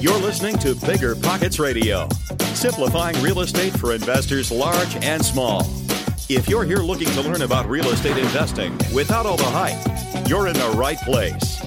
You're 0.00 0.18
listening 0.18 0.56
to 0.60 0.74
Bigger 0.74 1.14
Pockets 1.14 1.58
Radio, 1.58 2.08
simplifying 2.54 3.20
real 3.20 3.40
estate 3.40 3.78
for 3.78 3.92
investors 3.92 4.50
large 4.50 4.96
and 5.04 5.22
small. 5.22 5.60
If 6.30 6.48
you're 6.48 6.64
here 6.64 6.78
looking 6.78 7.08
to 7.08 7.20
learn 7.20 7.42
about 7.42 7.68
real 7.68 7.86
estate 7.90 8.16
investing 8.16 8.78
without 8.94 9.26
all 9.26 9.36
the 9.36 9.44
hype, 9.44 10.26
you're 10.26 10.48
in 10.48 10.54
the 10.54 10.70
right 10.70 10.96
place. 11.02 11.60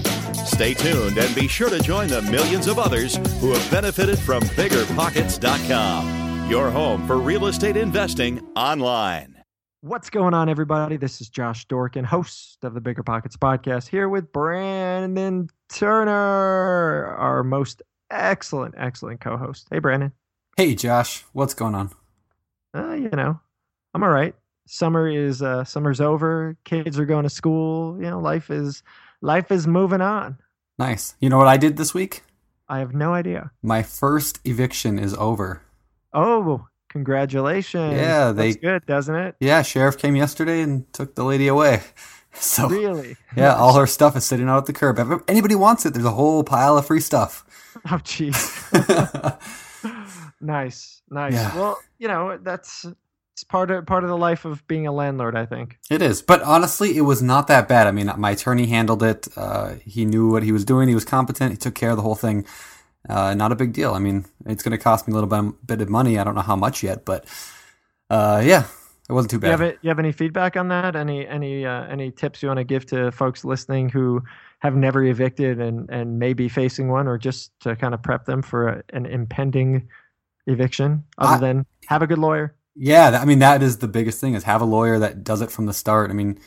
Stay 0.44 0.74
tuned 0.74 1.16
and 1.16 1.32
be 1.36 1.46
sure 1.46 1.70
to 1.70 1.78
join 1.78 2.08
the 2.08 2.22
millions 2.22 2.66
of 2.66 2.80
others 2.80 3.14
who 3.38 3.52
have 3.52 3.70
benefited 3.70 4.18
from 4.18 4.42
biggerpockets.com, 4.42 6.50
your 6.50 6.72
home 6.72 7.06
for 7.06 7.18
real 7.18 7.46
estate 7.46 7.76
investing 7.76 8.44
online. 8.56 9.44
What's 9.82 10.10
going 10.10 10.34
on, 10.34 10.48
everybody? 10.48 10.96
This 10.96 11.20
is 11.20 11.28
Josh 11.28 11.68
Dorkin, 11.68 12.04
host 12.04 12.64
of 12.64 12.74
the 12.74 12.80
Bigger 12.80 13.04
Pockets 13.04 13.36
podcast, 13.36 13.86
here 13.86 14.08
with 14.08 14.32
Brandon 14.32 15.48
Turner, 15.68 17.14
our 17.16 17.44
most 17.44 17.80
excellent, 18.10 18.74
excellent 18.76 19.20
co 19.20 19.36
host. 19.36 19.68
Hey, 19.70 19.78
Brandon. 19.78 20.12
Hey, 20.56 20.74
Josh. 20.74 21.24
What's 21.32 21.54
going 21.54 21.74
on? 21.74 21.90
Uh, 22.74 22.92
you 22.92 23.10
know, 23.10 23.38
I'm 23.92 24.02
all 24.02 24.10
right. 24.10 24.34
Summer 24.66 25.08
is 25.08 25.42
uh, 25.42 25.64
summer's 25.64 26.00
over. 26.00 26.56
Kids 26.64 26.98
are 26.98 27.04
going 27.04 27.24
to 27.24 27.30
school. 27.30 27.96
You 27.96 28.10
know, 28.10 28.20
life 28.20 28.50
is 28.50 28.82
life 29.20 29.50
is 29.52 29.66
moving 29.66 30.00
on. 30.00 30.38
Nice. 30.78 31.14
You 31.20 31.28
know 31.28 31.38
what 31.38 31.48
I 31.48 31.56
did 31.56 31.76
this 31.76 31.94
week? 31.94 32.22
I 32.68 32.78
have 32.78 32.94
no 32.94 33.12
idea. 33.12 33.50
My 33.62 33.82
first 33.82 34.40
eviction 34.44 34.98
is 34.98 35.14
over. 35.14 35.62
Oh, 36.12 36.66
congratulations! 36.88 37.94
Yeah, 37.94 38.32
they 38.32 38.52
That's 38.52 38.62
good, 38.62 38.86
doesn't 38.86 39.14
it? 39.14 39.36
Yeah, 39.40 39.62
sheriff 39.62 39.98
came 39.98 40.16
yesterday 40.16 40.62
and 40.62 40.90
took 40.92 41.14
the 41.14 41.24
lady 41.24 41.48
away. 41.48 41.82
So 42.34 42.68
Really? 42.68 43.16
yeah, 43.36 43.54
all 43.54 43.74
her 43.74 43.86
stuff 43.86 44.16
is 44.16 44.24
sitting 44.24 44.48
out 44.48 44.58
at 44.58 44.66
the 44.66 44.72
curb. 44.72 44.98
If 44.98 45.22
anybody 45.28 45.54
wants 45.54 45.86
it, 45.86 45.94
there's 45.94 46.04
a 46.04 46.10
whole 46.10 46.42
pile 46.44 46.76
of 46.76 46.86
free 46.86 47.00
stuff. 47.00 47.44
Oh, 47.90 47.96
jeez. 48.04 48.38
nice, 50.40 51.02
nice. 51.10 51.32
Yeah. 51.32 51.54
Well, 51.56 51.78
you 51.98 52.08
know, 52.08 52.38
that's 52.40 52.86
it's 53.32 53.42
part 53.44 53.70
of 53.72 53.84
part 53.86 54.04
of 54.04 54.10
the 54.10 54.16
life 54.16 54.44
of 54.44 54.64
being 54.68 54.86
a 54.86 54.92
landlord. 54.92 55.36
I 55.36 55.44
think. 55.44 55.78
It 55.90 56.00
is, 56.00 56.22
but 56.22 56.40
honestly, 56.42 56.96
it 56.96 57.02
was 57.02 57.20
not 57.20 57.48
that 57.48 57.66
bad. 57.68 57.86
I 57.86 57.90
mean, 57.90 58.10
my 58.16 58.30
attorney 58.30 58.66
handled 58.66 59.02
it. 59.02 59.26
Uh, 59.36 59.74
he 59.84 60.04
knew 60.04 60.30
what 60.30 60.42
he 60.44 60.52
was 60.52 60.64
doing. 60.64 60.88
He 60.88 60.94
was 60.94 61.04
competent. 61.04 61.50
He 61.50 61.56
took 61.56 61.74
care 61.74 61.90
of 61.90 61.96
the 61.96 62.02
whole 62.02 62.14
thing. 62.14 62.46
Uh, 63.08 63.34
not 63.34 63.52
a 63.52 63.56
big 63.56 63.72
deal. 63.72 63.92
I 63.92 63.98
mean, 63.98 64.24
it's 64.46 64.62
going 64.62 64.70
to 64.70 64.78
cost 64.82 65.06
me 65.06 65.12
a 65.12 65.14
little 65.20 65.28
bit, 65.28 65.66
bit 65.66 65.80
of 65.82 65.88
money. 65.90 66.18
I 66.18 66.24
don't 66.24 66.34
know 66.36 66.40
how 66.42 66.56
much 66.56 66.82
yet, 66.82 67.04
but 67.04 67.26
uh, 68.08 68.40
yeah, 68.44 68.64
it 69.08 69.12
wasn't 69.12 69.30
too 69.32 69.40
You 69.42 69.50
have, 69.50 69.60
bad. 69.60 69.68
it, 69.74 69.78
you 69.82 69.88
have 69.90 69.98
any 69.98 70.12
feedback 70.12 70.56
on 70.56 70.68
that? 70.68 70.96
Any 70.96 71.26
any 71.26 71.66
uh, 71.66 71.84
any 71.86 72.10
tips 72.10 72.42
you 72.42 72.48
want 72.48 72.58
to 72.58 72.64
give 72.64 72.86
to 72.86 73.10
folks 73.12 73.44
listening 73.44 73.88
who 73.88 74.22
have 74.60 74.74
never 74.76 75.02
evicted 75.04 75.60
and 75.60 75.88
and 75.90 76.18
may 76.18 76.32
be 76.32 76.48
facing 76.48 76.88
one, 76.88 77.06
or 77.06 77.18
just 77.18 77.52
to 77.60 77.76
kind 77.76 77.92
of 77.94 78.02
prep 78.02 78.24
them 78.24 78.40
for 78.42 78.68
a, 78.68 78.82
an 78.94 79.06
impending 79.06 79.88
eviction? 80.46 81.04
Other 81.18 81.36
I- 81.36 81.48
than 81.48 81.66
have 81.86 82.02
a 82.02 82.06
good 82.06 82.18
lawyer. 82.18 82.54
Yeah, 82.76 83.10
that- 83.10 83.22
I 83.22 83.24
mean 83.24 83.38
that 83.40 83.62
is 83.62 83.78
the 83.78 83.88
biggest 83.88 84.20
thing 84.20 84.34
is 84.34 84.44
have 84.44 84.60
a 84.60 84.64
lawyer 84.66 84.98
that 84.98 85.22
does 85.22 85.40
it 85.42 85.50
from 85.50 85.66
the 85.66 85.72
start. 85.74 86.10
I 86.10 86.14
mean, 86.14 86.38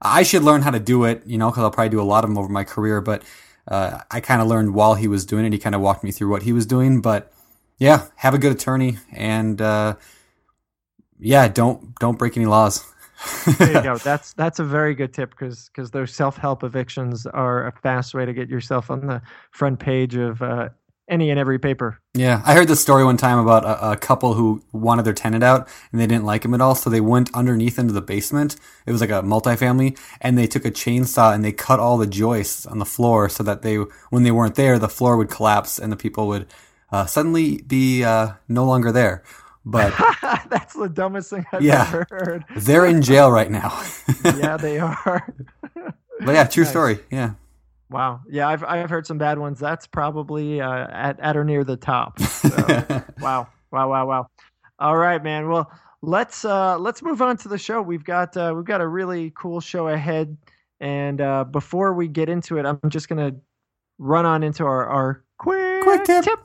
I 0.00 0.22
should 0.22 0.42
learn 0.42 0.62
how 0.62 0.70
to 0.70 0.80
do 0.80 1.04
it, 1.04 1.22
you 1.26 1.38
know, 1.38 1.50
because 1.50 1.62
I'll 1.62 1.70
probably 1.70 1.90
do 1.90 2.00
a 2.00 2.02
lot 2.02 2.24
of 2.24 2.30
them 2.30 2.38
over 2.38 2.48
my 2.48 2.64
career. 2.64 3.00
But 3.00 3.22
uh, 3.68 4.00
I 4.10 4.20
kind 4.20 4.40
of 4.40 4.48
learned 4.48 4.74
while 4.74 4.94
he 4.94 5.06
was 5.08 5.26
doing 5.26 5.44
it. 5.44 5.52
He 5.52 5.58
kind 5.58 5.74
of 5.74 5.80
walked 5.82 6.02
me 6.02 6.10
through 6.10 6.30
what 6.30 6.42
he 6.44 6.52
was 6.52 6.64
doing. 6.66 7.00
But 7.02 7.32
yeah, 7.78 8.06
have 8.16 8.32
a 8.34 8.38
good 8.38 8.50
attorney, 8.52 8.98
and 9.12 9.60
uh, 9.60 9.96
yeah, 11.20 11.48
don't 11.48 11.94
don't 11.98 12.18
break 12.18 12.36
any 12.36 12.46
laws. 12.46 12.84
There 13.58 13.72
you 13.72 13.82
go. 13.82 13.98
That's 13.98 14.32
that's 14.34 14.58
a 14.58 14.64
very 14.64 14.94
good 14.94 15.12
tip 15.12 15.30
because 15.30 15.68
because 15.68 15.90
those 15.90 16.14
self 16.14 16.36
help 16.36 16.62
evictions 16.62 17.26
are 17.26 17.66
a 17.66 17.72
fast 17.72 18.14
way 18.14 18.24
to 18.24 18.32
get 18.32 18.48
yourself 18.48 18.90
on 18.90 19.06
the 19.06 19.22
front 19.50 19.80
page 19.80 20.14
of 20.14 20.40
uh, 20.42 20.68
any 21.08 21.30
and 21.30 21.38
every 21.38 21.58
paper. 21.58 22.00
Yeah, 22.14 22.42
I 22.44 22.54
heard 22.54 22.68
this 22.68 22.80
story 22.80 23.04
one 23.04 23.16
time 23.16 23.38
about 23.38 23.64
a, 23.64 23.92
a 23.92 23.96
couple 23.96 24.34
who 24.34 24.62
wanted 24.72 25.04
their 25.04 25.14
tenant 25.14 25.42
out 25.42 25.68
and 25.90 26.00
they 26.00 26.06
didn't 26.06 26.24
like 26.24 26.44
him 26.44 26.54
at 26.54 26.60
all, 26.60 26.74
so 26.74 26.90
they 26.90 27.00
went 27.00 27.34
underneath 27.34 27.78
into 27.78 27.92
the 27.92 28.02
basement. 28.02 28.56
It 28.86 28.92
was 28.92 29.00
like 29.00 29.10
a 29.10 29.22
multifamily, 29.22 29.98
and 30.20 30.36
they 30.36 30.46
took 30.46 30.64
a 30.64 30.70
chainsaw 30.70 31.34
and 31.34 31.44
they 31.44 31.52
cut 31.52 31.80
all 31.80 31.98
the 31.98 32.06
joists 32.06 32.66
on 32.66 32.78
the 32.78 32.84
floor 32.84 33.28
so 33.28 33.42
that 33.42 33.62
they, 33.62 33.76
when 34.10 34.22
they 34.22 34.30
weren't 34.30 34.54
there, 34.54 34.78
the 34.78 34.88
floor 34.88 35.16
would 35.16 35.30
collapse 35.30 35.78
and 35.78 35.90
the 35.90 35.96
people 35.96 36.28
would 36.28 36.46
uh, 36.90 37.06
suddenly 37.06 37.62
be 37.62 38.04
uh, 38.04 38.32
no 38.48 38.64
longer 38.64 38.92
there. 38.92 39.22
But 39.70 39.92
that's 40.50 40.72
the 40.74 40.88
dumbest 40.88 41.28
thing 41.30 41.44
I've 41.52 41.60
Yeah. 41.62 41.86
ever 41.88 42.06
heard. 42.10 42.44
they're 42.56 42.86
in 42.86 43.02
jail 43.02 43.30
right 43.38 43.50
now. 43.50 43.82
yeah, 44.24 44.56
they 44.56 44.78
are. 44.80 45.32
but 46.20 46.32
yeah, 46.34 46.44
true 46.44 46.62
Nice. 46.64 46.70
story. 46.70 46.98
Yeah. 47.10 47.32
Wow. 47.90 48.20
Yeah, 48.30 48.48
I've 48.48 48.64
I've 48.64 48.88
heard 48.90 49.06
some 49.06 49.18
bad 49.18 49.38
ones. 49.38 49.58
That's 49.60 49.86
probably 49.86 50.60
uh, 50.60 50.86
at 50.90 51.20
at 51.20 51.36
or 51.36 51.44
near 51.44 51.64
the 51.64 51.76
top. 51.76 52.18
So, 52.20 52.48
wow. 53.20 53.48
Wow, 53.70 53.90
wow, 53.90 54.06
wow. 54.06 54.26
All 54.78 54.96
right, 54.96 55.22
man. 55.22 55.48
Well, 55.48 55.70
let's 56.02 56.44
uh, 56.44 56.78
let's 56.78 57.02
move 57.02 57.20
on 57.22 57.36
to 57.38 57.48
the 57.48 57.58
show. 57.58 57.82
We've 57.82 58.04
got 58.04 58.36
uh, 58.36 58.52
we've 58.56 58.64
got 58.64 58.80
a 58.80 58.86
really 58.88 59.32
cool 59.36 59.60
show 59.60 59.88
ahead, 59.88 60.36
and 60.80 61.20
uh, 61.20 61.44
before 61.44 61.92
we 61.94 62.08
get 62.08 62.28
into 62.30 62.56
it, 62.58 62.64
I'm 62.66 62.80
just 62.88 63.08
gonna 63.08 63.32
run 63.98 64.24
on 64.26 64.42
into 64.42 64.64
our 64.64 64.86
our 64.86 65.24
quick, 65.38 65.82
Quick 65.82 66.04
tip. 66.04 66.40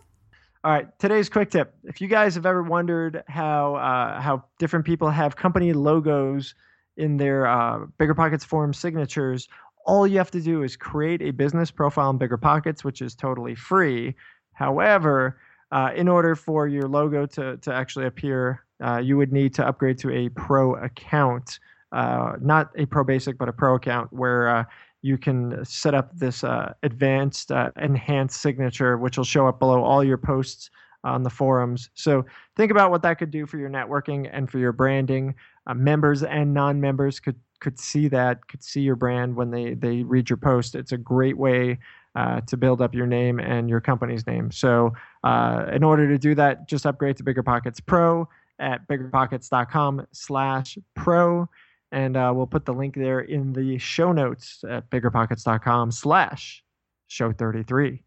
All 0.65 0.71
right, 0.71 0.87
today's 0.97 1.27
quick 1.27 1.51
tip. 1.51 1.75
If 1.83 1.99
you 1.99 2.07
guys 2.07 2.35
have 2.35 2.45
ever 2.45 2.63
wondered 2.63 3.21
how 3.27 3.75
uh, 3.75 4.21
how 4.21 4.45
different 4.59 4.85
people 4.85 5.09
have 5.09 5.35
company 5.35 5.73
logos 5.73 6.55
in 6.95 7.17
their 7.17 7.45
uh, 7.45 7.79
Bigger 7.97 8.15
Pockets 8.15 8.45
form 8.45 8.73
signatures, 8.73 9.49
all 9.85 10.07
you 10.07 10.17
have 10.19 10.31
to 10.31 10.39
do 10.39 10.63
is 10.63 10.77
create 10.77 11.21
a 11.21 11.31
business 11.31 11.69
profile 11.69 12.11
in 12.11 12.17
Bigger 12.17 12.37
Pockets, 12.37 12.81
which 12.81 13.01
is 13.01 13.13
totally 13.13 13.55
free. 13.55 14.15
However, 14.53 15.37
uh, 15.73 15.91
in 15.97 16.07
order 16.07 16.33
for 16.33 16.65
your 16.65 16.87
logo 16.87 17.25
to, 17.25 17.57
to 17.57 17.73
actually 17.73 18.05
appear, 18.05 18.63
uh, 18.81 18.99
you 18.99 19.17
would 19.17 19.33
need 19.33 19.53
to 19.55 19.67
upgrade 19.67 19.97
to 19.97 20.11
a 20.11 20.29
pro 20.29 20.75
account, 20.75 21.59
uh, 21.91 22.37
not 22.39 22.71
a 22.77 22.85
pro 22.85 23.03
basic, 23.03 23.37
but 23.37 23.49
a 23.49 23.53
pro 23.53 23.75
account 23.75 24.13
where 24.13 24.47
uh, 24.47 24.63
you 25.03 25.19
can 25.19 25.63
set 25.63 25.93
up 25.93 26.17
this 26.17 26.43
uh, 26.43 26.73
advanced, 26.81 27.51
uh, 27.51 27.69
enhanced 27.79 28.41
signature, 28.41 28.97
which 28.97 29.17
will 29.17 29.25
show 29.25 29.47
up 29.47 29.59
below 29.59 29.83
all 29.83 30.03
your 30.03 30.17
posts 30.17 30.71
on 31.03 31.21
the 31.21 31.29
forums. 31.29 31.91
So 31.93 32.25
think 32.55 32.71
about 32.71 32.89
what 32.89 33.03
that 33.03 33.19
could 33.19 33.29
do 33.29 33.45
for 33.45 33.57
your 33.57 33.69
networking 33.69 34.29
and 34.31 34.49
for 34.49 34.57
your 34.57 34.71
branding. 34.71 35.35
members 35.75 36.23
and 36.23 36.53
non-members 36.53 37.19
could 37.19 37.35
could 37.59 37.79
see 37.79 38.09
that, 38.09 38.47
could 38.49 38.63
see 38.63 38.81
your 38.81 38.95
brand 38.95 39.35
when 39.35 39.51
they 39.51 39.73
they 39.73 40.03
read 40.03 40.29
your 40.29 40.37
post. 40.37 40.75
It's 40.75 40.91
a 40.91 40.97
great 40.97 41.37
way 41.37 41.79
uh, 42.15 42.41
to 42.41 42.57
build 42.57 42.81
up 42.81 42.93
your 42.93 43.07
name 43.07 43.39
and 43.39 43.69
your 43.69 43.79
company's 43.81 44.27
name. 44.27 44.51
So, 44.51 44.93
uh, 45.23 45.67
in 45.71 45.83
order 45.83 46.09
to 46.09 46.17
do 46.17 46.35
that, 46.35 46.67
just 46.67 46.85
upgrade 46.85 47.15
to 47.17 47.23
Bigger 47.23 47.43
Pockets 47.43 47.79
Pro 47.79 48.27
at 48.59 48.87
biggerpockets.com/pro, 48.87 51.49
and 51.93 52.17
uh, 52.17 52.33
we'll 52.35 52.47
put 52.47 52.65
the 52.65 52.73
link 52.73 52.95
there 52.95 53.21
in 53.21 53.53
the 53.53 53.77
show 53.77 54.11
notes 54.11 54.63
at 54.67 54.89
biggerpockets.com/slash 54.89 56.63
show 57.07 57.31
33. 57.31 58.03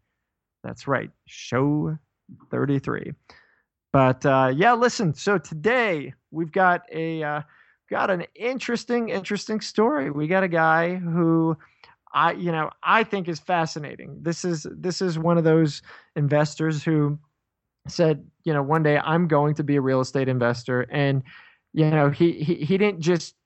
That's 0.63 0.87
right, 0.87 1.09
show 1.25 1.97
33. 2.51 3.13
But 3.93 4.25
uh, 4.25 4.51
yeah, 4.53 4.73
listen. 4.73 5.13
So 5.13 5.37
today 5.37 6.13
we've 6.31 6.51
got 6.51 6.81
a 6.91 7.23
uh, 7.23 7.41
got 7.89 8.11
an 8.11 8.25
interesting, 8.35 9.07
interesting 9.07 9.61
story. 9.61 10.11
We 10.11 10.27
got 10.27 10.43
a 10.43 10.49
guy 10.49 10.95
who 10.95 11.57
I, 12.13 12.33
you 12.33 12.51
know, 12.51 12.69
I 12.83 13.05
think 13.05 13.29
is 13.29 13.39
fascinating. 13.39 14.19
This 14.21 14.43
is 14.43 14.67
this 14.69 15.01
is 15.01 15.17
one 15.17 15.37
of 15.37 15.45
those 15.45 15.81
investors 16.17 16.83
who 16.83 17.17
said, 17.87 18.27
you 18.43 18.53
know, 18.53 18.61
one 18.61 18.83
day 18.83 18.97
I'm 18.97 19.29
going 19.29 19.55
to 19.55 19.63
be 19.63 19.77
a 19.77 19.81
real 19.81 20.01
estate 20.01 20.27
investor, 20.27 20.81
and 20.91 21.23
you 21.71 21.89
know, 21.89 22.09
he 22.09 22.33
he 22.33 22.55
he 22.55 22.77
didn't 22.77 22.99
just 22.99 23.36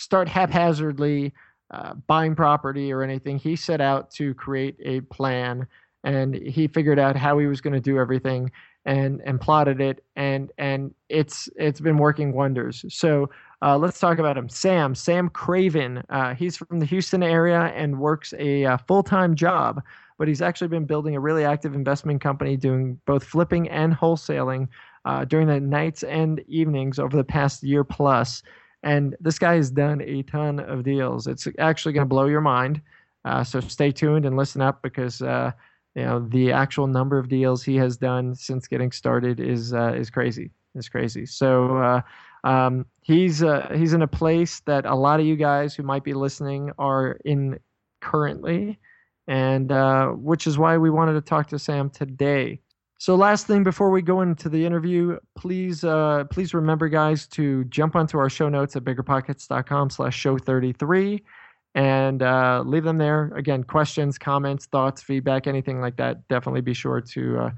start 0.00 0.28
haphazardly 0.28 1.32
uh, 1.70 1.94
buying 2.06 2.34
property 2.34 2.92
or 2.92 3.02
anything. 3.02 3.38
He 3.38 3.54
set 3.54 3.80
out 3.80 4.10
to 4.12 4.34
create 4.34 4.76
a 4.80 5.02
plan, 5.02 5.66
and 6.04 6.34
he 6.34 6.66
figured 6.66 6.98
out 6.98 7.16
how 7.16 7.38
he 7.38 7.46
was 7.46 7.60
going 7.60 7.74
to 7.74 7.80
do 7.80 7.98
everything 7.98 8.50
and 8.86 9.20
and 9.26 9.40
plotted 9.40 9.78
it 9.78 10.02
and 10.16 10.50
and 10.56 10.94
it's 11.10 11.50
it's 11.56 11.80
been 11.80 11.98
working 11.98 12.32
wonders 12.32 12.82
so 12.88 13.28
uh, 13.60 13.76
let's 13.76 14.00
talk 14.00 14.18
about 14.18 14.38
him 14.38 14.48
sam 14.48 14.94
sam 14.94 15.28
craven 15.28 16.02
uh, 16.08 16.34
he's 16.34 16.56
from 16.56 16.78
the 16.78 16.86
houston 16.86 17.22
area 17.22 17.64
and 17.76 17.98
works 17.98 18.32
a 18.38 18.64
uh, 18.64 18.78
full-time 18.88 19.34
job 19.34 19.82
but 20.16 20.28
he's 20.28 20.40
actually 20.40 20.68
been 20.68 20.86
building 20.86 21.14
a 21.14 21.20
really 21.20 21.44
active 21.44 21.74
investment 21.74 22.22
company 22.22 22.56
doing 22.56 22.98
both 23.04 23.22
flipping 23.22 23.68
and 23.68 23.94
wholesaling 23.94 24.66
uh, 25.04 25.26
during 25.26 25.46
the 25.46 25.60
nights 25.60 26.02
and 26.02 26.42
evenings 26.48 26.98
over 26.98 27.18
the 27.18 27.24
past 27.24 27.62
year 27.62 27.84
plus 27.84 28.42
and 28.82 29.16
this 29.20 29.38
guy 29.38 29.54
has 29.54 29.70
done 29.70 30.00
a 30.02 30.22
ton 30.22 30.60
of 30.60 30.82
deals 30.82 31.26
it's 31.26 31.46
actually 31.58 31.92
going 31.92 32.04
to 32.04 32.08
blow 32.08 32.26
your 32.26 32.40
mind 32.40 32.80
uh, 33.24 33.44
so 33.44 33.60
stay 33.60 33.92
tuned 33.92 34.24
and 34.24 34.36
listen 34.36 34.62
up 34.62 34.82
because 34.82 35.20
uh, 35.22 35.52
you 35.94 36.02
know 36.02 36.20
the 36.28 36.52
actual 36.52 36.86
number 36.86 37.18
of 37.18 37.28
deals 37.28 37.62
he 37.62 37.76
has 37.76 37.96
done 37.96 38.34
since 38.34 38.66
getting 38.66 38.92
started 38.92 39.40
is 39.40 39.74
uh, 39.74 39.92
is 39.92 40.10
crazy. 40.10 40.50
Is 40.74 40.88
crazy. 40.88 41.26
So 41.26 41.76
uh, 41.76 42.00
um, 42.44 42.86
he's 43.02 43.42
uh, 43.42 43.72
he's 43.74 43.92
in 43.92 44.02
a 44.02 44.06
place 44.06 44.60
that 44.60 44.86
a 44.86 44.94
lot 44.94 45.20
of 45.20 45.26
you 45.26 45.36
guys 45.36 45.74
who 45.74 45.82
might 45.82 46.04
be 46.04 46.14
listening 46.14 46.70
are 46.78 47.18
in 47.24 47.58
currently, 48.00 48.78
and 49.26 49.70
uh, 49.70 50.08
which 50.08 50.46
is 50.46 50.56
why 50.56 50.78
we 50.78 50.90
wanted 50.90 51.14
to 51.14 51.20
talk 51.20 51.48
to 51.48 51.58
Sam 51.58 51.90
today. 51.90 52.60
So 53.00 53.14
last 53.14 53.46
thing 53.46 53.62
before 53.62 53.88
we 53.88 54.02
go 54.02 54.20
into 54.20 54.50
the 54.50 54.66
interview, 54.66 55.18
please 55.34 55.84
uh, 55.84 56.24
please 56.30 56.52
remember 56.52 56.86
guys 56.86 57.26
to 57.28 57.64
jump 57.64 57.96
onto 57.96 58.18
our 58.18 58.28
show 58.28 58.50
notes 58.50 58.76
at 58.76 58.84
biggerpockets.com 58.84 59.88
slash 59.88 60.14
show 60.14 60.36
33 60.36 61.24
and 61.74 62.22
uh, 62.22 62.62
leave 62.66 62.84
them 62.84 62.98
there. 62.98 63.32
Again, 63.34 63.64
questions, 63.64 64.18
comments, 64.18 64.66
thoughts, 64.66 65.00
feedback, 65.00 65.46
anything 65.46 65.80
like 65.80 65.96
that. 65.96 66.28
Definitely 66.28 66.60
be 66.60 66.74
sure 66.74 67.00
to 67.00 67.38
uh, 67.38 67.50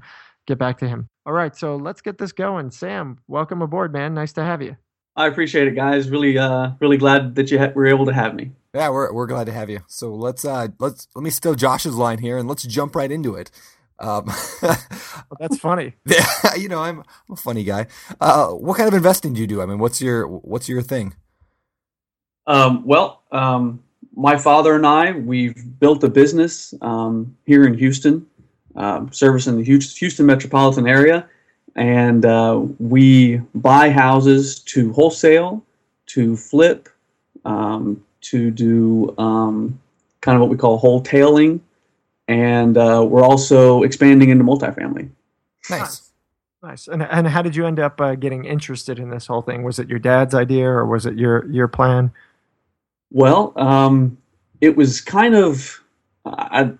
get 0.47 0.59
back 0.59 0.77
to 0.77 0.87
him. 0.87 1.09
All 1.25 1.33
right, 1.33 1.53
so 1.53 1.75
let's 1.75 1.99
get 1.99 2.17
this 2.17 2.31
going. 2.31 2.71
Sam, 2.71 3.19
welcome 3.27 3.61
aboard, 3.61 3.91
man. 3.91 4.13
Nice 4.13 4.31
to 4.33 4.45
have 4.45 4.61
you. 4.61 4.77
I 5.17 5.27
appreciate 5.27 5.67
it, 5.67 5.75
guys. 5.75 6.09
Really, 6.09 6.37
uh, 6.37 6.69
really 6.79 6.97
glad 6.97 7.35
that 7.35 7.51
you 7.51 7.59
ha- 7.59 7.73
were 7.75 7.87
able 7.87 8.05
to 8.05 8.13
have 8.13 8.33
me. 8.33 8.53
Yeah, 8.73 8.87
we're 8.91 9.11
we're 9.11 9.27
glad 9.27 9.47
to 9.47 9.51
have 9.51 9.69
you. 9.69 9.81
So 9.87 10.15
let's 10.15 10.45
uh 10.45 10.69
let's 10.79 11.09
let 11.15 11.21
me 11.21 11.29
steal 11.31 11.53
Josh's 11.53 11.95
line 11.95 12.19
here 12.19 12.37
and 12.37 12.47
let's 12.47 12.63
jump 12.63 12.95
right 12.95 13.11
into 13.11 13.35
it. 13.35 13.51
Um, 14.03 14.25
well, 14.61 14.77
that's 15.39 15.57
funny. 15.57 15.93
Yeah, 16.05 16.55
you 16.57 16.67
know 16.67 16.81
I'm, 16.81 16.99
I'm 16.99 17.33
a 17.33 17.35
funny 17.35 17.63
guy. 17.63 17.87
Uh, 18.19 18.49
what 18.49 18.77
kind 18.77 18.87
of 18.87 18.93
investing 18.93 19.33
do 19.33 19.41
you 19.41 19.47
do? 19.47 19.61
I 19.61 19.65
mean, 19.65 19.79
what's 19.79 20.01
your 20.01 20.27
what's 20.27 20.67
your 20.67 20.81
thing? 20.81 21.15
Um, 22.45 22.85
well, 22.85 23.23
um, 23.31 23.81
my 24.15 24.37
father 24.37 24.75
and 24.75 24.85
I, 24.85 25.11
we've 25.11 25.79
built 25.79 26.03
a 26.03 26.09
business 26.09 26.73
um, 26.81 27.35
here 27.45 27.65
in 27.65 27.73
Houston, 27.75 28.25
um, 28.75 29.11
servicing 29.11 29.57
the 29.57 29.63
Houston 29.63 30.25
metropolitan 30.25 30.87
area. 30.87 31.27
And 31.75 32.25
uh, 32.25 32.61
we 32.79 33.37
buy 33.55 33.89
houses 33.89 34.59
to 34.59 34.93
wholesale, 34.93 35.63
to 36.07 36.37
flip, 36.37 36.89
um, 37.45 38.03
to 38.21 38.51
do 38.51 39.15
um, 39.17 39.79
kind 40.21 40.35
of 40.35 40.41
what 40.41 40.49
we 40.49 40.57
call 40.57 40.79
wholetailing. 40.79 41.59
And 42.27 42.77
uh, 42.77 43.05
we're 43.07 43.23
also 43.23 43.83
expanding 43.83 44.29
into 44.29 44.43
multifamily. 44.43 45.09
Nice. 45.69 46.11
Nice. 46.61 46.87
And, 46.87 47.03
and 47.03 47.27
how 47.27 47.41
did 47.41 47.55
you 47.55 47.65
end 47.65 47.79
up 47.79 47.99
uh, 47.99 48.15
getting 48.15 48.45
interested 48.45 48.97
in 48.97 49.09
this 49.09 49.27
whole 49.27 49.41
thing? 49.41 49.63
Was 49.63 49.79
it 49.79 49.89
your 49.89 49.99
dad's 49.99 50.33
idea 50.33 50.69
or 50.69 50.85
was 50.85 51.05
it 51.05 51.15
your, 51.15 51.45
your 51.51 51.67
plan? 51.67 52.11
Well, 53.11 53.51
um, 53.57 54.17
it 54.61 54.77
was 54.77 55.01
kind 55.01 55.35
of, 55.35 55.83
I, 56.25 56.71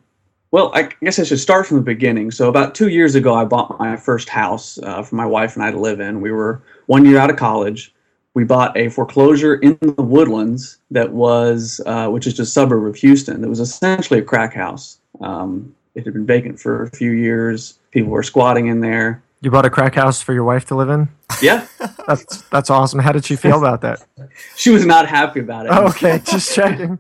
well, 0.52 0.72
I 0.74 0.90
guess 1.02 1.20
I 1.20 1.24
should 1.24 1.40
start 1.40 1.68
from 1.68 1.78
the 1.78 1.84
beginning. 1.84 2.32
So 2.32 2.48
about 2.48 2.76
two 2.76 2.88
years 2.88 3.16
ago, 3.16 3.34
I 3.34 3.44
bought 3.44 3.78
my 3.78 3.98
first 3.98 4.30
house 4.30 4.80
uh, 4.84 5.04
for 5.04 5.16
my 5.16 5.26
wife 5.26 5.56
and 5.56 5.66
I 5.66 5.72
to 5.72 5.80
live 5.80 6.00
in. 6.00 6.22
We 6.22 6.32
were 6.32 6.64
one 6.86 7.04
year 7.04 7.18
out 7.18 7.30
of 7.30 7.36
college. 7.36 7.94
We 8.36 8.46
bought 8.46 8.76
a 8.78 8.90
foreclosure 8.90 9.56
in 9.56 9.78
the 9.82 10.02
Woodlands 10.02 10.78
that 10.92 11.12
was, 11.12 11.82
uh, 11.86 12.08
which 12.08 12.26
is 12.26 12.34
just 12.34 12.50
a 12.50 12.52
suburb 12.52 12.86
of 12.86 12.96
Houston. 12.96 13.42
That 13.42 13.50
was 13.50 13.60
essentially 13.60 14.20
a 14.22 14.24
crack 14.24 14.54
house. 14.54 15.00
Um, 15.22 15.76
it 15.96 16.06
had 16.06 16.14
been 16.14 16.26
vacant 16.26 16.60
for 16.60 16.84
a 16.84 16.90
few 16.90 17.12
years. 17.12 17.80
People 17.92 18.12
were 18.12 18.24
squatting 18.24 18.68
in 18.68 18.80
there. 18.82 19.24
You 19.42 19.52
bought 19.52 19.66
a 19.66 19.70
crack 19.70 19.96
house 19.96 20.22
for 20.22 20.34
your 20.34 20.46
wife 20.46 20.66
to 20.68 20.76
live 20.76 20.90
in? 20.90 21.10
Yeah. 21.42 21.68
that's 22.08 22.44
that's 22.44 22.70
awesome. 22.70 23.00
How 23.00 23.12
did 23.12 23.26
she 23.26 23.36
feel 23.36 23.58
about 23.58 23.82
that? 23.82 24.04
she 24.56 24.70
was 24.70 24.86
not 24.86 25.08
happy 25.08 25.42
about 25.42 25.66
it. 25.66 25.72
Oh, 25.74 25.88
okay, 25.88 26.22
just 26.24 26.56
checking. 26.56 26.98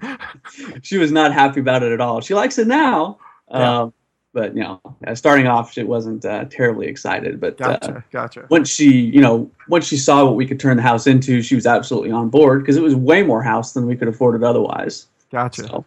she 0.81 0.97
was 0.97 1.11
not 1.11 1.33
happy 1.33 1.61
about 1.61 1.83
it 1.83 1.91
at 1.91 2.01
all. 2.01 2.21
She 2.21 2.33
likes 2.33 2.57
it 2.57 2.67
now. 2.67 3.17
Yeah. 3.49 3.81
Um, 3.81 3.93
but 4.33 4.55
you 4.55 4.63
know, 4.63 4.81
starting 5.13 5.47
off, 5.47 5.71
she 5.71 5.83
wasn't 5.83 6.25
uh, 6.25 6.45
terribly 6.45 6.87
excited. 6.87 7.39
But 7.39 7.57
gotcha, 7.57 7.97
uh, 7.97 8.01
gotcha. 8.11 8.47
Once 8.49 8.69
she, 8.69 8.89
you 8.89 9.21
know, 9.21 9.49
once 9.69 9.87
she 9.87 9.95
saw 9.95 10.25
what 10.25 10.35
we 10.35 10.45
could 10.45 10.59
turn 10.59 10.75
the 10.75 10.83
house 10.83 11.07
into, 11.07 11.41
she 11.41 11.55
was 11.55 11.67
absolutely 11.67 12.11
on 12.11 12.29
board 12.29 12.61
because 12.61 12.75
it 12.75 12.83
was 12.83 12.95
way 12.95 13.21
more 13.21 13.43
house 13.43 13.73
than 13.73 13.85
we 13.85 13.95
could 13.95 14.07
afford 14.07 14.35
it 14.35 14.43
otherwise. 14.43 15.05
Gotcha. 15.31 15.63
So, 15.63 15.85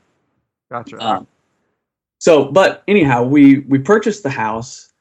gotcha. 0.71 0.97
Um, 1.04 1.26
so, 2.19 2.51
but 2.51 2.83
anyhow, 2.89 3.25
we 3.25 3.61
we 3.61 3.79
purchased 3.79 4.23
the 4.23 4.31
house. 4.31 4.93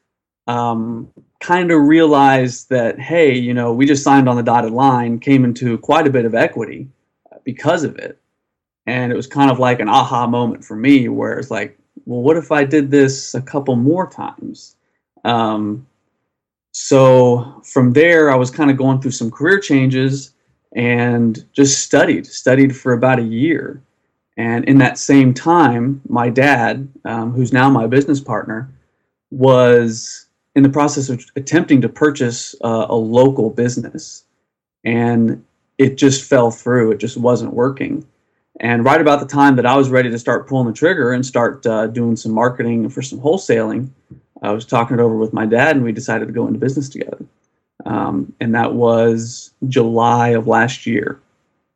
Um, 0.46 1.12
kind 1.40 1.70
of 1.72 1.82
realized 1.82 2.70
that 2.70 2.98
hey, 3.00 3.34
you 3.34 3.52
know, 3.52 3.72
we 3.72 3.86
just 3.86 4.04
signed 4.04 4.28
on 4.28 4.36
the 4.36 4.42
dotted 4.42 4.72
line, 4.72 5.18
came 5.18 5.44
into 5.44 5.78
quite 5.78 6.06
a 6.06 6.10
bit 6.10 6.24
of 6.24 6.34
equity 6.34 6.88
because 7.44 7.84
of 7.84 7.96
it, 7.98 8.20
and 8.86 9.12
it 9.12 9.16
was 9.16 9.26
kind 9.26 9.50
of 9.50 9.58
like 9.58 9.80
an 9.80 9.88
aha 9.88 10.26
moment 10.26 10.64
for 10.64 10.76
me, 10.76 11.08
where 11.08 11.38
it's 11.38 11.50
like, 11.50 11.78
well, 12.04 12.20
what 12.22 12.36
if 12.36 12.52
I 12.52 12.64
did 12.64 12.90
this 12.90 13.34
a 13.34 13.42
couple 13.42 13.76
more 13.76 14.08
times? 14.08 14.76
Um, 15.24 15.86
so 16.72 17.62
from 17.64 17.92
there, 17.92 18.30
I 18.30 18.36
was 18.36 18.50
kind 18.50 18.70
of 18.70 18.76
going 18.76 19.00
through 19.00 19.12
some 19.12 19.30
career 19.30 19.58
changes 19.58 20.34
and 20.74 21.44
just 21.54 21.82
studied, 21.82 22.26
studied 22.26 22.76
for 22.76 22.92
about 22.92 23.18
a 23.18 23.22
year. 23.22 23.82
And 24.36 24.64
in 24.66 24.78
that 24.78 24.98
same 24.98 25.32
time, 25.32 26.02
my 26.08 26.28
dad, 26.28 26.88
um, 27.04 27.32
who's 27.32 27.52
now 27.52 27.70
my 27.70 27.86
business 27.86 28.20
partner, 28.20 28.68
was 29.30 30.26
in 30.54 30.62
the 30.62 30.68
process 30.68 31.08
of 31.08 31.24
attempting 31.36 31.80
to 31.82 31.88
purchase 31.88 32.54
uh, 32.62 32.86
a 32.88 32.94
local 32.94 33.50
business, 33.50 34.24
and 34.84 35.44
it 35.78 35.96
just 35.96 36.28
fell 36.28 36.50
through. 36.50 36.92
It 36.92 36.98
just 36.98 37.16
wasn't 37.16 37.54
working. 37.54 38.06
And 38.60 38.84
right 38.84 39.00
about 39.00 39.20
the 39.20 39.26
time 39.26 39.56
that 39.56 39.66
I 39.66 39.76
was 39.76 39.90
ready 39.90 40.10
to 40.10 40.18
start 40.18 40.48
pulling 40.48 40.66
the 40.66 40.72
trigger 40.72 41.12
and 41.12 41.24
start 41.24 41.66
uh, 41.66 41.86
doing 41.88 42.16
some 42.16 42.32
marketing 42.32 42.88
for 42.88 43.02
some 43.02 43.20
wholesaling, 43.20 43.90
I 44.42 44.50
was 44.52 44.64
talking 44.64 44.98
it 44.98 45.02
over 45.02 45.16
with 45.16 45.32
my 45.32 45.46
dad, 45.46 45.76
and 45.76 45.84
we 45.84 45.92
decided 45.92 46.26
to 46.26 46.32
go 46.32 46.46
into 46.46 46.58
business 46.58 46.88
together. 46.88 47.24
Um, 47.84 48.34
and 48.40 48.54
that 48.54 48.74
was 48.74 49.52
July 49.68 50.28
of 50.28 50.46
last 50.46 50.86
year. 50.86 51.20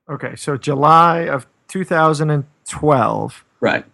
Okay, 0.09 0.35
so 0.37 0.57
July 0.57 1.21
of 1.21 1.47
2012, 1.71 3.45
Right. 3.61 3.85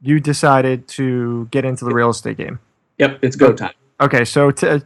you 0.00 0.20
decided 0.20 0.88
to 0.88 1.46
get 1.50 1.64
into 1.64 1.84
the 1.84 1.94
real 1.94 2.10
estate 2.10 2.36
game. 2.38 2.58
Yep. 2.98 3.18
It's 3.22 3.36
go 3.36 3.52
time. 3.52 3.72
Okay, 4.00 4.24
so 4.24 4.50
to, 4.50 4.82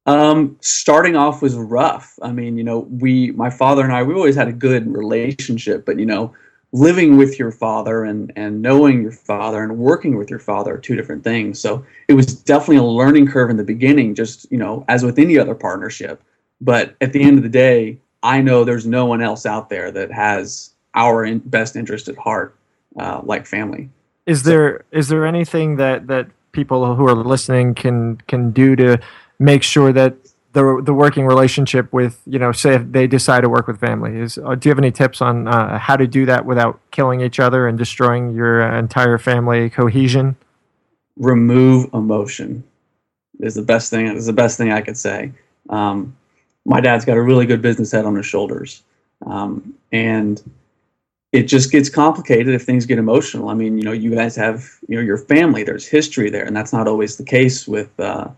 Um, 0.06 0.56
starting 0.60 1.16
off 1.16 1.42
was 1.42 1.54
rough. 1.54 2.18
I 2.22 2.32
mean, 2.32 2.56
you 2.56 2.64
know, 2.64 2.80
we, 2.90 3.32
my 3.32 3.50
father 3.50 3.84
and 3.84 3.92
I, 3.92 4.02
we 4.02 4.14
always 4.14 4.36
had 4.36 4.48
a 4.48 4.52
good 4.52 4.90
relationship, 4.90 5.84
but 5.84 5.98
you 5.98 6.06
know, 6.06 6.32
living 6.72 7.16
with 7.16 7.38
your 7.38 7.52
father 7.52 8.04
and 8.04 8.32
and 8.34 8.60
knowing 8.60 9.02
your 9.02 9.12
father 9.12 9.62
and 9.62 9.78
working 9.78 10.16
with 10.16 10.30
your 10.30 10.38
father 10.38 10.74
are 10.74 10.78
two 10.78 10.96
different 10.96 11.22
things. 11.22 11.60
So 11.60 11.84
it 12.08 12.14
was 12.14 12.34
definitely 12.34 12.78
a 12.78 12.84
learning 12.84 13.28
curve 13.28 13.50
in 13.50 13.56
the 13.56 13.64
beginning, 13.64 14.14
just 14.14 14.50
you 14.50 14.58
know, 14.58 14.84
as 14.88 15.04
with 15.04 15.18
any 15.18 15.38
other 15.38 15.54
partnership. 15.54 16.22
But 16.60 16.96
at 17.00 17.12
the 17.12 17.22
end 17.22 17.36
of 17.36 17.44
the 17.44 17.48
day, 17.48 17.98
I 18.22 18.40
know 18.40 18.64
there's 18.64 18.86
no 18.86 19.06
one 19.06 19.22
else 19.22 19.46
out 19.46 19.70
there 19.70 19.92
that 19.92 20.10
has 20.10 20.70
our 20.94 21.24
in, 21.24 21.38
best 21.38 21.76
interest 21.76 22.08
at 22.08 22.16
heart, 22.16 22.57
uh, 22.98 23.20
like 23.24 23.46
family. 23.46 23.88
Is 24.26 24.42
there 24.42 24.84
is 24.90 25.08
there 25.08 25.26
anything 25.26 25.76
that 25.76 26.06
that 26.08 26.28
people 26.52 26.94
who 26.94 27.06
are 27.06 27.14
listening 27.14 27.74
can 27.74 28.16
can 28.28 28.50
do 28.50 28.76
to 28.76 28.98
make 29.38 29.62
sure 29.62 29.92
that 29.92 30.16
the 30.52 30.80
the 30.84 30.94
working 30.94 31.26
relationship 31.26 31.92
with 31.92 32.20
you 32.26 32.38
know 32.38 32.52
say 32.52 32.74
if 32.74 32.92
they 32.92 33.06
decide 33.06 33.42
to 33.42 33.48
work 33.48 33.66
with 33.66 33.78
family 33.78 34.18
is 34.18 34.38
uh, 34.38 34.54
do 34.54 34.68
you 34.68 34.70
have 34.70 34.78
any 34.78 34.90
tips 34.90 35.20
on 35.20 35.46
uh, 35.46 35.78
how 35.78 35.96
to 35.96 36.06
do 36.06 36.26
that 36.26 36.44
without 36.44 36.80
killing 36.90 37.20
each 37.20 37.38
other 37.38 37.68
and 37.68 37.78
destroying 37.78 38.34
your 38.34 38.62
uh, 38.62 38.78
entire 38.78 39.18
family 39.18 39.70
cohesion? 39.70 40.36
remove 41.18 41.92
emotion 41.92 42.64
is 43.40 43.54
the 43.54 43.62
best 43.62 43.90
thing 43.90 44.06
is 44.06 44.26
the 44.26 44.32
best 44.32 44.56
thing 44.56 44.72
I 44.72 44.80
could 44.80 44.96
say. 44.96 45.32
Um, 45.68 46.16
my 46.64 46.80
dad's 46.80 47.04
got 47.04 47.16
a 47.16 47.22
really 47.22 47.46
good 47.46 47.62
business 47.62 47.92
head 47.92 48.04
on 48.04 48.14
his 48.14 48.26
shoulders, 48.26 48.82
um, 49.26 49.74
and 49.92 50.42
it 51.32 51.42
just 51.44 51.70
gets 51.70 51.90
complicated 51.90 52.54
if 52.54 52.62
things 52.62 52.86
get 52.86 52.98
emotional. 52.98 53.48
I 53.48 53.54
mean, 53.54 53.76
you 53.76 53.84
know, 53.84 53.92
you 53.92 54.14
guys 54.14 54.34
have 54.36 54.68
you 54.88 54.96
know 54.96 55.02
your 55.02 55.18
family. 55.18 55.62
There's 55.62 55.86
history 55.86 56.30
there, 56.30 56.44
and 56.44 56.56
that's 56.56 56.72
not 56.72 56.88
always 56.88 57.16
the 57.16 57.24
case 57.24 57.68
with 57.68 57.98
uh, 58.00 58.28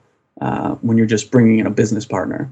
uh, 0.41 0.75
when 0.77 0.97
you're 0.97 1.07
just 1.07 1.31
bringing 1.31 1.59
in 1.61 1.67
a 1.67 1.71
business 1.71 2.05
partner. 2.05 2.51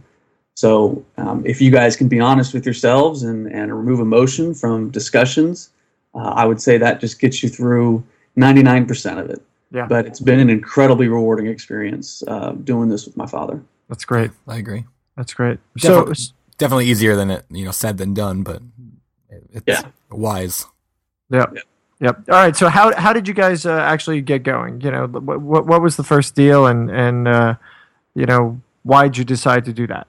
So 0.54 1.04
um, 1.16 1.45
if 1.47 1.61
you 1.61 1.71
guys 1.71 1.97
can 1.97 2.09
be 2.09 2.21
honest 2.21 2.54
with 2.54 2.64
yourselves 2.64 3.23
and 3.23 3.47
and 3.52 3.76
remove 3.76 4.00
emotion 4.00 4.54
from 4.54 4.90
discussions, 4.90 5.71
uh, 6.14 6.33
I 6.37 6.45
would 6.45 6.61
say 6.61 6.78
that 6.78 7.00
just 7.00 7.21
gets 7.21 7.42
you 7.42 7.49
through 7.49 8.04
99% 8.37 9.18
of 9.18 9.30
it 9.30 9.42
Yeah, 9.73 9.87
but 9.87 10.07
it's 10.07 10.21
been 10.21 10.38
an 10.38 10.50
incredibly 10.50 11.09
rewarding 11.09 11.47
experience 11.47 12.23
uh, 12.28 12.52
doing 12.52 12.88
this 12.88 13.07
with 13.07 13.16
my 13.16 13.26
father. 13.26 13.61
that's 13.88 14.04
great. 14.04 14.30
I 14.47 14.57
agree. 14.57 14.85
That's 15.16 15.35
great. 15.35 15.59
So 15.78 15.88
Definitely, 15.88 16.25
definitely 16.59 16.87
easier 16.87 17.16
than 17.16 17.30
it, 17.30 17.45
you 17.50 17.64
know, 17.64 17.73
said 17.73 17.99
than 17.99 18.14
done, 18.14 18.45
but 18.45 18.62
it's 19.52 19.64
Yeah. 19.66 19.82
wise. 20.11 20.66
Yep. 21.30 21.54
Yep. 21.54 21.64
Yep. 22.00 22.16
All 22.30 22.35
right. 22.37 22.56
So 22.56 22.68
how 22.68 22.94
how 22.97 23.12
did 23.12 23.26
you 23.28 23.35
guys 23.35 23.66
uh, 23.66 23.73
actually 23.78 24.20
get 24.23 24.42
going? 24.44 24.80
You 24.80 24.90
know, 24.90 25.06
what 25.06 25.40
what, 25.40 25.66
what 25.66 25.82
was 25.82 25.97
the 25.97 26.04
first 26.04 26.35
deal, 26.35 26.66
and 26.66 26.90
and 26.90 27.26
uh, 27.28 27.54
you 28.14 28.25
know 28.26 28.61
why 28.85 29.04
did 29.04 29.18
you 29.18 29.25
decide 29.25 29.64
to 29.66 29.73
do 29.73 29.87
that? 29.88 30.06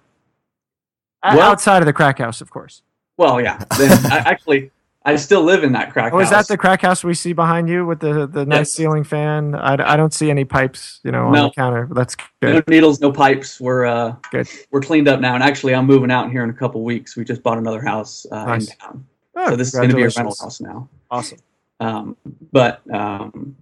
Well- 1.24 1.42
Outside 1.42 1.82
of 1.82 1.86
the 1.86 1.94
crack 1.94 2.20
house, 2.20 2.42
of 2.42 2.50
course. 2.52 2.82
Well, 3.18 3.42
yeah. 3.42 3.62
I, 3.72 4.24
actually, 4.26 4.72
I 5.06 5.16
still 5.16 5.44
live 5.44 5.64
in 5.64 5.72
that 5.72 5.94
crack 5.94 6.12
Oh, 6.14 6.20
is 6.20 6.30
that 6.30 6.48
the 6.50 6.58
crack 6.58 6.82
house 6.82 7.04
we 7.06 7.14
see 7.14 7.32
behind 7.32 7.70
you 7.70 7.86
with 7.86 8.00
the 8.02 8.28
the 8.28 8.46
nice 8.46 8.60
Yes. 8.60 8.74
ceiling 8.74 9.04
fan? 9.06 9.56
I, 9.56 9.94
I 9.94 9.96
don't 9.96 10.14
see 10.14 10.30
any 10.30 10.44
pipes, 10.44 11.00
you 11.04 11.12
know, 11.12 11.28
on 11.28 11.32
the 11.34 11.52
counter. 11.52 11.88
That's 11.92 12.18
no 12.42 12.62
needles, 12.68 13.00
no 13.00 13.12
pipes. 13.12 13.62
We're 13.62 13.86
uh, 13.86 14.16
Good. 14.32 14.50
we're 14.72 14.82
cleaned 14.82 15.08
up 15.08 15.22
now, 15.22 15.36
and 15.36 15.44
actually, 15.44 15.74
I'm 15.74 15.86
moving 15.86 16.12
out 16.12 16.30
here 16.32 16.44
in 16.44 16.50
a 16.50 16.54
couple 16.54 16.84
weeks. 16.84 17.16
We 17.16 17.24
just 17.24 17.42
bought 17.44 17.58
another 17.58 17.82
house 17.82 18.26
uh, 18.32 18.46
Nice. 18.46 18.72
in 18.72 18.78
town, 18.78 19.06
Oh, 19.36 19.50
so 19.52 19.56
this 19.56 19.70
is 19.70 19.76
going 19.76 19.90
to 19.90 19.96
be 19.96 20.02
a 20.04 20.10
rental 20.10 20.36
house 20.40 20.60
now. 20.60 20.90
Awesome. 21.10 21.40
Um, 21.80 22.18
but 22.52 22.82
um, 22.94 23.56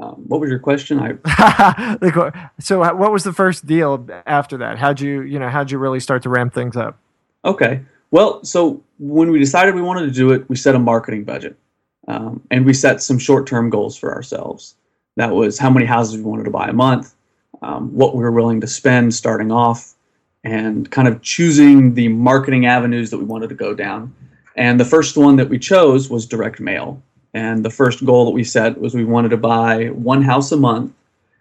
um, 0.00 0.24
what 0.26 0.40
was 0.40 0.50
your 0.50 0.58
question? 0.58 0.98
I 0.98 2.36
so 2.58 2.82
uh, 2.82 2.92
what 2.92 3.12
was 3.12 3.22
the 3.22 3.32
first 3.32 3.66
deal 3.66 4.04
after 4.26 4.56
that? 4.58 4.78
How'd 4.78 5.00
you 5.00 5.22
you 5.22 5.38
know 5.38 5.48
how'd 5.48 5.70
you 5.70 5.78
really 5.78 6.00
start 6.00 6.24
to 6.24 6.28
ramp 6.28 6.52
things 6.54 6.76
up? 6.76 6.98
Okay. 7.44 7.82
Well, 8.12 8.44
so 8.44 8.84
when 8.98 9.30
we 9.30 9.38
decided 9.38 9.74
we 9.74 9.82
wanted 9.82 10.06
to 10.06 10.12
do 10.12 10.32
it, 10.32 10.48
we 10.48 10.54
set 10.54 10.74
a 10.74 10.78
marketing 10.78 11.24
budget, 11.24 11.56
um, 12.08 12.42
and 12.50 12.64
we 12.64 12.74
set 12.74 13.02
some 13.02 13.18
short-term 13.18 13.70
goals 13.70 13.96
for 13.96 14.14
ourselves. 14.14 14.76
That 15.16 15.32
was 15.32 15.58
how 15.58 15.70
many 15.70 15.86
houses 15.86 16.18
we 16.18 16.22
wanted 16.22 16.44
to 16.44 16.50
buy 16.50 16.68
a 16.68 16.74
month, 16.74 17.14
um, 17.62 17.92
what 17.94 18.14
we 18.14 18.22
were 18.22 18.30
willing 18.30 18.60
to 18.60 18.66
spend 18.66 19.14
starting 19.14 19.50
off, 19.50 19.94
and 20.44 20.90
kind 20.90 21.08
of 21.08 21.22
choosing 21.22 21.94
the 21.94 22.08
marketing 22.08 22.66
avenues 22.66 23.10
that 23.10 23.18
we 23.18 23.24
wanted 23.24 23.48
to 23.48 23.54
go 23.54 23.74
down. 23.74 24.14
And 24.56 24.78
the 24.78 24.84
first 24.84 25.16
one 25.16 25.36
that 25.36 25.48
we 25.48 25.58
chose 25.58 26.10
was 26.10 26.26
direct 26.26 26.60
mail. 26.60 27.02
And 27.32 27.64
the 27.64 27.70
first 27.70 28.04
goal 28.04 28.26
that 28.26 28.32
we 28.32 28.44
set 28.44 28.78
was 28.78 28.94
we 28.94 29.04
wanted 29.04 29.30
to 29.30 29.38
buy 29.38 29.86
one 29.86 30.22
house 30.22 30.52
a 30.52 30.56
month 30.58 30.92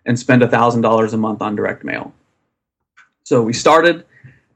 and 0.06 0.18
spend 0.18 0.42
$1,000 0.42 1.14
a 1.14 1.18
month 1.18 1.42
on 1.42 1.56
direct 1.58 1.84
mail. 1.84 2.14
So 3.24 3.42
we 3.42 3.52
started 3.52 4.06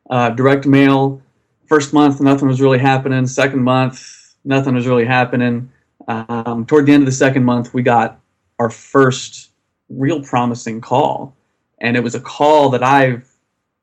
uh, 0.10 0.30
direct 0.30 0.66
mail. 0.66 1.22
First 1.68 1.94
month, 1.94 2.22
nothing 2.22 2.48
was 2.48 2.62
really 2.62 2.78
happening. 2.80 3.26
Second 3.28 3.64
month, 3.64 4.36
nothing 4.44 4.76
was 4.76 4.88
really 4.88 5.06
happening. 5.06 5.72
Um, 6.08 6.66
toward 6.66 6.86
the 6.86 6.94
end 6.94 7.04
of 7.04 7.08
the 7.08 7.12
second 7.12 7.44
month, 7.44 7.74
we 7.74 7.82
got 7.82 8.20
our 8.60 8.70
first 8.70 9.52
real 9.90 10.22
promising 10.22 10.82
call. 10.82 11.36
And 11.80 11.98
it 11.98 12.04
was 12.04 12.16
a 12.16 12.20
call 12.20 12.70
that 12.70 12.84
I've 12.84 13.30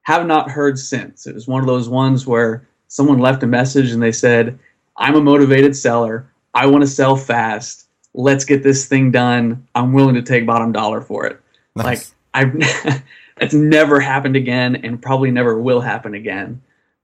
have 0.02 0.26
not 0.26 0.50
heard 0.50 0.78
since. 0.78 1.26
It 1.26 1.34
was 1.34 1.46
one 1.46 1.60
of 1.60 1.66
those 1.66 1.88
ones 1.88 2.26
where 2.26 2.66
someone 2.88 3.18
left 3.18 3.42
a 3.42 3.46
message 3.46 3.92
and 3.92 4.02
they 4.02 4.12
said, 4.12 4.58
I'm 4.96 5.14
a 5.14 5.20
motivated 5.20 5.76
seller. 5.76 6.28
I 6.54 6.66
want 6.66 6.82
to 6.82 6.88
sell 6.88 7.16
fast. 7.16 7.86
Let's 8.14 8.44
get 8.44 8.62
this 8.62 8.86
thing 8.86 9.10
done. 9.10 9.66
I'm 9.74 9.92
willing 9.92 10.14
to 10.16 10.22
take 10.22 10.46
bottom 10.46 10.72
dollar 10.72 11.00
for 11.00 11.26
it. 11.26 11.40
Nice. 11.76 12.12
Like 12.34 12.52
I've 12.54 13.02
that's 13.38 13.54
never 13.54 14.00
happened 14.00 14.36
again 14.36 14.76
and 14.76 15.00
probably 15.00 15.30
never 15.30 15.60
will 15.60 15.80
happen 15.80 16.14
again. 16.14 16.60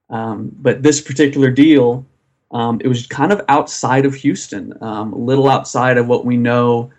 Um, 0.09 0.55
but 0.61 0.83
this 0.83 1.01
particular 1.01 1.51
deal, 1.51 2.05
um, 2.51 2.81
it 2.83 2.87
was 2.87 3.07
kind 3.07 3.31
of 3.31 3.41
outside 3.47 4.05
of 4.05 4.15
Houston, 4.15 4.73
um, 4.81 5.13
a 5.13 5.17
little 5.17 5.47
outside 5.49 5.97
of 5.97 6.07
what 6.07 6.25
we 6.25 6.37
know 6.37 6.91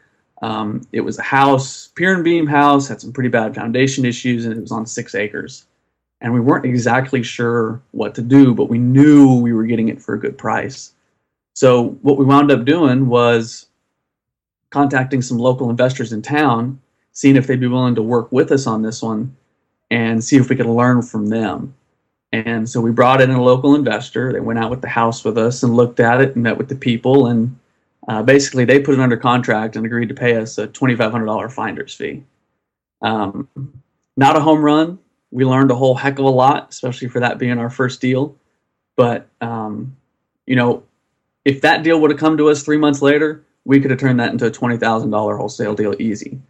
Um, 0.43 0.87
it 0.93 1.03
was 1.03 1.19
a 1.19 1.23
house, 1.23 1.89
pier 1.95 2.15
and 2.15 2.25
beam 2.25 2.47
house, 2.47 2.89
had 2.89 3.01
some 3.01 3.13
pretty 3.13 3.29
bad 3.29 3.55
foundation 3.55 4.05
issues, 4.07 4.47
and 4.47 4.57
it 4.57 4.61
was 4.61 4.73
on 4.73 4.87
six 4.87 5.15
acres. 5.15 5.67
And 6.23 6.33
we 6.33 6.41
weren't 6.41 6.65
exactly 6.65 7.23
sure 7.23 7.81
what 7.93 8.15
to 8.15 8.23
do, 8.23 8.55
but 8.55 8.71
we 8.71 8.79
knew 8.79 9.41
we 9.41 9.53
were 9.53 9.65
getting 9.65 9.89
it 9.89 10.01
for 10.01 10.15
a 10.15 10.19
good 10.19 10.39
price. 10.39 10.93
So 11.55 11.99
what 12.03 12.17
we 12.19 12.25
wound 12.25 12.51
up 12.51 12.65
doing 12.65 13.09
was 13.09 13.67
contacting 14.71 15.23
some 15.23 15.39
local 15.39 15.69
investors 15.69 16.13
in 16.13 16.23
town, 16.23 16.81
seeing 17.13 17.37
if 17.37 17.47
they'd 17.47 17.61
be 17.61 17.67
willing 17.67 17.97
to 17.97 18.03
work 18.03 18.31
with 18.33 18.51
us 18.53 18.67
on 18.67 18.83
this 18.83 19.03
one, 19.03 19.37
and 19.91 20.23
see 20.23 20.37
if 20.37 20.49
we 20.49 20.57
could 20.57 20.67
learn 20.67 21.03
from 21.03 21.27
them. 21.27 21.75
And 22.33 22.69
so 22.69 22.81
we 22.81 22.93
brought 22.93 23.21
in 23.21 23.31
a 23.31 23.43
local 23.43 23.75
investor. 23.75 24.33
They 24.33 24.41
went 24.41 24.59
out 24.59 24.71
with 24.71 24.81
the 24.81 24.89
house 24.89 25.25
with 25.25 25.37
us 25.37 25.63
and 25.63 25.75
looked 25.75 25.99
at 25.99 26.21
it 26.21 26.35
and 26.35 26.43
met 26.45 26.57
with 26.57 26.69
the 26.69 26.77
people. 26.77 27.27
And 27.27 27.59
uh, 28.09 28.23
basically, 28.23 28.65
they 28.65 28.81
put 28.81 28.95
it 28.95 29.01
under 29.01 29.17
contract 29.17 29.77
and 29.77 29.85
agreed 29.85 30.09
to 30.09 30.15
pay 30.15 30.37
us 30.37 30.59
a 30.59 30.69
$2,500 30.69 31.53
finder's 31.53 31.95
fee. 31.95 32.23
Um, 33.03 33.49
not 34.17 34.37
a 34.37 34.41
home 34.41 34.63
run. 34.63 34.99
We 35.33 35.45
learned 35.45 35.71
a 35.71 35.77
whole 35.77 35.95
heck 35.95 36.19
of 36.19 36.25
a 36.25 36.31
lot, 36.31 36.69
especially 36.71 37.09
for 37.09 37.21
that 37.21 37.39
being 37.39 37.59
our 37.59 37.71
first 37.71 38.01
deal. 38.01 38.37
But, 38.97 39.29
um, 39.41 39.97
you 40.47 40.57
know, 40.57 40.85
if 41.45 41.61
that 41.63 41.83
deal 41.83 42.01
would 42.01 42.11
have 42.11 42.21
come 42.21 42.37
to 42.37 42.51
us 42.51 42.63
three 42.63 42.77
months 42.77 43.03
later, 43.03 43.45
we 43.65 43.81
could 43.81 43.91
have 43.91 44.01
turned 44.01 44.21
that 44.21 44.33
into 44.33 44.47
a 44.47 44.51
$20,000 44.51 45.37
wholesale 45.37 45.75
deal 45.75 45.95
easy. 45.99 46.41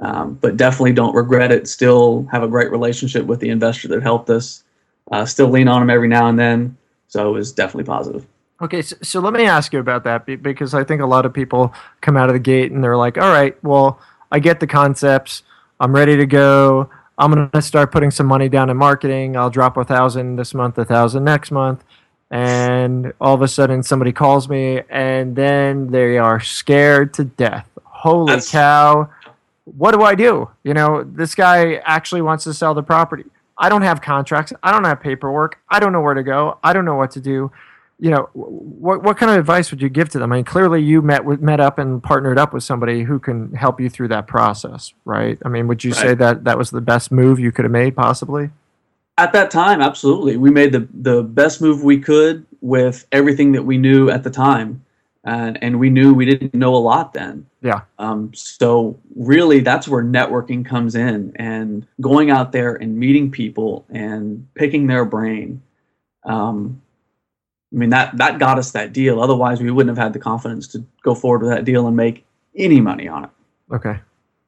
Um, 0.00 0.34
but 0.34 0.56
definitely 0.56 0.92
don't 0.92 1.14
regret 1.14 1.52
it. 1.52 1.68
Still 1.68 2.26
have 2.30 2.42
a 2.42 2.48
great 2.48 2.70
relationship 2.70 3.26
with 3.26 3.40
the 3.40 3.50
investor 3.50 3.88
that 3.88 4.02
helped 4.02 4.30
us. 4.30 4.64
Uh, 5.10 5.26
still 5.26 5.48
lean 5.48 5.68
on 5.68 5.82
him 5.82 5.90
every 5.90 6.08
now 6.08 6.28
and 6.28 6.38
then. 6.38 6.76
So 7.08 7.28
it 7.28 7.32
was 7.32 7.52
definitely 7.52 7.84
positive. 7.84 8.26
Okay, 8.62 8.82
so, 8.82 8.96
so 9.02 9.20
let 9.20 9.32
me 9.32 9.46
ask 9.46 9.72
you 9.72 9.80
about 9.80 10.04
that 10.04 10.26
because 10.26 10.74
I 10.74 10.84
think 10.84 11.00
a 11.00 11.06
lot 11.06 11.24
of 11.24 11.32
people 11.32 11.74
come 12.02 12.16
out 12.16 12.28
of 12.28 12.34
the 12.34 12.40
gate 12.40 12.72
and 12.72 12.84
they're 12.84 12.96
like, 12.96 13.18
all 13.18 13.32
right, 13.32 13.56
well, 13.64 13.98
I 14.30 14.38
get 14.38 14.60
the 14.60 14.66
concepts. 14.66 15.42
I'm 15.80 15.94
ready 15.94 16.16
to 16.16 16.26
go. 16.26 16.90
I'm 17.18 17.32
going 17.32 17.50
to 17.50 17.62
start 17.62 17.90
putting 17.90 18.10
some 18.10 18.26
money 18.26 18.48
down 18.48 18.70
in 18.70 18.76
marketing. 18.76 19.36
I'll 19.36 19.50
drop 19.50 19.76
a 19.76 19.84
thousand 19.84 20.36
this 20.36 20.54
month, 20.54 20.78
a 20.78 20.84
thousand 20.84 21.24
next 21.24 21.50
month. 21.50 21.84
And 22.30 23.12
all 23.20 23.34
of 23.34 23.42
a 23.42 23.48
sudden 23.48 23.82
somebody 23.82 24.12
calls 24.12 24.48
me 24.48 24.82
and 24.88 25.34
then 25.34 25.90
they 25.90 26.16
are 26.18 26.38
scared 26.38 27.12
to 27.14 27.24
death. 27.24 27.68
Holy 27.84 28.26
That's- 28.26 28.50
cow. 28.50 29.10
What 29.64 29.92
do 29.92 30.02
I 30.02 30.14
do? 30.14 30.50
You 30.64 30.74
know, 30.74 31.04
this 31.04 31.34
guy 31.34 31.74
actually 31.84 32.22
wants 32.22 32.44
to 32.44 32.54
sell 32.54 32.74
the 32.74 32.82
property. 32.82 33.24
I 33.60 33.68
don't 33.68 33.82
have 33.82 34.00
contracts. 34.00 34.54
I 34.62 34.72
don't 34.72 34.84
have 34.84 35.00
paperwork. 35.00 35.58
I 35.68 35.78
don't 35.78 35.92
know 35.92 36.00
where 36.00 36.14
to 36.14 36.22
go. 36.22 36.58
I 36.64 36.72
don't 36.72 36.86
know 36.86 36.96
what 36.96 37.10
to 37.12 37.20
do. 37.20 37.52
You 37.98 38.10
know, 38.10 38.30
what 38.32 39.02
what 39.02 39.18
kind 39.18 39.30
of 39.30 39.38
advice 39.38 39.70
would 39.70 39.82
you 39.82 39.90
give 39.90 40.08
to 40.10 40.18
them? 40.18 40.32
I 40.32 40.36
mean, 40.36 40.44
clearly 40.44 40.82
you 40.82 41.02
met 41.02 41.22
with 41.22 41.42
met 41.42 41.60
up 41.60 41.78
and 41.78 42.02
partnered 42.02 42.38
up 42.38 42.54
with 42.54 42.64
somebody 42.64 43.02
who 43.02 43.18
can 43.18 43.52
help 43.52 43.78
you 43.78 43.90
through 43.90 44.08
that 44.08 44.26
process, 44.26 44.94
right? 45.04 45.38
I 45.44 45.50
mean, 45.50 45.68
would 45.68 45.84
you 45.84 45.90
right. 45.90 46.00
say 46.00 46.14
that 46.14 46.44
that 46.44 46.56
was 46.56 46.70
the 46.70 46.80
best 46.80 47.12
move 47.12 47.38
you 47.38 47.52
could 47.52 47.66
have 47.66 47.72
made, 47.72 47.94
possibly? 47.94 48.48
At 49.18 49.34
that 49.34 49.50
time, 49.50 49.82
absolutely. 49.82 50.38
We 50.38 50.50
made 50.50 50.72
the 50.72 50.88
the 50.94 51.22
best 51.22 51.60
move 51.60 51.84
we 51.84 52.00
could 52.00 52.46
with 52.62 53.06
everything 53.12 53.52
that 53.52 53.64
we 53.64 53.76
knew 53.76 54.08
at 54.08 54.24
the 54.24 54.30
time, 54.30 54.82
and 55.24 55.62
and 55.62 55.78
we 55.78 55.90
knew 55.90 56.14
we 56.14 56.24
didn't 56.24 56.54
know 56.54 56.74
a 56.74 56.78
lot 56.78 57.12
then. 57.12 57.46
Yeah. 57.62 57.82
Um, 57.98 58.32
so 58.34 58.98
really, 59.14 59.60
that's 59.60 59.86
where 59.86 60.02
networking 60.02 60.64
comes 60.64 60.94
in, 60.94 61.32
and 61.36 61.86
going 62.00 62.30
out 62.30 62.52
there 62.52 62.74
and 62.74 62.96
meeting 62.96 63.30
people 63.30 63.84
and 63.90 64.46
picking 64.54 64.86
their 64.86 65.04
brain. 65.04 65.62
Um, 66.24 66.80
I 67.72 67.76
mean 67.76 67.90
that 67.90 68.16
that 68.16 68.38
got 68.38 68.58
us 68.58 68.72
that 68.72 68.92
deal. 68.92 69.22
Otherwise, 69.22 69.60
we 69.60 69.70
wouldn't 69.70 69.96
have 69.96 70.02
had 70.02 70.12
the 70.12 70.18
confidence 70.18 70.66
to 70.68 70.84
go 71.02 71.14
forward 71.14 71.42
with 71.42 71.50
that 71.50 71.64
deal 71.64 71.86
and 71.86 71.96
make 71.96 72.24
any 72.56 72.80
money 72.80 73.08
on 73.08 73.24
it. 73.24 73.30
Okay. 73.72 74.00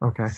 Okay. 0.03 0.29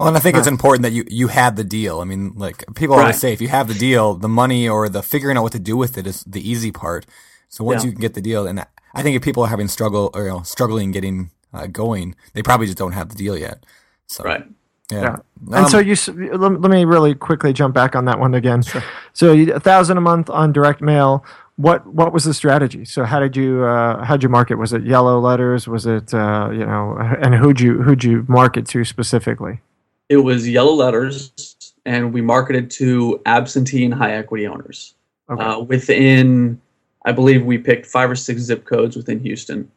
Well, 0.00 0.08
and 0.08 0.16
I 0.16 0.20
think 0.20 0.36
it's 0.36 0.48
important 0.48 0.82
that 0.82 0.92
you 0.92 1.04
you 1.08 1.28
had 1.28 1.54
the 1.54 1.62
deal. 1.62 2.00
I 2.00 2.04
mean, 2.04 2.32
like 2.34 2.64
people 2.74 2.96
right. 2.96 3.02
always 3.02 3.20
say, 3.20 3.32
if 3.32 3.40
you 3.40 3.48
have 3.48 3.68
the 3.68 3.74
deal, 3.74 4.14
the 4.14 4.28
money 4.28 4.68
or 4.68 4.88
the 4.88 5.02
figuring 5.02 5.36
out 5.36 5.42
what 5.42 5.52
to 5.52 5.60
do 5.60 5.76
with 5.76 5.96
it 5.96 6.06
is 6.06 6.24
the 6.24 6.40
easy 6.48 6.72
part. 6.72 7.06
So 7.48 7.62
once 7.62 7.84
yeah. 7.84 7.88
you 7.88 7.92
can 7.92 8.00
get 8.00 8.14
the 8.14 8.20
deal, 8.20 8.46
and 8.46 8.66
I 8.94 9.02
think 9.02 9.16
if 9.16 9.22
people 9.22 9.42
are 9.42 9.48
having 9.48 9.68
struggle 9.68 10.10
or 10.14 10.24
you 10.24 10.30
know, 10.30 10.42
struggling 10.42 10.90
getting 10.90 11.30
uh, 11.52 11.66
going, 11.66 12.14
they 12.34 12.42
probably 12.42 12.66
just 12.66 12.78
don't 12.78 12.92
have 12.92 13.08
the 13.08 13.14
deal 13.14 13.36
yet. 13.36 13.64
So, 14.06 14.24
right. 14.24 14.44
Yeah. 14.90 15.02
yeah. 15.02 15.16
And 15.46 15.64
um, 15.64 15.68
so 15.68 15.78
you 15.78 15.96
let, 16.36 16.60
let, 16.60 16.70
me 16.70 16.84
really 16.84 17.14
quickly 17.14 17.52
jump 17.52 17.74
back 17.74 17.96
on 17.96 18.04
that 18.04 18.18
one 18.18 18.34
again. 18.34 18.62
Sure. 18.62 18.82
So 19.14 19.32
a 19.32 19.60
thousand 19.60 19.96
a 19.96 20.00
month 20.00 20.28
on 20.28 20.52
direct 20.52 20.80
mail. 20.80 21.24
What 21.56 21.86
what 21.86 22.12
was 22.12 22.24
the 22.24 22.34
strategy? 22.34 22.84
So 22.84 23.04
how 23.04 23.20
did 23.20 23.36
you 23.36 23.64
uh, 23.64 24.04
how 24.04 24.16
did 24.16 24.22
you 24.22 24.28
market? 24.28 24.56
Was 24.56 24.72
it 24.72 24.82
yellow 24.84 25.18
letters? 25.18 25.68
Was 25.68 25.86
it 25.86 26.12
uh, 26.12 26.50
you 26.52 26.66
know? 26.66 26.98
And 27.20 27.34
who'd 27.34 27.60
you 27.60 27.82
who'd 27.82 28.04
you 28.04 28.24
market 28.28 28.66
to 28.68 28.84
specifically? 28.84 29.60
It 30.08 30.18
was 30.18 30.48
yellow 30.48 30.72
letters, 30.72 31.74
and 31.86 32.12
we 32.12 32.20
marketed 32.20 32.70
to 32.72 33.20
absentee 33.26 33.84
and 33.84 33.94
high 33.94 34.12
equity 34.12 34.46
owners. 34.46 34.94
Okay. 35.30 35.42
Uh, 35.42 35.60
within, 35.60 36.60
I 37.04 37.12
believe 37.12 37.44
we 37.44 37.58
picked 37.58 37.86
five 37.86 38.10
or 38.10 38.16
six 38.16 38.42
zip 38.42 38.64
codes 38.64 38.96
within 38.96 39.20
Houston 39.20 39.70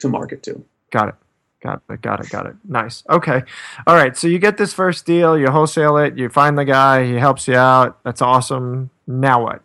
to 0.00 0.08
market 0.08 0.42
to. 0.44 0.64
Got 0.90 1.08
it. 1.08 1.14
Got 1.62 1.82
it. 1.88 2.02
Got 2.02 2.20
it. 2.20 2.30
Got 2.30 2.46
it. 2.46 2.56
Nice. 2.64 3.02
Okay. 3.08 3.42
All 3.86 3.94
right. 3.94 4.16
So 4.16 4.28
you 4.28 4.38
get 4.38 4.56
this 4.56 4.72
first 4.72 5.06
deal, 5.06 5.38
you 5.38 5.50
wholesale 5.50 5.96
it, 5.96 6.16
you 6.16 6.28
find 6.28 6.56
the 6.56 6.64
guy, 6.64 7.04
he 7.04 7.14
helps 7.14 7.48
you 7.48 7.56
out. 7.56 8.02
That's 8.04 8.22
awesome. 8.22 8.90
Now 9.06 9.42
what? 9.42 9.62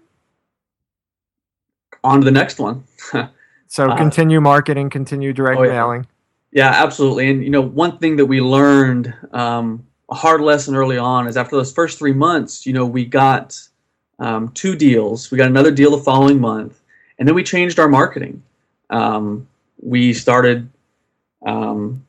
On 2.03 2.19
to 2.19 2.25
the 2.25 2.31
next 2.31 2.59
one. 2.59 2.85
so 3.67 3.89
uh, 3.89 3.97
continue 3.97 4.41
marketing, 4.41 4.89
continue 4.89 5.33
direct 5.33 5.59
oh, 5.59 5.63
yeah. 5.63 5.71
mailing. 5.73 6.07
Yeah, 6.51 6.69
absolutely. 6.69 7.29
And 7.29 7.43
you 7.43 7.49
know, 7.49 7.61
one 7.61 7.97
thing 7.97 8.15
that 8.17 8.25
we 8.25 8.41
learned, 8.41 9.13
um, 9.33 9.85
a 10.09 10.15
hard 10.15 10.41
lesson 10.41 10.75
early 10.75 10.97
on, 10.97 11.27
is 11.27 11.37
after 11.37 11.55
those 11.55 11.71
first 11.71 11.97
three 11.99 12.13
months, 12.13 12.65
you 12.65 12.73
know, 12.73 12.85
we 12.85 13.05
got 13.05 13.57
um, 14.19 14.49
two 14.49 14.75
deals. 14.75 15.31
We 15.31 15.37
got 15.37 15.47
another 15.47 15.71
deal 15.71 15.91
the 15.91 16.03
following 16.03 16.39
month, 16.39 16.80
and 17.21 17.27
then 17.27 17.35
we 17.35 17.43
changed 17.43 17.77
our 17.77 17.87
marketing. 17.87 18.41
Um, 18.89 19.47
we 19.79 20.11
started 20.11 20.67
um, 21.45 22.03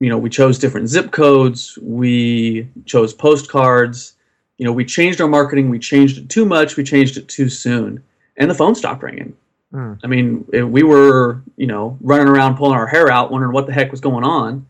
you 0.00 0.08
know, 0.08 0.16
we 0.16 0.30
chose 0.30 0.58
different 0.58 0.88
zip 0.88 1.10
codes. 1.10 1.78
We 1.82 2.68
chose 2.86 3.12
postcards. 3.12 4.14
You 4.56 4.64
know, 4.64 4.72
we 4.72 4.86
changed 4.86 5.20
our 5.20 5.28
marketing. 5.28 5.68
We 5.68 5.78
changed 5.78 6.16
it 6.16 6.30
too 6.30 6.46
much. 6.46 6.78
We 6.78 6.82
changed 6.82 7.18
it 7.18 7.28
too 7.28 7.50
soon, 7.50 8.02
and 8.38 8.50
the 8.50 8.54
phone 8.54 8.74
stopped 8.74 9.02
ringing. 9.02 9.36
Mm. 9.70 10.00
I 10.02 10.06
mean, 10.06 10.46
it, 10.50 10.62
we 10.62 10.82
were, 10.82 11.42
you 11.58 11.66
know, 11.66 11.98
running 12.00 12.26
around 12.28 12.56
pulling 12.56 12.78
our 12.78 12.86
hair 12.86 13.10
out, 13.10 13.30
wondering 13.30 13.52
what 13.52 13.66
the 13.66 13.74
heck 13.74 13.90
was 13.90 14.00
going 14.00 14.24
on. 14.24 14.66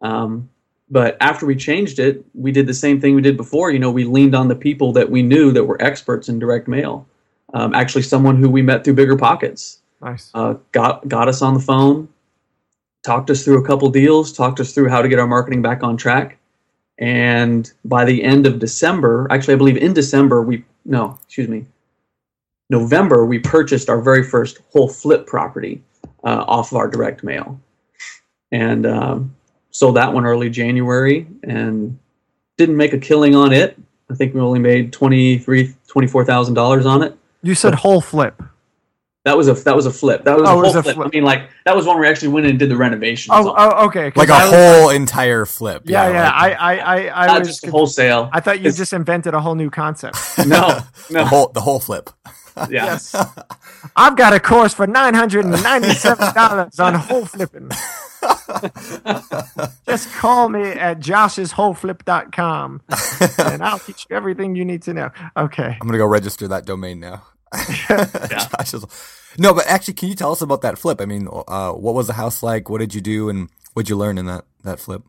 Um, 0.00 0.48
but 0.88 1.18
after 1.20 1.44
we 1.44 1.54
changed 1.54 1.98
it, 1.98 2.24
we 2.32 2.50
did 2.50 2.66
the 2.66 2.72
same 2.72 2.98
thing 2.98 3.14
we 3.14 3.20
did 3.20 3.36
before. 3.36 3.70
You 3.70 3.78
know, 3.78 3.90
we 3.90 4.04
leaned 4.04 4.34
on 4.34 4.48
the 4.48 4.54
people 4.54 4.92
that 4.92 5.10
we 5.10 5.20
knew 5.20 5.52
that 5.52 5.64
were 5.64 5.82
experts 5.82 6.30
in 6.30 6.38
direct 6.38 6.66
mail. 6.66 7.06
Um, 7.56 7.74
actually, 7.74 8.02
someone 8.02 8.36
who 8.36 8.48
we 8.48 8.62
met 8.62 8.84
through 8.84 8.94
Bigger 8.94 9.16
Pockets. 9.16 9.80
Nice. 10.02 10.30
Uh, 10.34 10.54
got 10.72 11.08
got 11.08 11.28
us 11.28 11.42
on 11.42 11.54
the 11.54 11.60
phone 11.60 12.08
talked 13.06 13.30
us 13.30 13.44
through 13.44 13.62
a 13.62 13.66
couple 13.66 13.88
deals, 13.88 14.32
talked 14.32 14.58
us 14.58 14.72
through 14.72 14.88
how 14.88 15.00
to 15.00 15.08
get 15.08 15.20
our 15.20 15.28
marketing 15.28 15.62
back 15.62 15.84
on 15.84 15.96
track. 15.96 16.38
And 16.98 17.70
by 17.84 18.04
the 18.04 18.24
end 18.24 18.46
of 18.46 18.58
December, 18.58 19.28
actually, 19.30 19.54
I 19.54 19.58
believe 19.58 19.76
in 19.76 19.94
December, 19.94 20.42
we, 20.42 20.64
no, 20.84 21.16
excuse 21.24 21.48
me, 21.48 21.66
November, 22.68 23.24
we 23.24 23.38
purchased 23.38 23.88
our 23.88 24.00
very 24.00 24.24
first 24.24 24.58
whole 24.72 24.88
flip 24.88 25.24
property 25.26 25.82
uh, 26.24 26.44
off 26.48 26.72
of 26.72 26.78
our 26.78 26.88
direct 26.88 27.22
mail. 27.22 27.60
And 28.50 28.86
um, 28.86 29.36
sold 29.70 29.96
that 29.96 30.12
one 30.12 30.24
early 30.24 30.50
January 30.50 31.28
and 31.44 31.96
didn't 32.56 32.76
make 32.76 32.92
a 32.92 32.98
killing 32.98 33.36
on 33.36 33.52
it. 33.52 33.78
I 34.10 34.14
think 34.14 34.34
we 34.34 34.40
only 34.40 34.58
made 34.58 34.92
$23,000, 34.92 35.76
$24,000 35.88 36.86
on 36.86 37.02
it. 37.02 37.16
You 37.42 37.54
said 37.54 37.70
but, 37.70 37.80
whole 37.80 38.00
flip. 38.00 38.42
That 39.26 39.36
was 39.36 39.48
a 39.48 39.54
that 39.54 39.74
was 39.74 39.86
a 39.86 39.90
flip. 39.90 40.22
That 40.22 40.36
was 40.38 40.48
oh, 40.48 40.52
a 40.52 40.54
whole 40.54 40.62
was 40.62 40.76
a 40.76 40.82
flip. 40.84 40.94
flip. 40.94 41.08
I 41.08 41.10
mean, 41.16 41.24
like 41.24 41.50
that 41.64 41.74
was 41.74 41.84
one 41.84 41.96
where 41.96 42.02
we 42.02 42.08
actually 42.08 42.28
went 42.28 42.46
in 42.46 42.50
and 42.50 42.58
did 42.60 42.70
the 42.70 42.76
renovation. 42.76 43.32
Oh, 43.34 43.52
oh 43.58 43.86
okay. 43.86 44.12
Like 44.14 44.28
a 44.28 44.34
I 44.34 44.46
whole 44.46 44.90
entire 44.90 45.44
flip. 45.44 45.82
Yeah, 45.84 46.06
yeah. 46.06 46.12
yeah. 46.12 46.22
Like, 46.22 46.34
I, 46.34 46.52
I, 46.52 46.76
I, 46.76 47.22
I 47.24 47.26
not 47.26 47.38
was 47.40 47.48
just 47.48 47.66
wholesale. 47.66 48.30
I 48.32 48.38
thought 48.38 48.60
you 48.60 48.70
just 48.70 48.92
invented 48.92 49.34
a 49.34 49.40
whole 49.40 49.56
new 49.56 49.68
concept. 49.68 50.16
no, 50.38 50.46
no, 51.10 51.20
the 51.20 51.24
whole 51.24 51.48
the 51.48 51.60
whole 51.60 51.80
flip. 51.80 52.08
Yeah. 52.56 52.66
yes. 52.70 53.14
I've 53.96 54.16
got 54.16 54.32
a 54.32 54.40
course 54.40 54.74
for 54.74 54.86
nine 54.86 55.14
hundred 55.14 55.44
and 55.44 55.62
ninety-seven 55.62 56.34
dollars 56.34 56.80
on 56.80 56.94
whole 56.94 57.24
flipping. 57.24 57.70
Just 59.86 60.12
call 60.14 60.48
me 60.48 60.62
at 60.62 61.00
josh'swholeflip.com 61.00 62.80
and 63.50 63.62
I'll 63.62 63.78
teach 63.78 64.06
you 64.08 64.16
everything 64.16 64.56
you 64.56 64.64
need 64.64 64.82
to 64.82 64.94
know. 64.94 65.10
Okay. 65.36 65.76
I'm 65.80 65.86
gonna 65.86 65.98
go 65.98 66.06
register 66.06 66.48
that 66.48 66.64
domain 66.64 67.00
now. 67.00 67.22
no, 69.38 69.54
but 69.54 69.66
actually, 69.66 69.94
can 69.94 70.08
you 70.08 70.14
tell 70.14 70.32
us 70.32 70.40
about 70.40 70.62
that 70.62 70.78
flip? 70.78 71.00
I 71.00 71.04
mean, 71.04 71.28
uh, 71.30 71.72
what 71.72 71.94
was 71.94 72.06
the 72.06 72.12
house 72.14 72.42
like? 72.42 72.68
What 72.68 72.78
did 72.78 72.94
you 72.94 73.00
do, 73.00 73.28
and 73.28 73.48
what 73.74 73.84
did 73.84 73.90
you 73.90 73.96
learn 73.96 74.18
in 74.18 74.26
that 74.26 74.44
that 74.64 74.80
flip? 74.80 75.02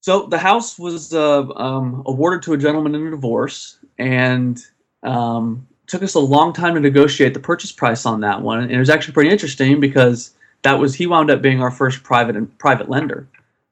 So 0.00 0.26
the 0.26 0.38
house 0.38 0.78
was 0.78 1.12
uh, 1.12 1.48
um, 1.54 2.02
awarded 2.06 2.42
to 2.42 2.52
a 2.52 2.58
gentleman 2.58 2.94
in 2.94 3.06
a 3.06 3.10
divorce, 3.10 3.78
and 3.98 4.60
um, 5.02 5.66
took 5.86 6.02
us 6.02 6.14
a 6.14 6.20
long 6.20 6.52
time 6.52 6.74
to 6.74 6.80
negotiate 6.80 7.34
the 7.34 7.40
purchase 7.40 7.72
price 7.72 8.06
on 8.06 8.20
that 8.20 8.42
one. 8.42 8.60
And 8.60 8.72
it 8.72 8.78
was 8.78 8.90
actually 8.90 9.14
pretty 9.14 9.30
interesting 9.30 9.80
because 9.80 10.32
that 10.62 10.78
was 10.78 10.94
he 10.94 11.06
wound 11.06 11.30
up 11.30 11.42
being 11.42 11.62
our 11.62 11.70
first 11.70 12.02
private 12.02 12.36
and 12.36 12.56
private 12.58 12.88
lender. 12.88 13.28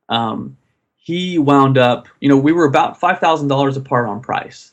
Um, 0.09 0.57
he 0.96 1.38
wound 1.38 1.77
up, 1.77 2.09
you 2.20 2.29
know, 2.29 2.37
we 2.37 2.53
were 2.53 2.64
about 2.64 2.98
five 2.98 3.18
thousand 3.18 3.48
dollars 3.48 3.77
apart 3.77 4.09
on 4.09 4.20
price, 4.20 4.72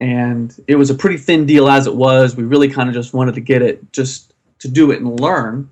and 0.00 0.54
it 0.68 0.76
was 0.76 0.90
a 0.90 0.94
pretty 0.94 1.16
thin 1.16 1.46
deal 1.46 1.68
as 1.68 1.86
it 1.86 1.94
was. 1.94 2.36
We 2.36 2.44
really 2.44 2.68
kind 2.68 2.88
of 2.88 2.94
just 2.94 3.14
wanted 3.14 3.34
to 3.34 3.40
get 3.40 3.62
it 3.62 3.92
just 3.92 4.34
to 4.60 4.68
do 4.68 4.90
it 4.90 5.00
and 5.00 5.18
learn. 5.18 5.70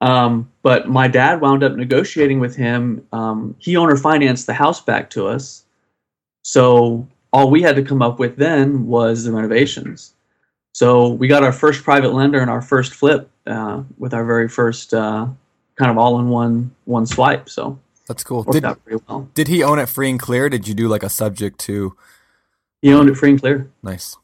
Um, 0.00 0.52
but 0.62 0.88
my 0.88 1.08
dad 1.08 1.40
wound 1.40 1.64
up 1.64 1.74
negotiating 1.74 2.38
with 2.38 2.54
him. 2.54 3.06
Um, 3.12 3.56
he 3.58 3.76
owner 3.76 3.96
financed 3.96 4.46
the 4.46 4.54
house 4.54 4.80
back 4.80 5.10
to 5.10 5.26
us, 5.26 5.64
so 6.42 7.08
all 7.36 7.50
we 7.50 7.60
had 7.60 7.76
to 7.76 7.82
come 7.82 8.00
up 8.00 8.18
with 8.18 8.36
then 8.36 8.86
was 8.86 9.24
the 9.24 9.30
renovations. 9.30 10.14
So 10.72 11.10
we 11.10 11.28
got 11.28 11.42
our 11.42 11.52
first 11.52 11.84
private 11.84 12.14
lender 12.14 12.40
and 12.40 12.48
our 12.48 12.62
first 12.62 12.94
flip 12.94 13.28
uh, 13.46 13.82
with 13.98 14.14
our 14.14 14.24
very 14.24 14.48
first 14.48 14.94
uh, 14.94 15.26
kind 15.74 15.90
of 15.90 15.98
all-in-one 15.98 16.74
one 16.86 17.04
swipe. 17.04 17.50
So 17.50 17.78
that's 18.08 18.24
cool. 18.24 18.42
Did, 18.44 18.64
well. 19.06 19.28
did 19.34 19.48
he 19.48 19.62
own 19.62 19.78
it 19.78 19.90
free 19.90 20.08
and 20.08 20.18
clear? 20.18 20.48
Did 20.48 20.66
you 20.66 20.72
do 20.72 20.88
like 20.88 21.02
a 21.02 21.10
subject 21.10 21.58
to? 21.60 21.94
He 22.80 22.90
owned 22.94 23.10
it 23.10 23.16
free 23.18 23.30
and 23.30 23.40
clear. 23.40 23.70
Nice. 23.82 24.16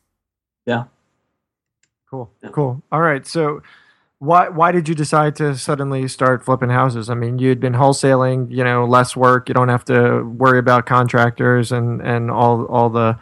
Yeah. 0.64 0.84
Cool. 2.08 2.30
Yeah. 2.42 2.48
Cool. 2.48 2.82
All 2.90 3.02
right. 3.02 3.26
So 3.26 3.62
why 4.22 4.48
why 4.48 4.70
did 4.70 4.88
you 4.88 4.94
decide 4.94 5.34
to 5.34 5.56
suddenly 5.56 6.06
start 6.06 6.44
flipping 6.44 6.70
houses? 6.70 7.10
I 7.10 7.14
mean, 7.14 7.40
you'd 7.40 7.58
been 7.58 7.72
wholesaling, 7.72 8.48
you 8.52 8.62
know, 8.62 8.84
less 8.84 9.16
work. 9.16 9.48
You 9.48 9.54
don't 9.54 9.68
have 9.68 9.84
to 9.86 10.22
worry 10.22 10.60
about 10.60 10.86
contractors 10.86 11.72
and 11.72 12.00
and 12.00 12.30
all 12.30 12.64
all 12.66 12.88
the 12.88 13.18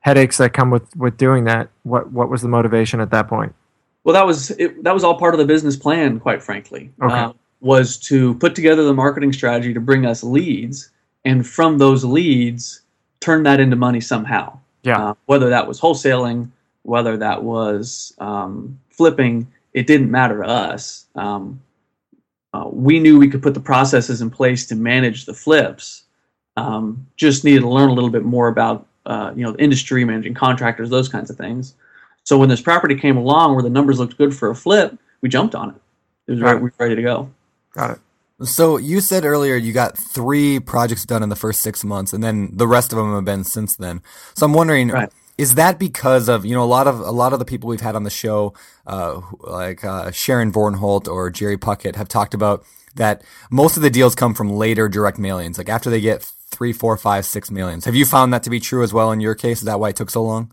headaches 0.00 0.38
that 0.38 0.52
come 0.52 0.70
with 0.70 0.94
with 0.94 1.16
doing 1.16 1.42
that. 1.44 1.70
What 1.82 2.12
what 2.12 2.30
was 2.30 2.40
the 2.40 2.46
motivation 2.46 3.00
at 3.00 3.10
that 3.10 3.26
point? 3.26 3.52
Well, 4.04 4.12
that 4.12 4.24
was 4.24 4.52
it, 4.52 4.84
that 4.84 4.94
was 4.94 5.02
all 5.02 5.18
part 5.18 5.34
of 5.34 5.38
the 5.38 5.44
business 5.44 5.74
plan, 5.74 6.20
quite 6.20 6.40
frankly. 6.40 6.92
Okay. 7.02 7.12
Uh, 7.12 7.32
was 7.60 7.96
to 7.96 8.34
put 8.34 8.54
together 8.54 8.84
the 8.84 8.94
marketing 8.94 9.32
strategy 9.32 9.74
to 9.74 9.80
bring 9.80 10.06
us 10.06 10.22
leads, 10.22 10.90
and 11.24 11.44
from 11.44 11.78
those 11.78 12.04
leads, 12.04 12.82
turn 13.18 13.42
that 13.42 13.58
into 13.58 13.74
money 13.74 14.00
somehow. 14.00 14.56
Yeah. 14.84 15.02
Uh, 15.02 15.14
whether 15.26 15.50
that 15.50 15.66
was 15.66 15.80
wholesaling, 15.80 16.48
whether 16.82 17.16
that 17.16 17.42
was 17.42 18.14
um, 18.18 18.78
flipping 18.90 19.48
it 19.74 19.88
didn't 19.88 20.10
matter 20.10 20.42
to 20.42 20.48
us. 20.48 21.06
Um, 21.16 21.60
uh, 22.54 22.68
we 22.72 23.00
knew 23.00 23.18
we 23.18 23.28
could 23.28 23.42
put 23.42 23.54
the 23.54 23.60
processes 23.60 24.22
in 24.22 24.30
place 24.30 24.64
to 24.66 24.76
manage 24.76 25.26
the 25.26 25.34
flips. 25.34 26.04
Um, 26.56 27.08
just 27.16 27.44
needed 27.44 27.60
to 27.60 27.68
learn 27.68 27.90
a 27.90 27.92
little 27.92 28.10
bit 28.10 28.22
more 28.24 28.46
about 28.46 28.86
uh, 29.06 29.32
you 29.34 29.42
know 29.42 29.52
the 29.52 29.62
industry, 29.62 30.04
managing 30.04 30.34
contractors, 30.34 30.88
those 30.88 31.08
kinds 31.08 31.28
of 31.28 31.36
things. 31.36 31.74
So 32.22 32.38
when 32.38 32.48
this 32.48 32.60
property 32.60 32.94
came 32.94 33.16
along 33.16 33.54
where 33.54 33.62
the 33.62 33.70
numbers 33.70 33.98
looked 33.98 34.16
good 34.16 34.34
for 34.34 34.50
a 34.50 34.54
flip, 34.54 34.96
we 35.20 35.28
jumped 35.28 35.54
on 35.54 35.70
it. 35.70 35.74
It 36.28 36.32
was 36.32 36.40
right. 36.40 36.54
we 36.54 36.62
were 36.62 36.72
ready 36.78 36.94
to 36.94 37.02
go. 37.02 37.30
Got 37.72 37.90
it. 37.90 37.98
So 38.46 38.76
you 38.76 39.00
said 39.00 39.24
earlier 39.24 39.56
you 39.56 39.72
got 39.72 39.98
three 39.98 40.60
projects 40.60 41.04
done 41.04 41.22
in 41.22 41.28
the 41.28 41.36
first 41.36 41.60
six 41.60 41.84
months, 41.84 42.12
and 42.12 42.22
then 42.22 42.50
the 42.52 42.68
rest 42.68 42.92
of 42.92 42.98
them 42.98 43.12
have 43.12 43.24
been 43.24 43.42
since 43.42 43.74
then. 43.74 44.00
So 44.36 44.46
I'm 44.46 44.54
wondering, 44.54 44.88
right 44.88 45.12
is 45.36 45.54
that 45.56 45.78
because 45.78 46.28
of 46.28 46.44
you 46.44 46.54
know 46.54 46.62
a 46.62 46.66
lot 46.66 46.86
of 46.86 47.00
a 47.00 47.10
lot 47.10 47.32
of 47.32 47.38
the 47.38 47.44
people 47.44 47.68
we've 47.68 47.80
had 47.80 47.96
on 47.96 48.04
the 48.04 48.10
show, 48.10 48.54
uh, 48.86 49.20
like 49.40 49.84
uh, 49.84 50.10
Sharon 50.10 50.52
Vornholt 50.52 51.08
or 51.08 51.30
Jerry 51.30 51.56
Puckett, 51.56 51.96
have 51.96 52.08
talked 52.08 52.34
about 52.34 52.64
that 52.94 53.22
most 53.50 53.76
of 53.76 53.82
the 53.82 53.90
deals 53.90 54.14
come 54.14 54.34
from 54.34 54.50
later 54.50 54.88
direct 54.88 55.18
mailings, 55.18 55.58
like 55.58 55.68
after 55.68 55.90
they 55.90 56.00
get 56.00 56.22
three, 56.22 56.72
four, 56.72 56.96
five, 56.96 57.24
six 57.24 57.50
mailings. 57.50 57.84
Have 57.84 57.96
you 57.96 58.04
found 58.04 58.32
that 58.32 58.44
to 58.44 58.50
be 58.50 58.60
true 58.60 58.82
as 58.82 58.92
well 58.92 59.10
in 59.10 59.20
your 59.20 59.34
case? 59.34 59.58
Is 59.58 59.64
that 59.64 59.80
why 59.80 59.88
it 59.88 59.96
took 59.96 60.10
so 60.10 60.22
long? 60.22 60.52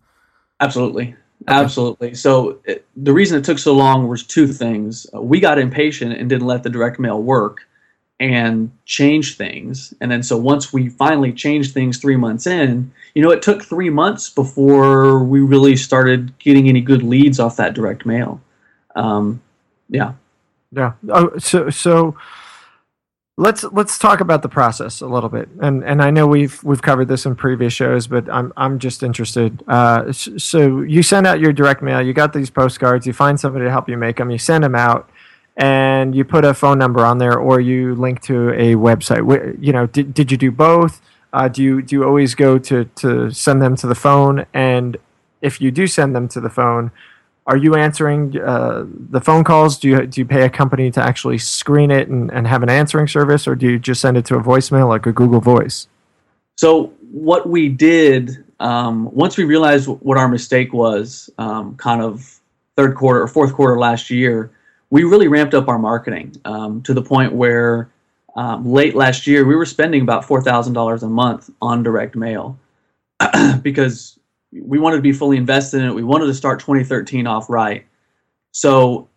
Absolutely. 0.60 1.15
Okay. 1.44 1.54
Absolutely. 1.54 2.13
So 2.13 2.60
it, 2.65 2.86
the 2.96 3.13
reason 3.13 3.39
it 3.39 3.46
took 3.46 3.60
so 3.60 3.74
long 3.74 4.08
was 4.08 4.24
two 4.24 4.48
things. 4.48 5.08
We 5.13 5.39
got 5.39 5.58
impatient 5.58 6.13
and 6.13 6.30
didn't 6.30 6.48
let 6.48 6.63
the 6.63 6.70
direct 6.70 7.00
mail 7.00 7.22
work 7.22 7.62
and 8.22 8.72
change 8.86 9.36
things. 9.36 9.96
And 10.00 10.12
then 10.12 10.22
so 10.22 10.38
once 10.38 10.72
we 10.72 10.90
finally 10.90 11.34
changed 11.34 11.74
things 11.74 11.98
three 11.98 12.16
months 12.16 12.46
in, 12.46 12.94
you 13.16 13.24
know, 13.24 13.32
it 13.32 13.42
took 13.42 13.64
three 13.64 13.90
months 13.90 14.30
before 14.30 15.24
we 15.24 15.40
really 15.40 15.76
started 15.76 16.38
getting 16.38 16.70
any 16.70 16.82
good 16.82 17.02
leads 17.02 17.40
off 17.40 17.58
that 17.58 17.74
direct 17.74 18.06
mail. 18.06 18.40
Um, 18.96 19.42
yeah. 19.90 20.14
Yeah. 20.72 20.94
Oh, 21.10 21.36
so 21.40 21.72
so 21.72 22.16
let's 23.38 23.64
let's 23.64 23.98
talk 23.98 24.20
about 24.20 24.44
the 24.44 24.50
process 24.50 25.02
a 25.02 25.08
little 25.08 25.28
bit. 25.28 25.50
And 25.60 25.84
and 25.84 26.00
I 26.00 26.12
know 26.12 26.28
we've 26.28 26.64
we've 26.64 26.82
covered 26.82 27.08
this 27.08 27.26
in 27.26 27.36
previous 27.36 27.74
shows, 27.74 28.06
but 28.06 28.30
I'm 28.30 28.54
I'm 28.56 28.78
just 28.78 29.02
interested. 29.02 29.64
Uh, 29.68 30.12
so 30.14 30.82
you 30.82 31.02
send 31.02 31.26
out 31.26 31.40
your 31.40 31.54
direct 31.54 31.82
mail. 31.82 32.04
You 32.04 32.14
got 32.14 32.34
these 32.34 32.52
postcards. 32.52 33.08
You 33.08 33.14
find 33.14 33.40
somebody 33.40 33.66
to 33.66 33.72
help 33.72 33.90
you 33.90 33.98
make 33.98 34.18
them. 34.18 34.30
You 34.30 34.38
send 34.38 34.64
them 34.64 34.76
out 34.76 35.10
and 35.58 36.16
you 36.16 36.24
put 36.24 36.46
a 36.46 36.54
phone 36.54 36.78
number 36.78 37.06
on 37.06 37.18
there 37.18 37.38
or 37.38 37.60
you 37.60 37.96
link 37.96 38.22
to 38.24 38.50
a 38.52 38.76
website. 38.76 39.58
You 39.62 39.74
know, 39.74 39.88
did, 39.88 40.14
did 40.14 40.32
you 40.32 40.38
do 40.38 40.52
both? 40.52 41.02
Uh, 41.34 41.48
do 41.48 41.64
you 41.64 41.82
do 41.82 41.96
you 41.96 42.04
always 42.04 42.36
go 42.36 42.58
to 42.58 42.86
to 42.86 43.32
send 43.32 43.62
them 43.62 43.76
to 43.78 43.88
the 43.88 43.96
phone? 43.96 44.46
And 44.54 44.98
if 45.42 45.62
you 45.62 45.72
do 45.72 45.88
send 45.88 46.16
them 46.16 46.28
to 46.30 46.42
the 46.42 46.50
phone, 46.50 46.92
are 47.48 47.58
you 47.58 47.76
answering 47.76 48.40
uh, 48.40 48.86
the 48.88 49.22
phone 49.22 49.44
calls? 49.44 49.80
Do 49.80 49.88
you 49.88 50.06
do 50.06 50.22
you 50.22 50.26
pay 50.26 50.44
a 50.44 50.50
company 50.50 50.92
to 50.92 51.02
actually 51.02 51.38
screen 51.38 51.90
it 51.90 52.10
and, 52.10 52.32
and 52.32 52.48
have 52.48 52.64
an 52.64 52.70
answering 52.70 53.08
service, 53.08 53.48
or 53.48 53.56
do 53.56 53.72
you 53.72 53.80
just 53.80 54.02
send 54.02 54.18
it 54.18 54.26
to 54.26 54.36
a 54.36 54.42
voicemail 54.42 54.90
like 54.90 55.06
a 55.06 55.12
Google 55.12 55.40
Voice? 55.40 55.88
So 56.58 56.94
what 57.12 57.48
we 57.48 57.70
did 57.70 58.44
um, 58.62 59.10
once 59.12 59.38
we 59.38 59.44
realized 59.44 59.88
what 59.88 60.18
our 60.18 60.28
mistake 60.28 60.72
was, 60.72 61.30
um, 61.40 61.76
kind 61.78 62.02
of 62.02 62.40
third 62.78 62.96
quarter 62.96 63.24
or 63.24 63.28
fourth 63.28 63.54
quarter 63.54 63.78
last 63.78 64.12
year, 64.12 64.52
we 64.92 65.06
really 65.06 65.28
ramped 65.28 65.56
up 65.56 65.68
our 65.68 65.80
marketing 65.80 66.36
um, 66.46 66.84
to 66.84 66.94
the 66.94 67.02
point 67.02 67.34
where 67.34 67.90
um, 68.36 68.72
late 68.72 68.94
last 68.94 69.26
year 69.26 69.46
we 69.46 69.56
were 69.56 69.66
spending 69.66 70.02
about 70.02 70.24
four 70.24 70.42
thousand 70.42 70.74
dollars 70.74 71.02
a 71.02 71.10
month 71.10 71.50
on 71.62 71.82
direct 71.82 72.16
mail 72.16 72.60
because 73.62 74.20
we 74.52 74.78
wanted 74.78 74.98
to 74.98 75.02
be 75.02 75.14
fully 75.14 75.38
invested 75.38 75.82
in 75.82 75.88
it. 75.88 75.96
We 75.96 76.04
wanted 76.04 76.28
to 76.28 76.34
start 76.34 76.60
2013 76.60 77.26
off 77.26 77.50
right. 77.50 77.86
So 78.52 79.08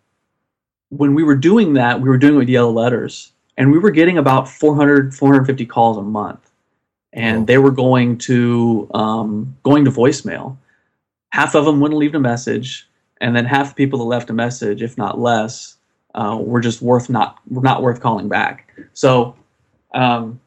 when 0.89 1.13
we 1.13 1.23
were 1.23 1.35
doing 1.35 1.73
that, 1.73 1.99
we 1.99 2.07
were 2.07 2.17
doing 2.17 2.35
it 2.35 2.37
with 2.37 2.49
yellow 2.49 2.71
letters, 2.71 3.33
and 3.57 3.71
we 3.71 3.77
were 3.77 3.91
getting 3.91 4.17
about 4.17 4.49
400 4.49 5.13
450 5.13 5.65
calls 5.65 5.97
a 5.97 6.01
month, 6.01 6.49
and 7.11 7.43
oh. 7.43 7.45
they 7.45 7.57
were 7.57 7.71
going 7.71 8.17
to 8.19 8.89
um, 8.93 9.57
going 9.63 9.83
to 9.85 9.91
voicemail. 9.91 10.57
Half 11.31 11.53
of 11.55 11.65
them 11.65 11.81
wouldn't 11.81 11.99
leave 11.99 12.15
a 12.15 12.19
message 12.19 12.87
and 13.21 13.35
then 13.35 13.45
half 13.45 13.69
the 13.69 13.75
people 13.75 13.99
that 13.99 14.05
left 14.05 14.29
a 14.29 14.33
message, 14.33 14.81
if 14.81 14.97
not 14.97 15.19
less, 15.19 15.77
uh, 16.15 16.37
were 16.39 16.61
just 16.61 16.81
worth 16.81 17.09
not 17.09 17.39
were 17.49 17.61
not 17.61 17.81
worth 17.81 18.01
calling 18.01 18.27
back. 18.27 18.71
So 18.93 19.35
um, 19.93 20.39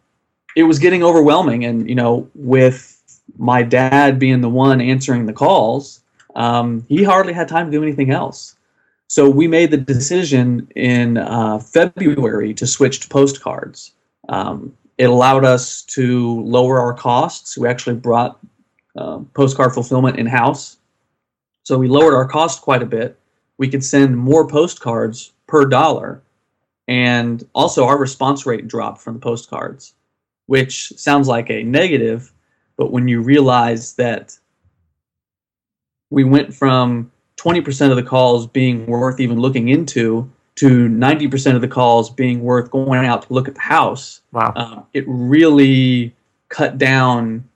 it 0.56 0.64
was 0.64 0.78
getting 0.78 1.02
overwhelming, 1.02 1.64
and 1.64 1.88
you 1.88 1.94
know, 1.94 2.28
with 2.34 2.94
my 3.36 3.62
dad 3.62 4.18
being 4.18 4.40
the 4.40 4.48
one 4.48 4.80
answering 4.80 5.26
the 5.26 5.32
calls, 5.32 6.00
um, 6.34 6.84
he 6.88 7.04
hardly 7.04 7.32
had 7.32 7.48
time 7.48 7.66
to 7.66 7.72
do 7.72 7.82
anything 7.82 8.10
else. 8.10 8.56
So 9.08 9.28
we 9.30 9.48
made 9.48 9.70
the 9.70 9.78
decision 9.78 10.68
in 10.76 11.16
uh, 11.16 11.58
February 11.60 12.52
to 12.54 12.66
switch 12.66 13.00
to 13.00 13.08
postcards. 13.08 13.92
Um, 14.28 14.76
it 14.98 15.08
allowed 15.08 15.44
us 15.44 15.82
to 15.82 16.42
lower 16.42 16.78
our 16.80 16.92
costs. 16.92 17.56
We 17.56 17.68
actually 17.68 17.96
brought 17.96 18.38
uh, 18.96 19.20
postcard 19.32 19.72
fulfillment 19.72 20.18
in 20.18 20.26
house 20.26 20.77
so 21.68 21.76
we 21.76 21.86
lowered 21.86 22.14
our 22.14 22.26
cost 22.26 22.62
quite 22.62 22.82
a 22.82 22.86
bit. 22.86 23.18
We 23.58 23.68
could 23.68 23.84
send 23.84 24.16
more 24.16 24.48
postcards 24.48 25.34
per 25.46 25.66
dollar. 25.66 26.22
And 26.88 27.46
also, 27.54 27.84
our 27.84 27.98
response 27.98 28.46
rate 28.46 28.66
dropped 28.66 29.02
from 29.02 29.12
the 29.12 29.20
postcards, 29.20 29.92
which 30.46 30.88
sounds 30.96 31.28
like 31.28 31.50
a 31.50 31.62
negative. 31.62 32.32
But 32.78 32.90
when 32.90 33.06
you 33.06 33.20
realize 33.20 33.92
that 33.96 34.38
we 36.08 36.24
went 36.24 36.54
from 36.54 37.12
20% 37.36 37.90
of 37.90 37.96
the 37.96 38.02
calls 38.02 38.46
being 38.46 38.86
worth 38.86 39.20
even 39.20 39.38
looking 39.38 39.68
into 39.68 40.32
to 40.54 40.88
90% 40.88 41.54
of 41.54 41.60
the 41.60 41.68
calls 41.68 42.08
being 42.08 42.40
worth 42.40 42.70
going 42.70 43.04
out 43.04 43.24
to 43.24 43.34
look 43.34 43.46
at 43.46 43.56
the 43.56 43.60
house. 43.60 44.22
Wow. 44.32 44.54
Um, 44.56 44.86
it 44.94 45.04
really 45.06 46.16
cut 46.48 46.78
down 46.78 47.46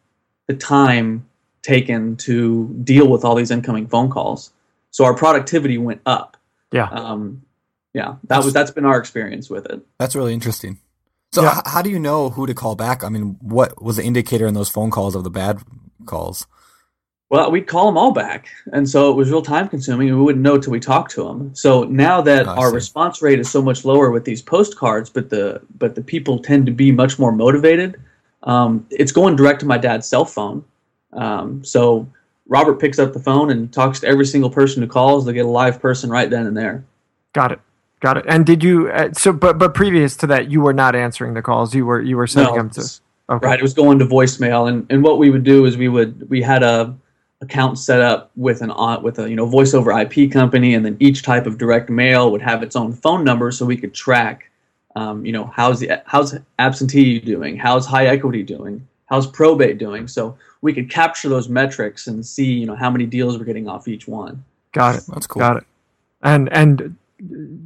the 0.48 0.54
time 0.54 1.26
taken 1.62 2.16
to 2.16 2.68
deal 2.84 3.08
with 3.08 3.24
all 3.24 3.34
these 3.34 3.50
incoming 3.50 3.86
phone 3.86 4.10
calls. 4.10 4.52
So 4.90 5.04
our 5.04 5.14
productivity 5.14 5.78
went 5.78 6.00
up. 6.06 6.36
Yeah. 6.72 6.88
Um, 6.88 7.42
yeah, 7.94 8.04
that 8.04 8.28
that's, 8.28 8.44
was 8.44 8.54
that's 8.54 8.70
been 8.70 8.86
our 8.86 8.98
experience 8.98 9.50
with 9.50 9.66
it. 9.66 9.80
That's 9.98 10.16
really 10.16 10.32
interesting. 10.32 10.78
So 11.32 11.42
yeah. 11.42 11.58
h- 11.58 11.64
how 11.66 11.82
do 11.82 11.90
you 11.90 11.98
know 11.98 12.30
who 12.30 12.46
to 12.46 12.54
call 12.54 12.74
back? 12.74 13.04
I 13.04 13.08
mean, 13.08 13.36
what 13.40 13.82
was 13.82 13.96
the 13.96 14.02
indicator 14.02 14.46
in 14.46 14.54
those 14.54 14.68
phone 14.68 14.90
calls 14.90 15.14
of 15.14 15.24
the 15.24 15.30
bad 15.30 15.62
calls? 16.06 16.46
Well, 17.28 17.50
we'd 17.50 17.66
call 17.66 17.86
them 17.86 17.96
all 17.96 18.12
back, 18.12 18.48
and 18.74 18.86
so 18.86 19.10
it 19.10 19.14
was 19.14 19.30
real 19.30 19.40
time 19.40 19.66
consuming, 19.66 20.10
and 20.10 20.18
we 20.18 20.24
wouldn't 20.24 20.42
know 20.42 20.58
till 20.58 20.70
we 20.70 20.80
talked 20.80 21.12
to 21.12 21.24
them. 21.24 21.54
So 21.54 21.84
now 21.84 22.20
that 22.20 22.46
oh, 22.46 22.50
our 22.50 22.68
see. 22.68 22.74
response 22.74 23.22
rate 23.22 23.38
is 23.38 23.50
so 23.50 23.62
much 23.62 23.86
lower 23.86 24.10
with 24.10 24.26
these 24.26 24.42
postcards, 24.42 25.08
but 25.08 25.30
the 25.30 25.62
but 25.78 25.94
the 25.94 26.02
people 26.02 26.38
tend 26.38 26.66
to 26.66 26.72
be 26.72 26.92
much 26.92 27.18
more 27.18 27.32
motivated. 27.32 27.98
Um, 28.42 28.86
it's 28.90 29.12
going 29.12 29.36
direct 29.36 29.60
to 29.60 29.66
my 29.66 29.78
dad's 29.78 30.06
cell 30.06 30.26
phone, 30.26 30.62
um, 31.12 31.64
so 31.64 32.08
Robert 32.46 32.80
picks 32.80 32.98
up 32.98 33.12
the 33.12 33.20
phone 33.20 33.50
and 33.50 33.72
talks 33.72 34.00
to 34.00 34.06
every 34.06 34.26
single 34.26 34.50
person 34.50 34.82
who 34.82 34.88
calls. 34.88 35.24
They 35.24 35.32
get 35.32 35.46
a 35.46 35.48
live 35.48 35.80
person 35.80 36.10
right 36.10 36.28
then 36.28 36.46
and 36.46 36.56
there. 36.56 36.84
Got 37.32 37.52
it. 37.52 37.60
Got 38.00 38.16
it. 38.16 38.24
And 38.28 38.44
did 38.44 38.64
you? 38.64 38.90
Uh, 38.90 39.12
so, 39.12 39.32
but 39.32 39.58
but 39.58 39.74
previous 39.74 40.16
to 40.18 40.26
that, 40.26 40.50
you 40.50 40.60
were 40.60 40.72
not 40.72 40.96
answering 40.96 41.34
the 41.34 41.42
calls. 41.42 41.74
You 41.74 41.86
were 41.86 42.00
you 42.00 42.16
were 42.16 42.26
sending 42.26 42.54
No, 42.54 42.62
them 42.62 42.70
to. 42.70 42.80
Okay. 43.30 43.46
Right. 43.46 43.58
It 43.58 43.62
was 43.62 43.74
going 43.74 44.00
to 44.00 44.04
voicemail, 44.04 44.68
and, 44.68 44.84
and 44.90 45.04
what 45.04 45.18
we 45.18 45.30
would 45.30 45.44
do 45.44 45.64
is 45.64 45.76
we 45.76 45.88
would 45.88 46.28
we 46.28 46.42
had 46.42 46.64
a 46.64 46.94
account 47.40 47.78
set 47.78 48.00
up 48.00 48.30
with 48.36 48.60
an 48.62 48.70
on 48.70 49.02
with 49.02 49.18
a 49.18 49.30
you 49.30 49.36
know 49.36 49.46
voice 49.46 49.72
over 49.72 49.92
IP 49.92 50.32
company, 50.32 50.74
and 50.74 50.84
then 50.84 50.96
each 50.98 51.22
type 51.22 51.46
of 51.46 51.58
direct 51.58 51.90
mail 51.90 52.32
would 52.32 52.42
have 52.42 52.62
its 52.62 52.74
own 52.74 52.92
phone 52.92 53.24
number, 53.24 53.52
so 53.52 53.64
we 53.64 53.76
could 53.76 53.94
track, 53.94 54.50
um, 54.96 55.24
you 55.24 55.32
know, 55.32 55.44
how's 55.54 55.80
the 55.80 56.02
how's 56.04 56.34
absentee 56.58 57.20
doing, 57.20 57.56
how's 57.56 57.86
high 57.86 58.06
equity 58.06 58.42
doing, 58.42 58.86
how's 59.06 59.28
probate 59.28 59.78
doing, 59.78 60.08
so 60.08 60.36
we 60.62 60.72
could 60.72 60.88
capture 60.88 61.28
those 61.28 61.48
metrics 61.48 62.06
and 62.06 62.24
see 62.24 62.50
you 62.52 62.66
know 62.66 62.76
how 62.76 62.90
many 62.90 63.04
deals 63.04 63.36
we're 63.36 63.44
getting 63.44 63.68
off 63.68 63.86
each 63.88 64.08
one. 64.08 64.42
Got 64.72 64.96
it. 64.96 65.04
That's 65.08 65.26
cool. 65.26 65.40
Got 65.40 65.58
it. 65.58 65.64
And 66.22 66.50
and 66.52 66.96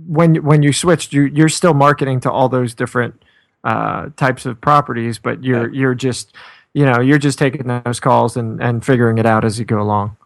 when 0.08 0.36
when 0.36 0.62
you 0.62 0.72
switched, 0.72 1.12
you 1.12 1.24
you're 1.24 1.48
still 1.48 1.74
marketing 1.74 2.20
to 2.20 2.30
all 2.32 2.48
those 2.48 2.74
different 2.74 3.22
uh, 3.62 4.08
types 4.16 4.46
of 4.46 4.60
properties, 4.60 5.18
but 5.18 5.44
you're 5.44 5.72
you're 5.72 5.94
just 5.94 6.34
you 6.74 6.84
know 6.84 7.00
you're 7.00 7.18
just 7.18 7.38
taking 7.38 7.66
those 7.66 8.00
calls 8.00 8.36
and 8.36 8.60
and 8.62 8.84
figuring 8.84 9.18
it 9.18 9.26
out 9.26 9.44
as 9.44 9.58
you 9.58 9.64
go 9.64 9.80
along. 9.80 10.16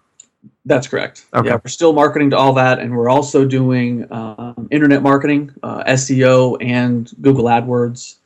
That's 0.64 0.86
correct. 0.86 1.26
Okay. 1.34 1.48
Yeah, 1.48 1.58
we're 1.62 1.70
still 1.70 1.92
marketing 1.92 2.30
to 2.30 2.36
all 2.36 2.52
that, 2.54 2.78
and 2.78 2.96
we're 2.96 3.08
also 3.08 3.44
doing 3.44 4.10
um, 4.12 4.68
internet 4.70 5.02
marketing, 5.02 5.52
uh, 5.62 5.82
SEO, 5.84 6.56
and 6.60 7.10
Google 7.20 7.44
AdWords, 7.44 8.16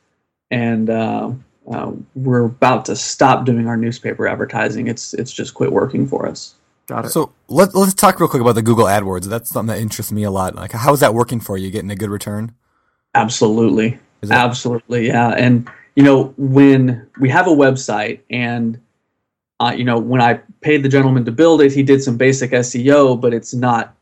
and 0.51 0.89
uh, 0.89 1.31
uh, 1.71 1.91
we're 2.15 2.45
about 2.45 2.85
to 2.85 2.95
stop 2.95 3.45
doing 3.45 3.67
our 3.67 3.77
newspaper 3.77 4.27
advertising. 4.27 4.87
It's 4.87 5.13
it's 5.13 5.31
just 5.31 5.53
quit 5.53 5.71
working 5.71 6.07
for 6.07 6.27
us. 6.27 6.55
Got 6.87 7.05
it. 7.05 7.09
So 7.09 7.33
let, 7.47 7.73
let's 7.73 7.93
talk 7.93 8.19
real 8.19 8.29
quick 8.29 8.41
about 8.41 8.53
the 8.55 8.61
Google 8.61 8.85
AdWords. 8.85 9.25
That's 9.25 9.49
something 9.49 9.75
that 9.75 9.81
interests 9.81 10.11
me 10.11 10.23
a 10.23 10.31
lot. 10.31 10.55
Like, 10.55 10.71
how 10.71 10.93
is 10.93 10.99
that 10.99 11.13
working 11.13 11.39
for 11.39 11.57
you? 11.57 11.71
Getting 11.71 11.89
a 11.89 11.95
good 11.95 12.09
return? 12.11 12.53
Absolutely. 13.15 13.97
Is 14.21 14.29
that- 14.29 14.45
Absolutely. 14.45 15.07
Yeah. 15.07 15.29
And, 15.29 15.69
you 15.95 16.03
know, 16.03 16.33
when 16.37 17.07
we 17.19 17.29
have 17.29 17.47
a 17.47 17.51
website 17.51 18.19
and, 18.29 18.79
uh, 19.59 19.73
you 19.75 19.83
know, 19.83 19.97
when 19.97 20.21
I 20.21 20.41
paid 20.61 20.83
the 20.83 20.89
gentleman 20.89 21.25
to 21.25 21.31
build 21.31 21.61
it, 21.61 21.71
he 21.71 21.81
did 21.81 22.03
some 22.03 22.17
basic 22.17 22.51
SEO, 22.51 23.19
but 23.19 23.33
it's 23.33 23.53
not, 23.53 23.95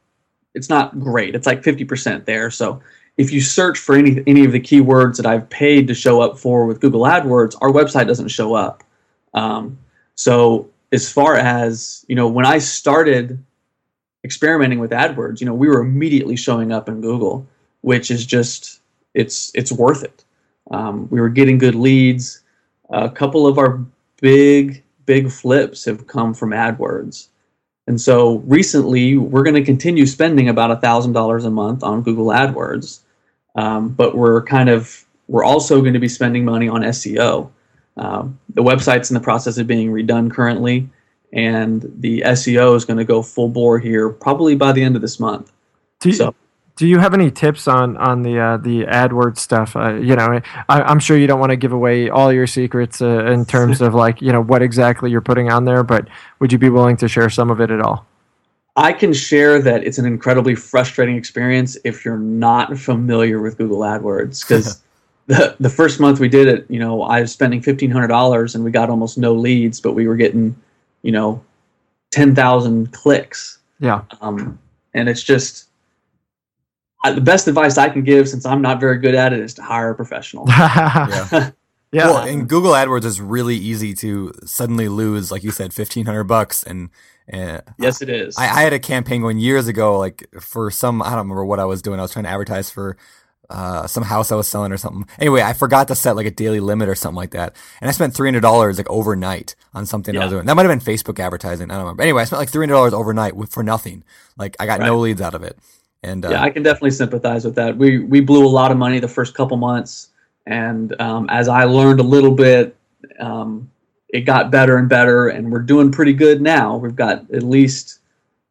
it's 0.54 0.70
not 0.70 1.00
great. 1.00 1.36
It's 1.36 1.48
like 1.48 1.62
50% 1.62 2.26
there. 2.26 2.50
So 2.52 2.82
if 3.18 3.32
you 3.32 3.42
search 3.42 3.78
for 3.78 3.96
any, 3.96 4.24
any 4.26 4.46
of 4.46 4.52
the 4.52 4.60
keywords 4.60 5.18
that 5.18 5.26
I've 5.26 5.50
paid 5.50 5.88
to 5.88 5.94
show 5.94 6.22
up 6.22 6.38
for 6.38 6.66
with 6.66 6.82
Google 6.82 7.02
AdWords, 7.02 7.56
our 7.62 7.70
website 7.70 8.08
doesn't 8.08 8.30
show 8.30 8.56
up. 8.56 8.84
Um, 9.34 9.78
so 10.16 10.70
as 10.92 11.12
far 11.12 11.36
as, 11.36 12.06
you 12.08 12.16
know, 12.16 12.28
when 12.28 12.46
I 12.46 12.60
started 12.60 13.44
experimenting 14.24 14.80
with 14.80 14.92
AdWords, 14.92 15.42
you 15.42 15.46
know, 15.46 15.54
we 15.54 15.68
were 15.68 15.82
immediately 15.82 16.36
showing 16.36 16.72
up 16.72 16.90
in 16.90 17.02
Google, 17.02 17.46
which 17.82 18.10
is 18.10 18.26
just, 18.26 18.82
it's 19.14 19.52
it's 19.54 19.72
worth 19.72 20.04
it. 20.04 20.24
Um, 20.72 21.08
we 21.10 21.22
were 21.22 21.30
getting 21.30 21.58
good 21.58 21.76
leads. 21.76 22.42
A 22.90 23.10
couple 23.10 23.46
of 23.46 23.58
our 23.58 23.84
big 24.22 24.84
big 25.06 25.30
flips 25.30 25.86
have 25.86 26.08
come 26.08 26.34
from 26.34 26.52
AdWords, 26.52 27.28
and 27.88 28.00
so 28.00 28.38
recently 28.46 29.18
we're 29.18 29.44
going 29.44 29.56
to 29.56 29.64
continue 29.64 30.06
spending 30.06 30.50
about 30.50 30.72
a 30.72 30.78
thousand 30.78 31.14
dollars 31.14 31.46
a 31.46 31.50
month 31.50 31.84
on 31.84 32.02
Google 32.02 32.28
AdWords, 32.28 33.00
um, 33.56 33.90
but 33.90 34.16
we're 34.16 34.42
kind 34.44 34.70
of 34.70 35.06
we're 35.28 35.44
also 35.44 35.82
going 35.82 35.94
to 35.94 36.00
be 36.00 36.10
spending 36.10 36.46
money 36.46 36.68
on 36.68 36.82
SEO. 36.82 37.50
Um, 37.98 38.40
the 38.50 38.64
website's 38.64 39.10
in 39.10 39.14
the 39.14 39.20
process 39.20 39.58
of 39.58 39.68
being 39.68 39.92
redone 39.92 40.32
currently, 40.32 40.90
and 41.32 41.82
the 42.00 42.22
SEO 42.22 42.76
is 42.76 42.86
going 42.86 42.98
to 42.98 43.06
go 43.06 43.22
full 43.22 43.50
bore 43.50 43.80
here 43.80 44.10
probably 44.10 44.56
by 44.56 44.72
the 44.72 44.84
end 44.84 44.96
of 44.96 45.02
this 45.02 45.20
month. 45.20 45.52
Do 46.00 46.10
you, 46.10 46.16
So 46.16 46.36
do 46.76 46.88
you 46.88 46.98
have 47.00 47.14
any 47.14 47.30
tips 47.30 47.68
on 47.68 47.98
on 47.98 48.24
the 48.24 48.40
uh, 48.40 48.58
the 48.58 48.86
AdWords 48.86 49.38
stuff? 49.38 49.76
Uh, 49.76 49.94
you 49.96 50.16
know, 50.16 50.42
I, 50.70 50.82
I'm 50.82 51.00
sure 51.00 51.18
you 51.18 51.28
don't 51.28 51.40
want 51.40 51.52
to 51.52 51.56
give 51.56 51.72
away 51.72 52.10
all 52.10 52.34
your 52.34 52.48
secrets 52.48 53.02
uh, 53.02 53.26
in 53.26 53.46
terms 53.56 53.82
of 53.82 53.94
like 53.94 54.22
you 54.22 54.32
know 54.32 54.42
what 54.42 54.62
exactly 54.62 55.12
you're 55.12 55.22
putting 55.22 55.52
on 55.52 55.66
there, 55.66 55.84
but 55.84 56.08
would 56.40 56.52
you 56.52 56.58
be 56.58 56.70
willing 56.70 56.98
to 56.98 57.08
share 57.08 57.30
some 57.30 57.52
of 57.52 57.62
it 57.62 57.70
at 57.70 57.80
all? 57.82 58.06
I 58.76 58.92
can 58.92 59.14
share 59.14 59.62
that 59.62 59.84
it's 59.84 60.00
an 60.00 60.06
incredibly 60.06 60.56
frustrating 60.56 61.16
experience 61.16 61.78
if 61.84 62.04
you're 62.04 62.18
not 62.18 62.76
familiar 62.78 63.40
with 63.40 63.58
Google 63.58 63.80
AdWords 63.80 64.42
because 64.42 64.82
the 65.28 65.56
the 65.60 65.70
first 65.70 66.00
month 66.00 66.20
we 66.20 66.28
did 66.28 66.48
it, 66.48 66.66
you 66.70 66.80
know, 66.80 67.04
I 67.04 67.22
was 67.22 67.32
spending 67.32 67.62
fifteen 67.62 67.92
hundred 67.92 68.08
dollars 68.08 68.56
and 68.56 68.64
we 68.64 68.72
got 68.72 68.90
almost 68.90 69.18
no 69.20 69.34
leads, 69.34 69.80
but 69.80 69.94
we 69.94 70.08
were 70.08 70.16
getting, 70.16 70.56
you 71.04 71.12
know, 71.12 71.40
ten 72.10 72.34
thousand 72.34 72.92
clicks, 72.94 73.60
Yeah. 73.80 74.02
um, 74.22 74.58
and 74.96 75.08
it's 75.08 75.22
just. 75.22 75.68
I, 77.04 77.12
the 77.14 77.22
best 77.22 77.48
advice 77.48 77.78
I 77.78 77.90
can 77.90 78.04
give, 78.04 78.30
since 78.30 78.46
I'm 78.46 78.62
not 78.62 78.80
very 78.80 78.98
good 78.98 79.16
at 79.16 79.34
it, 79.34 79.40
is 79.40 79.54
to 79.56 79.62
hire 79.62 79.92
a 79.92 79.96
professional. 79.96 80.46
yeah. 80.50 81.52
Yeah. 81.94 82.08
Well, 82.08 82.28
and 82.28 82.50
Google 82.50 82.72
AdWords 82.72 83.06
is 83.06 83.22
really 83.22 83.56
easy 83.56 83.94
to 83.96 84.34
suddenly 84.46 84.90
lose, 84.90 85.32
like 85.32 85.44
you 85.44 85.52
said, 85.52 85.74
fifteen 85.74 86.08
hundred 86.08 86.24
bucks. 86.24 86.64
And 86.64 86.90
uh, 87.32 87.60
yes, 87.78 88.02
it 88.02 88.10
is. 88.10 88.36
I, 88.36 88.46
I 88.46 88.62
had 88.64 88.74
a 88.74 88.80
campaign 88.80 89.22
going 89.22 89.38
years 89.38 89.68
ago, 89.68 90.00
like 90.00 90.28
for 90.42 90.72
some, 90.72 91.04
I 91.04 91.10
don't 91.10 91.20
remember 91.20 91.46
what 91.46 91.60
I 91.60 91.66
was 91.66 91.84
doing. 91.84 92.00
I 92.00 92.02
was 92.02 92.12
trying 92.12 92.26
to 92.26 92.32
advertise 92.32 92.72
for 92.72 92.98
uh, 93.50 93.86
some 93.86 94.04
house 94.04 94.32
I 94.32 94.36
was 94.36 94.48
selling 94.48 94.72
or 94.72 94.78
something. 94.78 95.08
Anyway, 95.20 95.42
I 95.44 95.54
forgot 95.54 95.88
to 95.90 95.96
set 95.96 96.16
like 96.16 96.26
a 96.26 96.32
daily 96.32 96.60
limit 96.60 96.90
or 96.90 96.96
something 96.96 97.18
like 97.18 97.32
that, 97.32 97.56
and 97.80 97.90
I 97.90 97.92
spent 97.92 98.16
three 98.16 98.28
hundred 98.28 98.42
dollars 98.42 98.78
like 98.80 98.90
overnight 98.90 99.56
on 99.76 99.86
something 99.86 100.18
I 100.18 100.22
was 100.22 100.32
doing. 100.32 100.46
That 100.46 100.56
might 100.56 100.66
have 100.66 100.84
been 100.84 100.96
Facebook 100.96 101.20
advertising. 101.20 101.70
I 101.70 101.76
don't 101.76 101.84
remember. 101.84 102.02
Anyway, 102.02 102.24
I 102.24 102.26
spent 102.26 102.40
like 102.40 102.50
three 102.50 102.64
hundred 102.64 102.74
dollars 102.74 102.94
overnight 102.94 103.36
with, 103.36 103.52
for 103.52 103.62
nothing. 103.62 104.04
Like 104.36 104.56
I 104.60 104.66
got 104.66 104.80
no 104.80 104.98
leads 104.98 105.22
out 105.22 105.36
of 105.36 105.44
it. 105.44 105.60
And 106.04 106.26
uh, 106.26 106.32
yeah, 106.32 106.42
I 106.42 106.50
can 106.50 106.64
definitely 106.64 106.92
sympathize 106.92 107.46
with 107.46 107.56
that. 107.56 107.78
We 107.78 108.00
we 108.00 108.20
blew 108.20 108.46
a 108.46 108.48
lot 108.48 108.72
of 108.72 108.78
money 108.78 109.00
the 109.00 109.08
first 109.08 109.34
couple 109.34 109.58
months, 109.58 110.10
and 110.46 111.00
um, 111.02 111.30
as 111.30 111.48
I 111.48 111.64
learned 111.64 112.00
a 112.00 112.04
little 112.04 112.32
bit, 112.32 112.76
um, 113.20 113.70
it 114.10 114.22
got 114.22 114.52
better 114.52 114.78
and 114.78 114.90
better, 114.90 115.30
and 115.30 115.52
we're 115.52 115.60
doing 115.60 115.92
pretty 115.92 116.14
good 116.14 116.42
now. 116.42 116.76
We've 116.76 116.96
got 116.96 117.32
at 117.32 117.44
least, 117.44 118.00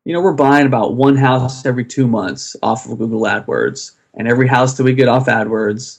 you 0.05 0.15
know, 0.15 0.21
we're 0.21 0.33
buying 0.33 0.67
about 0.67 0.95
one 0.95 1.17
house 1.17 1.67
every 1.67 1.85
two 1.85 2.09
months 2.09 2.57
off 2.63 2.89
of 2.89 2.99
Google 2.99 3.21
AdWords, 3.23 3.93
and 4.15 4.27
every 4.27 4.49
house 4.49 4.77
that 4.77 4.85
we 4.85 4.95
get 4.95 5.09
off 5.09 5.27
AdWords 5.27 5.99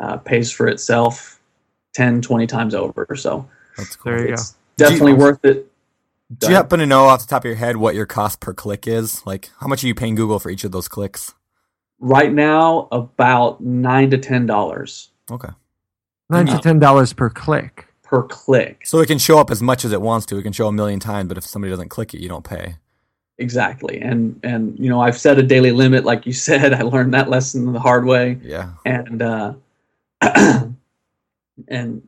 uh, 0.00 0.18
pays 0.18 0.52
for 0.52 0.68
itself 0.68 1.40
10, 1.94 2.20
20 2.20 2.46
times 2.46 2.74
over. 2.74 3.06
So 3.16 3.48
that's 3.76 3.96
cool. 3.96 4.12
There 4.12 4.20
you 4.20 4.26
go. 4.28 4.32
it's 4.34 4.54
definitely 4.76 5.14
worth 5.14 5.44
it. 5.44 5.69
Do 6.38 6.48
you 6.48 6.54
happen 6.54 6.78
to 6.78 6.86
know 6.86 7.06
off 7.06 7.20
the 7.20 7.26
top 7.26 7.42
of 7.42 7.46
your 7.46 7.56
head 7.56 7.76
what 7.76 7.94
your 7.94 8.06
cost 8.06 8.40
per 8.40 8.54
click 8.54 8.86
is? 8.86 9.26
Like, 9.26 9.50
how 9.58 9.66
much 9.66 9.82
are 9.82 9.88
you 9.88 9.94
paying 9.94 10.14
Google 10.14 10.38
for 10.38 10.50
each 10.50 10.62
of 10.62 10.70
those 10.70 10.86
clicks? 10.86 11.34
Right 11.98 12.32
now, 12.32 12.88
about 12.92 13.60
nine 13.60 14.10
to 14.10 14.18
ten 14.18 14.46
dollars 14.46 15.10
Okay. 15.30 15.48
Nine 16.28 16.46
to 16.46 16.58
ten 16.58 16.78
dollars 16.78 17.12
per 17.12 17.28
click. 17.30 17.86
per 18.02 18.22
click. 18.24 18.86
So 18.86 19.00
it 19.00 19.06
can 19.06 19.18
show 19.18 19.38
up 19.38 19.50
as 19.50 19.62
much 19.62 19.84
as 19.84 19.92
it 19.92 20.00
wants 20.00 20.26
to. 20.26 20.38
It 20.38 20.42
can 20.42 20.52
show 20.52 20.68
a 20.68 20.72
million 20.72 21.00
times, 21.00 21.28
but 21.28 21.36
if 21.38 21.44
somebody 21.44 21.70
doesn't 21.70 21.88
click 21.88 22.14
it, 22.14 22.20
you 22.20 22.28
don't 22.28 22.44
pay. 22.44 22.76
Exactly. 23.38 24.00
And 24.00 24.38
and 24.42 24.78
you 24.78 24.88
know, 24.88 25.00
I've 25.00 25.18
set 25.18 25.38
a 25.38 25.42
daily 25.42 25.72
limit 25.72 26.04
like 26.04 26.26
you 26.26 26.32
said. 26.48 26.72
I 26.72 26.82
learned 26.82 27.14
that 27.14 27.28
lesson 27.28 27.72
the 27.72 27.80
hard 27.80 28.04
way. 28.04 28.38
Yeah. 28.42 28.70
And 28.84 29.22
uh 29.22 29.54
and 31.68 32.06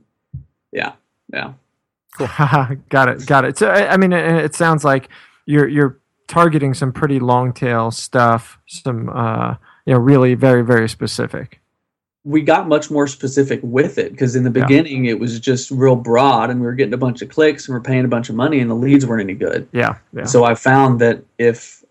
yeah, 0.70 0.92
yeah. 1.32 1.52
got 2.88 3.08
it. 3.08 3.26
Got 3.26 3.44
it. 3.44 3.58
So 3.58 3.68
I 3.68 3.92
I 3.92 3.96
mean, 3.96 4.12
it, 4.12 4.44
it 4.44 4.54
sounds 4.54 4.84
like 4.84 5.08
you're 5.46 5.68
you're 5.68 5.98
targeting 6.28 6.74
some 6.74 6.92
pretty 6.92 7.18
long 7.20 7.52
tail 7.52 7.90
stuff. 7.90 8.58
Some 8.66 9.08
uh, 9.08 9.54
you 9.86 9.94
know, 9.94 9.98
really 10.00 10.34
very 10.34 10.62
very 10.62 10.88
specific. 10.88 11.60
We 12.24 12.42
got 12.42 12.68
much 12.68 12.88
more 12.88 13.08
specific 13.08 13.58
with 13.64 13.98
it 13.98 14.12
because 14.12 14.36
in 14.36 14.44
the 14.44 14.50
Yeah. 14.56 14.64
beginning 14.66 15.06
it 15.06 15.18
was 15.18 15.40
just 15.40 15.72
real 15.72 15.96
broad 15.96 16.50
and 16.50 16.60
we 16.60 16.66
were 16.66 16.74
getting 16.74 16.94
a 16.94 16.98
bunch 16.98 17.20
of 17.20 17.28
clicks 17.28 17.66
and 17.66 17.74
we 17.74 17.78
are 17.78 17.82
paying 17.82 18.04
a 18.04 18.08
bunch 18.08 18.28
of 18.28 18.36
money 18.36 18.60
and 18.60 18.70
the 18.70 18.76
leads 18.76 19.04
weren't 19.04 19.22
any 19.22 19.34
good. 19.34 19.66
Yeah. 19.72 19.96
Yeah. 20.12 20.24
So 20.24 20.44
I 20.44 20.54
found 20.54 21.00
that 21.00 21.24
if 21.38 21.82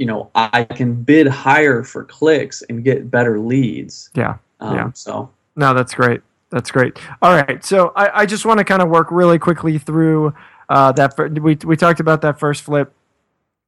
you 0.00 0.06
know 0.06 0.30
I 0.34 0.64
can 0.64 0.94
bid 1.04 1.28
higher 1.28 1.84
for 1.84 2.02
clicks 2.04 2.62
and 2.62 2.82
get 2.82 3.10
better 3.10 3.38
leads. 3.38 4.10
Yeah. 4.14 4.38
Um, 4.58 4.74
Yeah. 4.74 4.90
So 4.94 5.30
No, 5.54 5.72
that's 5.72 5.94
great. 5.94 6.20
That's 6.56 6.70
great. 6.70 6.98
All 7.20 7.34
right. 7.34 7.62
So 7.62 7.92
I, 7.94 8.22
I 8.22 8.26
just 8.26 8.46
want 8.46 8.56
to 8.60 8.64
kind 8.64 8.80
of 8.80 8.88
work 8.88 9.08
really 9.10 9.38
quickly 9.38 9.76
through 9.76 10.32
uh, 10.70 10.90
that. 10.92 11.14
fir- 11.14 11.28
We, 11.28 11.54
we 11.66 11.76
talked 11.76 12.00
about 12.00 12.22
that 12.22 12.40
first 12.40 12.62
flip. 12.62 12.94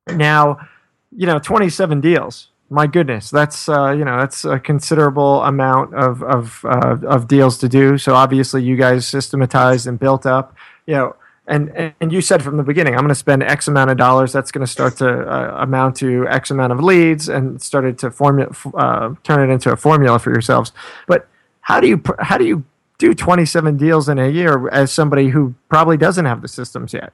Now, 0.09 0.59
you 1.15 1.27
know, 1.27 1.39
27 1.39 2.01
deals. 2.01 2.49
My 2.71 2.87
goodness, 2.87 3.29
that's 3.29 3.69
uh, 3.69 3.91
you 3.93 4.07
know 4.07 4.19
that's 4.19 4.47
a 4.47 4.59
considerable 4.59 5.43
amount 5.43 5.95
of 5.95 6.23
of 6.23 6.65
uh, 6.65 6.97
of 7.07 7.29
deals 7.29 7.59
to 7.59 7.69
do. 7.69 7.99
So 7.99 8.15
obviously, 8.15 8.63
you 8.63 8.77
guys 8.77 9.07
systematized 9.07 9.87
and 9.87 9.99
built 9.99 10.25
up. 10.25 10.57
You 10.87 10.95
know, 10.95 11.17
and 11.47 11.93
and 12.01 12.11
you 12.11 12.23
said 12.23 12.43
from 12.43 12.57
the 12.57 12.63
beginning, 12.63 12.95
I'm 12.95 13.01
going 13.01 13.09
to 13.11 13.15
spend 13.15 13.43
X 13.43 13.69
amount 13.69 13.91
of 13.91 13.99
dollars. 13.99 14.33
That's 14.33 14.51
going 14.51 14.67
to 14.67 14.71
start 14.71 14.97
to 14.99 15.09
uh, 15.09 15.63
amount 15.63 15.97
to 15.97 16.27
X 16.29 16.51
amount 16.51 16.73
of 16.73 16.81
leads, 16.81 17.29
and 17.29 17.61
started 17.61 17.99
to 17.99 18.11
formula 18.11 18.51
uh, 18.75 19.15
turn 19.25 19.49
it 19.49 19.53
into 19.53 19.73
a 19.73 19.77
formula 19.77 20.19
for 20.19 20.31
yourselves. 20.31 20.73
But 21.07 21.29
how 21.61 21.81
do 21.81 21.87
you 21.87 22.03
how 22.19 22.39
do 22.39 22.47
you 22.47 22.65
do 22.99 23.15
27 23.15 23.77
deals 23.77 24.09
in 24.09 24.19
a 24.19 24.29
year 24.29 24.69
as 24.69 24.93
somebody 24.93 25.29
who 25.29 25.55
probably 25.69 25.97
doesn't 25.97 26.25
have 26.25 26.43
the 26.43 26.49
systems 26.49 26.93
yet? 26.93 27.13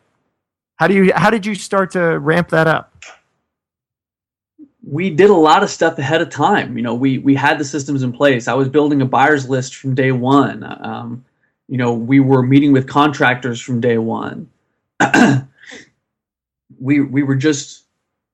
How 0.76 0.88
do 0.88 0.94
you 0.94 1.12
how 1.14 1.30
did 1.30 1.46
you 1.46 1.54
start 1.54 1.92
to 1.92 2.18
ramp 2.18 2.48
that 2.48 2.66
up? 2.66 2.94
we 4.86 5.10
did 5.10 5.30
a 5.30 5.34
lot 5.34 5.62
of 5.62 5.70
stuff 5.70 5.98
ahead 5.98 6.20
of 6.20 6.30
time. 6.30 6.76
You 6.76 6.82
know, 6.82 6.94
we 6.94 7.18
we 7.18 7.34
had 7.34 7.58
the 7.58 7.64
systems 7.64 8.02
in 8.02 8.12
place. 8.12 8.48
I 8.48 8.54
was 8.54 8.68
building 8.68 9.00
a 9.00 9.06
buyer's 9.06 9.48
list 9.48 9.76
from 9.76 9.94
day 9.94 10.12
one. 10.12 10.62
Um, 10.64 11.24
you 11.68 11.78
know, 11.78 11.94
we 11.94 12.20
were 12.20 12.42
meeting 12.42 12.72
with 12.72 12.86
contractors 12.86 13.60
from 13.60 13.80
day 13.80 13.98
one. 13.98 14.48
we 16.78 17.00
we 17.00 17.22
were 17.22 17.34
just 17.34 17.84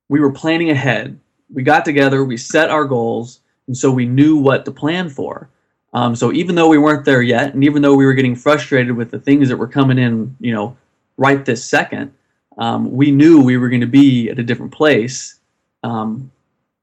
we 0.08 0.20
were 0.20 0.32
planning 0.32 0.70
ahead. 0.70 1.18
We 1.52 1.62
got 1.62 1.84
together, 1.84 2.24
we 2.24 2.36
set 2.36 2.70
our 2.70 2.84
goals, 2.84 3.40
and 3.66 3.76
so 3.76 3.90
we 3.90 4.06
knew 4.06 4.36
what 4.36 4.64
to 4.64 4.70
plan 4.70 5.08
for. 5.08 5.48
Um, 5.92 6.14
so 6.14 6.33
even 6.33 6.55
though 6.55 6.68
we 6.68 6.79
weren't 6.79 7.05
there 7.05 7.22
yet, 7.22 7.55
and 7.55 7.64
even 7.64 7.83
though 7.83 7.94
we 7.94 8.07
were 8.07 8.12
getting 8.12 8.37
frustrated 8.37 8.96
with 8.96 9.11
the 9.11 9.18
things 9.18 9.48
that 9.48 9.57
were 9.57 9.66
coming 9.66 9.98
in, 9.98 10.37
you 10.40 10.53
know, 10.53 10.76
right 11.16 11.44
this 11.44 11.64
second, 11.64 12.12
um, 12.59 12.92
we 12.92 13.11
knew 13.11 13.42
we 13.42 13.57
were 13.57 13.68
going 13.68 13.81
to 13.81 13.87
be 13.87 14.29
at 14.29 14.38
a 14.38 14.42
different 14.42 14.72
place 14.72 15.40
um, 15.83 16.31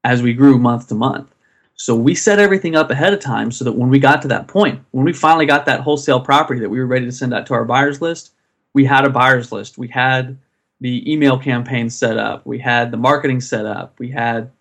as 0.04 0.22
we 0.22 0.34
grew 0.34 0.58
month 0.58 0.88
to 0.90 0.96
month. 0.96 1.34
So 1.76 1.96
we 1.96 2.16
set 2.16 2.40
everything 2.40 2.76
up 2.76 2.90
ahead 2.90 3.14
of 3.14 3.20
time 3.20 3.52
so 3.52 3.64
that 3.64 3.74
when 3.74 3.90
we 3.90 4.00
got 4.00 4.22
to 4.24 4.28
that 4.30 4.48
point, 4.48 4.82
when 4.92 5.06
we 5.06 5.14
finally 5.14 5.46
got 5.46 5.66
that 5.68 5.82
wholesale 5.82 6.20
property 6.20 6.60
that 6.60 6.70
we 6.70 6.80
were 6.80 6.88
ready 6.88 7.06
to 7.06 7.12
send 7.12 7.34
out 7.34 7.46
to 7.48 7.54
our 7.54 7.66
buyers 7.66 8.02
list, 8.02 8.32
we 8.74 8.84
had 8.84 9.06
a 9.06 9.10
buyers 9.10 9.52
list. 9.52 9.78
We 9.78 9.88
had 9.88 10.38
the 10.82 11.12
email 11.12 11.38
campaign 11.38 11.90
set 11.90 12.18
up. 12.18 12.46
We 12.46 12.58
had 12.58 12.92
the 12.92 12.98
marketing 12.98 13.42
set 13.42 13.66
up. 13.66 13.94
We 14.00 14.10
had 14.10 14.52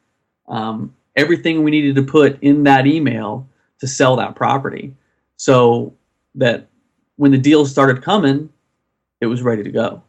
um, 0.47 0.95
everything 1.17 1.65
we 1.65 1.71
needed 1.71 1.97
to 1.97 2.03
put 2.03 2.43
in 2.43 2.63
that 2.65 2.87
email 2.87 3.49
to 3.81 3.87
sell 3.87 4.17
that 4.17 4.35
property 4.35 4.95
so 5.37 5.95
that 6.35 6.69
when 7.17 7.31
the 7.31 7.39
deals 7.39 7.71
started 7.71 8.03
coming, 8.03 8.51
it 9.21 9.27
was 9.27 9.43
ready 9.43 9.63
to 9.63 9.71
go. 9.71 10.03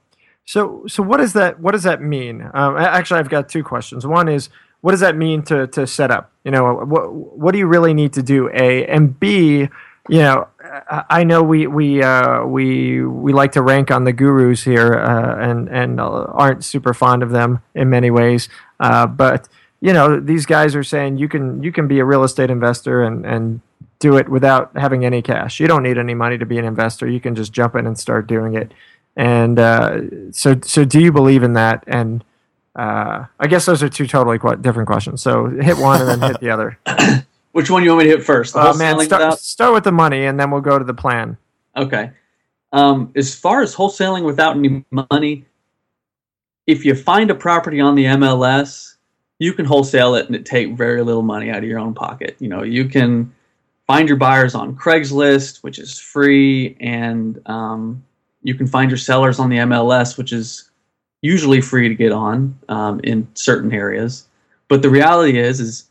So, 0.45 0.85
so 0.87 1.03
what 1.03 1.17
does 1.17 1.33
that 1.33 1.59
what 1.59 1.71
does 1.71 1.83
that 1.83 2.01
mean? 2.01 2.41
Um, 2.53 2.77
actually, 2.77 3.19
I've 3.19 3.29
got 3.29 3.49
two 3.49 3.63
questions. 3.63 4.07
One 4.07 4.29
is, 4.29 4.49
what 4.81 4.91
does 4.91 5.01
that 5.01 5.17
mean 5.17 5.43
to 5.43 5.67
to 5.67 5.85
set 5.85 6.09
up? 6.09 6.31
You 6.45 6.51
know, 6.51 6.73
what 6.73 7.13
what 7.13 7.51
do 7.51 7.57
you 7.57 7.67
really 7.67 7.93
need 7.93 8.13
to 8.13 8.23
do? 8.23 8.49
A 8.53 8.85
and 8.85 9.19
B. 9.19 9.67
You 10.09 10.19
know, 10.19 10.47
I 10.89 11.25
know 11.25 11.43
we 11.43 11.67
we 11.67 12.01
uh, 12.01 12.45
we 12.45 13.01
we 13.03 13.33
like 13.33 13.51
to 13.53 13.61
rank 13.61 13.91
on 13.91 14.05
the 14.05 14.13
gurus 14.13 14.63
here, 14.63 14.93
uh, 14.93 15.35
and 15.37 15.67
and 15.67 15.99
aren't 15.99 16.63
super 16.63 16.93
fond 16.93 17.23
of 17.23 17.31
them 17.31 17.61
in 17.75 17.89
many 17.89 18.09
ways. 18.09 18.47
Uh, 18.79 19.05
but 19.05 19.49
you 19.81 19.93
know, 19.93 20.19
these 20.19 20.45
guys 20.45 20.75
are 20.75 20.83
saying 20.83 21.17
you 21.17 21.29
can 21.29 21.61
you 21.63 21.71
can 21.71 21.87
be 21.87 21.99
a 21.99 22.05
real 22.05 22.23
estate 22.23 22.49
investor 22.49 23.03
and 23.03 23.25
and 23.25 23.61
do 23.99 24.17
it 24.17 24.29
without 24.29 24.71
having 24.75 25.05
any 25.05 25.21
cash. 25.21 25.59
You 25.59 25.67
don't 25.67 25.83
need 25.83 25.97
any 25.97 26.13
money 26.13 26.37
to 26.37 26.45
be 26.45 26.57
an 26.57 26.65
investor. 26.65 27.07
You 27.07 27.19
can 27.19 27.35
just 27.35 27.51
jump 27.51 27.75
in 27.75 27.87
and 27.87 27.97
start 27.97 28.27
doing 28.27 28.55
it. 28.55 28.71
And 29.15 29.57
uh, 29.57 30.01
so, 30.31 30.59
so 30.63 30.85
do 30.85 31.01
you 31.01 31.11
believe 31.11 31.41
in 31.41 31.53
that? 31.53 31.83
And 31.87 32.23
uh, 32.75 33.25
I 33.39 33.47
guess 33.47 33.65
those 33.65 33.81
are 33.81 33.89
two 33.89 34.05
totally 34.05 34.37
qu- 34.37 34.57
different 34.57 34.87
questions. 34.87 35.23
So 35.23 35.47
hit 35.47 35.77
one 35.77 36.01
and 36.01 36.09
then 36.09 36.31
hit 36.31 36.39
the 36.39 36.51
other. 36.51 36.77
Which 37.51 37.71
one 37.71 37.83
you 37.83 37.89
want 37.89 38.03
me 38.03 38.11
to 38.11 38.17
hit 38.17 38.25
first? 38.25 38.55
Uh, 38.55 38.73
man, 38.75 38.99
start, 39.01 39.39
start 39.39 39.73
with 39.73 39.83
the 39.83 39.91
money, 39.91 40.25
and 40.25 40.39
then 40.39 40.51
we'll 40.51 40.61
go 40.61 40.77
to 40.77 40.85
the 40.85 40.93
plan. 40.93 41.35
Okay. 41.75 42.11
Um, 42.71 43.11
as 43.15 43.33
far 43.33 43.63
as 43.63 43.73
wholesaling 43.73 44.23
without 44.23 44.55
any 44.55 44.85
money, 44.91 45.45
if 46.67 46.85
you 46.85 46.93
find 46.93 47.31
a 47.31 47.35
property 47.35 47.79
on 47.79 47.95
the 47.95 48.05
MLS, 48.05 48.96
you 49.39 49.53
can 49.53 49.65
wholesale 49.65 50.15
it 50.15 50.25
and 50.27 50.35
it 50.35 50.45
take 50.45 50.73
very 50.73 51.03
little 51.03 51.21
money 51.21 51.49
out 51.49 51.57
of 51.57 51.63
your 51.65 51.79
own 51.79 51.93
pocket. 51.93 52.35
You 52.39 52.49
know, 52.49 52.63
you 52.63 52.85
can 52.85 53.33
find 53.85 54.07
your 54.07 54.17
buyers 54.17 54.55
on 54.55 54.75
Craigslist, 54.75 55.63
which 55.63 55.79
is 55.79 55.99
free, 55.99 56.75
and 56.79 57.41
um, 57.45 58.03
you 58.43 58.55
can 58.55 58.67
find 58.67 58.89
your 58.89 58.97
sellers 58.97 59.39
on 59.39 59.49
the 59.49 59.57
MLS, 59.57 60.17
which 60.17 60.33
is 60.33 60.69
usually 61.21 61.61
free 61.61 61.87
to 61.87 61.95
get 61.95 62.11
on 62.11 62.57
um, 62.69 62.99
in 63.03 63.27
certain 63.33 63.71
areas. 63.71 64.27
But 64.67 64.81
the 64.81 64.89
reality 64.89 65.39
is, 65.39 65.59
is 65.59 65.89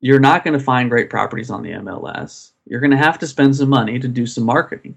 you're 0.00 0.20
not 0.20 0.44
going 0.44 0.56
to 0.56 0.64
find 0.64 0.90
great 0.90 1.10
properties 1.10 1.50
on 1.50 1.62
the 1.62 1.70
MLS. 1.70 2.50
You're 2.66 2.80
going 2.80 2.90
to 2.90 2.96
have 2.96 3.18
to 3.20 3.26
spend 3.26 3.56
some 3.56 3.70
money 3.70 3.98
to 3.98 4.08
do 4.08 4.26
some 4.26 4.44
marketing. 4.44 4.94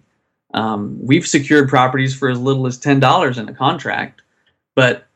Um, 0.54 0.98
we've 1.02 1.26
secured 1.26 1.70
properties 1.70 2.14
for 2.14 2.30
as 2.30 2.40
little 2.40 2.68
as 2.68 2.78
ten 2.78 3.00
dollars 3.00 3.38
in 3.38 3.48
a 3.48 3.54
contract, 3.54 4.22
but 4.76 5.08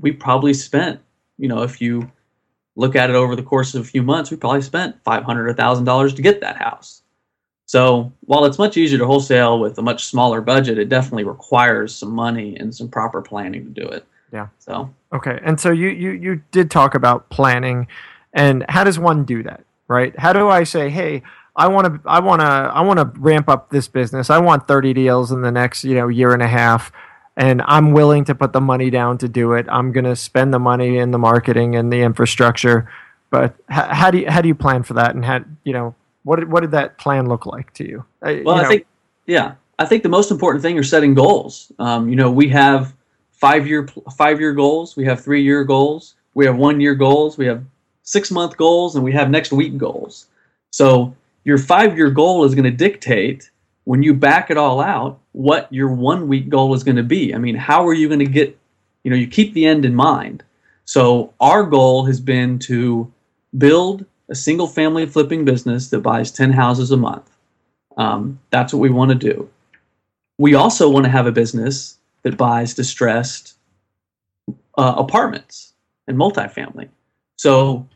we 0.00 0.12
probably 0.12 0.54
spent, 0.54 1.00
you 1.38 1.48
know, 1.48 1.62
if 1.62 1.80
you 1.80 2.10
look 2.76 2.94
at 2.94 3.10
it 3.10 3.16
over 3.16 3.34
the 3.34 3.42
course 3.42 3.74
of 3.74 3.82
a 3.82 3.84
few 3.84 4.02
months, 4.02 4.30
we 4.30 4.36
probably 4.36 4.62
spent 4.62 5.02
five 5.02 5.24
hundred 5.24 5.48
or 5.48 5.54
thousand 5.54 5.84
dollars 5.84 6.14
to 6.14 6.22
get 6.22 6.40
that 6.42 6.56
house. 6.56 7.02
So 7.66 8.12
while 8.20 8.44
it's 8.44 8.58
much 8.58 8.76
easier 8.76 8.98
to 8.98 9.06
wholesale 9.06 9.58
with 9.58 9.76
a 9.78 9.82
much 9.82 10.04
smaller 10.04 10.40
budget, 10.40 10.78
it 10.78 10.88
definitely 10.88 11.24
requires 11.24 11.94
some 11.94 12.12
money 12.12 12.56
and 12.56 12.72
some 12.72 12.88
proper 12.88 13.20
planning 13.20 13.64
to 13.64 13.70
do 13.82 13.88
it. 13.88 14.06
Yeah. 14.32 14.48
So 14.58 14.94
okay, 15.12 15.40
and 15.42 15.58
so 15.60 15.72
you 15.72 15.88
you 15.88 16.10
you 16.10 16.42
did 16.52 16.70
talk 16.70 16.94
about 16.94 17.28
planning, 17.30 17.88
and 18.32 18.64
how 18.68 18.84
does 18.84 18.98
one 18.98 19.24
do 19.24 19.42
that? 19.42 19.64
Right? 19.88 20.16
How 20.18 20.32
do 20.32 20.48
I 20.48 20.64
say, 20.64 20.90
hey, 20.90 21.22
I 21.56 21.68
want 21.68 21.86
to 21.86 22.08
I 22.08 22.20
want 22.20 22.40
to 22.40 22.46
I 22.46 22.82
want 22.82 22.98
to 22.98 23.20
ramp 23.20 23.48
up 23.48 23.70
this 23.70 23.88
business. 23.88 24.30
I 24.30 24.38
want 24.38 24.68
30 24.68 24.92
deals 24.92 25.32
in 25.32 25.40
the 25.40 25.50
next, 25.50 25.84
you 25.84 25.94
know, 25.94 26.08
year 26.08 26.32
and 26.32 26.42
a 26.42 26.48
half 26.48 26.92
and 27.36 27.62
I'm 27.66 27.92
willing 27.92 28.24
to 28.24 28.34
put 28.34 28.52
the 28.52 28.60
money 28.60 28.90
down 28.90 29.18
to 29.18 29.28
do 29.28 29.52
it. 29.52 29.66
I'm 29.68 29.92
going 29.92 30.04
to 30.04 30.16
spend 30.16 30.54
the 30.54 30.58
money 30.58 30.98
in 30.98 31.10
the 31.10 31.18
marketing 31.18 31.76
and 31.76 31.92
the 31.92 32.00
infrastructure. 32.00 32.90
But 33.30 33.54
how, 33.68 33.92
how 33.92 34.10
do 34.10 34.18
you 34.18 34.30
how 34.30 34.40
do 34.40 34.48
you 34.48 34.54
plan 34.54 34.82
for 34.82 34.94
that 34.94 35.14
and 35.14 35.24
how 35.24 35.40
you 35.64 35.72
know 35.72 35.94
what 36.22 36.36
did, 36.40 36.50
what 36.50 36.60
did 36.60 36.70
that 36.72 36.98
plan 36.98 37.28
look 37.28 37.46
like 37.46 37.72
to 37.74 37.86
you? 37.86 38.04
Uh, 38.22 38.22
well, 38.22 38.34
you 38.34 38.44
know, 38.44 38.54
I 38.54 38.64
think 38.68 38.86
yeah, 39.26 39.54
I 39.78 39.84
think 39.84 40.02
the 40.02 40.08
most 40.08 40.30
important 40.30 40.62
thing 40.62 40.78
are 40.78 40.82
setting 40.82 41.14
goals. 41.14 41.70
Um, 41.78 42.08
you 42.08 42.16
know, 42.16 42.30
we 42.30 42.48
have 42.48 42.94
five 43.32 43.66
year 43.66 43.88
five 44.16 44.40
year 44.40 44.52
goals, 44.52 44.96
we 44.96 45.04
have 45.04 45.22
three 45.22 45.42
year 45.42 45.64
goals, 45.64 46.14
we 46.34 46.46
have 46.46 46.56
one 46.56 46.80
year 46.80 46.94
goals, 46.94 47.36
we 47.36 47.46
have 47.46 47.64
six 48.02 48.30
month 48.30 48.56
goals, 48.56 48.94
and 48.94 49.04
we 49.04 49.12
have 49.12 49.28
next 49.28 49.52
week 49.52 49.76
goals. 49.76 50.26
So 50.70 51.14
your 51.44 51.58
five 51.58 51.96
year 51.96 52.10
goal 52.10 52.44
is 52.44 52.54
going 52.54 52.64
to 52.64 52.70
dictate 52.70 53.50
when 53.84 54.02
you 54.02 54.14
back 54.14 54.50
it 54.50 54.56
all 54.56 54.80
out 54.80 55.20
what 55.36 55.70
your 55.70 55.92
one 55.92 56.28
week 56.28 56.48
goal 56.48 56.72
is 56.72 56.82
going 56.82 56.96
to 56.96 57.02
be. 57.02 57.34
I 57.34 57.38
mean, 57.38 57.56
how 57.56 57.86
are 57.86 57.92
you 57.92 58.08
going 58.08 58.20
to 58.20 58.26
get? 58.26 58.58
You 59.04 59.10
know, 59.10 59.16
you 59.18 59.26
keep 59.26 59.52
the 59.52 59.66
end 59.66 59.84
in 59.84 59.94
mind. 59.94 60.42
So 60.86 61.34
our 61.40 61.62
goal 61.62 62.06
has 62.06 62.20
been 62.20 62.58
to 62.60 63.12
build 63.58 64.06
a 64.30 64.34
single 64.34 64.66
family 64.66 65.04
flipping 65.04 65.44
business 65.44 65.90
that 65.90 66.00
buys 66.00 66.32
10 66.32 66.52
houses 66.52 66.90
a 66.90 66.96
month. 66.96 67.30
Um, 67.98 68.40
that's 68.48 68.72
what 68.72 68.80
we 68.80 68.88
want 68.88 69.10
to 69.10 69.14
do. 69.14 69.50
We 70.38 70.54
also 70.54 70.88
want 70.88 71.04
to 71.04 71.10
have 71.10 71.26
a 71.26 71.32
business 71.32 71.98
that 72.22 72.38
buys 72.38 72.72
distressed 72.72 73.58
uh, 74.78 74.94
apartments 74.96 75.74
and 76.08 76.16
multifamily. 76.16 76.88
So 77.36 77.86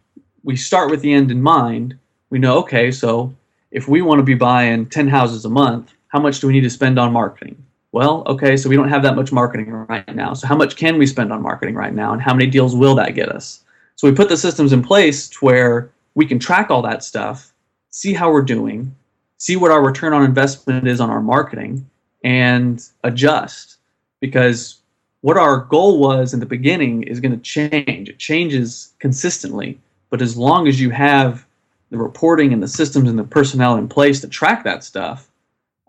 we 0.42 0.57
start 0.57 0.90
with 0.90 1.00
the 1.00 1.12
end 1.12 1.31
in 1.31 1.40
mind. 1.40 1.98
We 2.29 2.38
know, 2.38 2.59
okay, 2.59 2.90
so 2.90 3.35
if 3.70 3.88
we 3.88 4.03
want 4.03 4.18
to 4.18 4.24
be 4.24 4.35
buying 4.35 4.87
10 4.87 5.09
houses 5.09 5.46
a 5.46 5.50
month, 5.50 5.94
how 6.10 6.20
much 6.20 6.40
do 6.40 6.46
we 6.46 6.52
need 6.52 6.60
to 6.60 6.70
spend 6.70 6.98
on 6.98 7.12
marketing? 7.12 7.56
Well, 7.92 8.22
okay, 8.26 8.56
so 8.56 8.68
we 8.68 8.76
don't 8.76 8.88
have 8.88 9.02
that 9.02 9.16
much 9.16 9.32
marketing 9.32 9.70
right 9.72 10.14
now. 10.14 10.34
So 10.34 10.46
how 10.46 10.56
much 10.56 10.76
can 10.76 10.98
we 10.98 11.06
spend 11.06 11.32
on 11.32 11.42
marketing 11.42 11.74
right 11.74 11.94
now 11.94 12.12
and 12.12 12.22
how 12.22 12.34
many 12.34 12.48
deals 12.48 12.76
will 12.76 12.94
that 12.96 13.14
get 13.14 13.30
us? 13.30 13.64
So 13.96 14.08
we 14.08 14.14
put 14.14 14.28
the 14.28 14.36
systems 14.36 14.72
in 14.72 14.82
place 14.82 15.28
to 15.30 15.38
where 15.40 15.90
we 16.14 16.26
can 16.26 16.38
track 16.38 16.70
all 16.70 16.82
that 16.82 17.04
stuff, 17.04 17.52
see 17.90 18.12
how 18.12 18.30
we're 18.30 18.42
doing, 18.42 18.94
see 19.38 19.56
what 19.56 19.70
our 19.70 19.82
return 19.82 20.12
on 20.12 20.24
investment 20.24 20.86
is 20.86 21.00
on 21.00 21.10
our 21.10 21.20
marketing, 21.20 21.88
and 22.22 22.84
adjust. 23.04 23.76
Because 24.20 24.78
what 25.22 25.36
our 25.36 25.58
goal 25.58 25.98
was 25.98 26.34
in 26.34 26.40
the 26.40 26.46
beginning 26.46 27.04
is 27.04 27.20
going 27.20 27.32
to 27.32 27.42
change. 27.42 28.08
It 28.08 28.18
changes 28.18 28.92
consistently. 28.98 29.78
But 30.10 30.22
as 30.22 30.36
long 30.36 30.66
as 30.66 30.80
you 30.80 30.90
have 30.90 31.46
the 31.90 31.98
reporting 31.98 32.52
and 32.52 32.62
the 32.62 32.68
systems 32.68 33.08
and 33.08 33.18
the 33.18 33.24
personnel 33.24 33.76
in 33.76 33.88
place 33.88 34.20
to 34.20 34.28
track 34.28 34.64
that 34.64 34.84
stuff, 34.84 35.29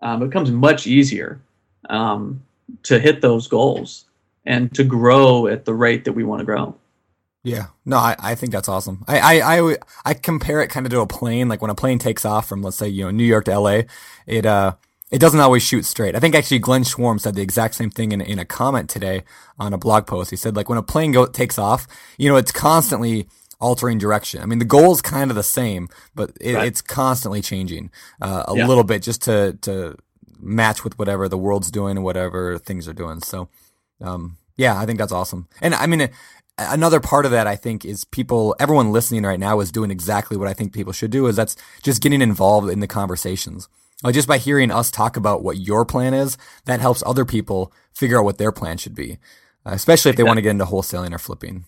um, 0.02 0.22
it 0.22 0.28
becomes 0.28 0.52
much 0.52 0.88
easier 0.88 1.42
um, 1.90 2.42
to 2.84 3.00
hit 3.00 3.22
those 3.22 3.48
goals 3.48 4.06
and 4.46 4.74
to 4.76 4.84
grow 4.84 5.48
at 5.48 5.66
the 5.66 5.74
rate 5.74 6.06
that 6.06 6.14
we 6.14 6.24
want 6.24 6.40
to 6.40 6.46
grow. 6.46 6.76
Yeah, 7.44 7.68
no, 7.86 7.98
I, 7.98 8.16
I 8.20 8.36
think 8.36 8.52
that's 8.52 8.70
awesome. 8.70 9.04
I, 9.08 9.20
I, 9.42 9.58
I, 9.58 9.78
I 10.06 10.14
compare 10.14 10.62
it 10.62 10.68
kind 10.68 10.86
of 10.86 10.92
to 10.92 11.00
a 11.00 11.08
plane. 11.08 11.48
Like 11.48 11.62
when 11.62 11.72
a 11.72 11.76
plane 11.76 11.98
takes 11.98 12.24
off 12.24 12.48
from, 12.48 12.62
let's 12.62 12.78
say, 12.78 12.88
you 12.88 13.04
know, 13.04 13.12
New 13.12 13.24
York 13.24 13.46
to 13.46 13.58
LA, 13.58 13.82
it, 14.28 14.46
uh, 14.46 14.76
it 15.12 15.20
doesn't 15.20 15.40
always 15.40 15.64
shoot 15.64 15.86
straight. 15.86 16.16
I 16.16 16.20
think 16.20 16.36
actually 16.36 16.60
Glenn 16.60 16.84
Schworm 16.84 17.20
said 17.20 17.36
the 17.36 17.42
exact 17.42 17.76
same 17.76 17.90
thing 17.90 18.12
in, 18.12 18.22
in 18.22 18.38
a 18.38 18.46
comment 18.46 18.90
today 18.90 19.24
on 19.60 19.74
a 19.74 19.78
blog 19.78 20.06
post. 20.06 20.30
He 20.30 20.36
said 20.36 20.56
like 20.56 20.70
when 20.70 20.78
a 20.78 20.84
plane 20.84 21.12
go, 21.12 21.26
takes 21.26 21.58
off, 21.58 21.88
you 22.18 22.30
know, 22.30 22.38
it's 22.38 22.52
constantly 22.52 23.28
altering 23.62 23.98
direction. 23.98 24.42
I 24.42 24.46
mean, 24.46 24.60
the 24.60 24.66
goal 24.66 24.92
is 24.92 25.02
kind 25.02 25.32
of 25.32 25.36
the 25.36 25.44
same, 25.44 25.88
but 26.16 26.32
it, 26.42 26.56
right. 26.56 26.68
it's 26.68 26.82
constantly 26.82 27.42
changing 27.42 27.92
uh, 28.22 28.44
a 28.48 28.56
yeah. 28.56 28.68
little 28.68 28.84
bit 28.84 29.02
just 29.02 29.22
to, 29.24 29.58
to 29.62 29.96
match 30.40 30.84
with 30.84 30.98
whatever 31.00 31.30
the 31.30 31.38
world's 31.38 31.72
doing 31.72 31.98
and 31.98 32.04
whatever 32.04 32.58
things 32.58 32.88
are 32.88 32.94
doing. 32.94 33.22
So, 33.22 33.48
um, 34.02 34.38
yeah, 34.58 34.78
I 34.78 34.86
think 34.86 35.00
that's 35.00 35.12
awesome. 35.12 35.48
And 35.62 35.74
I 35.76 35.86
mean, 35.86 36.10
another 36.58 37.00
part 37.00 37.26
of 37.26 37.32
that 37.32 37.48
I 37.48 37.56
think 37.56 37.86
is 37.86 38.04
people 38.04 38.56
everyone 38.60 38.92
listening 38.92 39.24
right 39.24 39.40
now 39.40 39.60
is 39.60 39.72
doing 39.72 39.92
exactly 39.92 40.38
what 40.38 40.48
I 40.48 40.54
think 40.54 40.74
people 40.74 40.94
should 40.94 41.12
do 41.12 41.28
is 41.28 41.36
that's 41.36 41.56
just 41.84 42.02
getting 42.02 42.22
involved 42.22 42.70
in 42.70 42.80
the 42.80 42.88
conversations. 42.88 43.68
Like 44.04 44.16
just 44.16 44.28
by 44.28 44.40
hearing 44.40 44.72
us 44.72 44.90
talk 44.90 45.16
about 45.16 45.44
what 45.44 45.58
your 45.58 45.86
plan 45.86 46.14
is, 46.14 46.38
that 46.66 46.80
helps 46.80 47.04
other 47.06 47.26
people 47.26 47.72
figure 47.94 48.20
out 48.20 48.26
what 48.26 48.40
their 48.40 48.52
plan 48.52 48.78
should 48.78 48.96
be, 48.96 49.20
especially 49.64 50.10
if 50.10 50.16
they 50.16 50.24
want 50.24 50.38
to 50.38 50.42
get 50.42 50.52
into 50.52 50.66
wholesaling 50.66 51.14
or 51.14 51.20
flipping. 51.20 51.66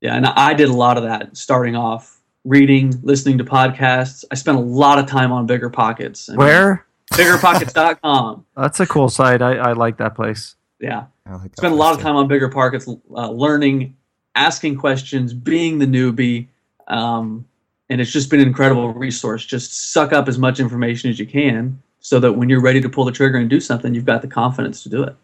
Yeah, 0.00 0.14
and 0.14 0.26
I 0.26 0.54
did 0.54 0.68
a 0.68 0.72
lot 0.72 0.96
of 0.96 1.02
that 1.04 1.36
starting 1.36 1.74
off, 1.74 2.20
reading, 2.44 2.94
listening 3.02 3.38
to 3.38 3.44
podcasts. 3.44 4.24
I 4.30 4.36
spent 4.36 4.56
a 4.56 4.60
lot 4.60 4.98
of 4.98 5.06
time 5.06 5.32
on 5.32 5.46
Bigger 5.46 5.70
Pockets. 5.70 6.28
I 6.28 6.32
mean, 6.32 6.38
Where? 6.38 6.86
biggerpockets.com. 7.12 8.44
That's 8.56 8.80
a 8.80 8.86
cool 8.86 9.08
site. 9.08 9.42
I, 9.42 9.56
I 9.56 9.72
like 9.72 9.98
that 9.98 10.14
place. 10.14 10.54
Yeah. 10.80 11.06
I 11.26 11.36
like 11.36 11.56
Spent 11.56 11.72
a 11.72 11.76
lot 11.76 11.90
of 11.90 11.96
place, 11.96 12.04
time 12.04 12.16
on 12.16 12.28
Bigger 12.28 12.48
Pockets, 12.48 12.88
uh, 12.88 13.30
learning, 13.30 13.96
asking 14.34 14.76
questions, 14.76 15.34
being 15.34 15.78
the 15.78 15.86
newbie. 15.86 16.46
Um, 16.86 17.44
and 17.90 18.00
it's 18.00 18.12
just 18.12 18.30
been 18.30 18.40
an 18.40 18.46
incredible 18.46 18.92
resource. 18.92 19.44
Just 19.44 19.92
suck 19.92 20.12
up 20.12 20.28
as 20.28 20.38
much 20.38 20.60
information 20.60 21.10
as 21.10 21.18
you 21.18 21.26
can 21.26 21.82
so 22.00 22.20
that 22.20 22.34
when 22.34 22.48
you're 22.48 22.60
ready 22.60 22.80
to 22.80 22.88
pull 22.88 23.04
the 23.04 23.12
trigger 23.12 23.38
and 23.38 23.50
do 23.50 23.60
something, 23.60 23.94
you've 23.94 24.04
got 24.04 24.22
the 24.22 24.28
confidence 24.28 24.82
to 24.84 24.88
do 24.88 25.02
it. 25.02 25.16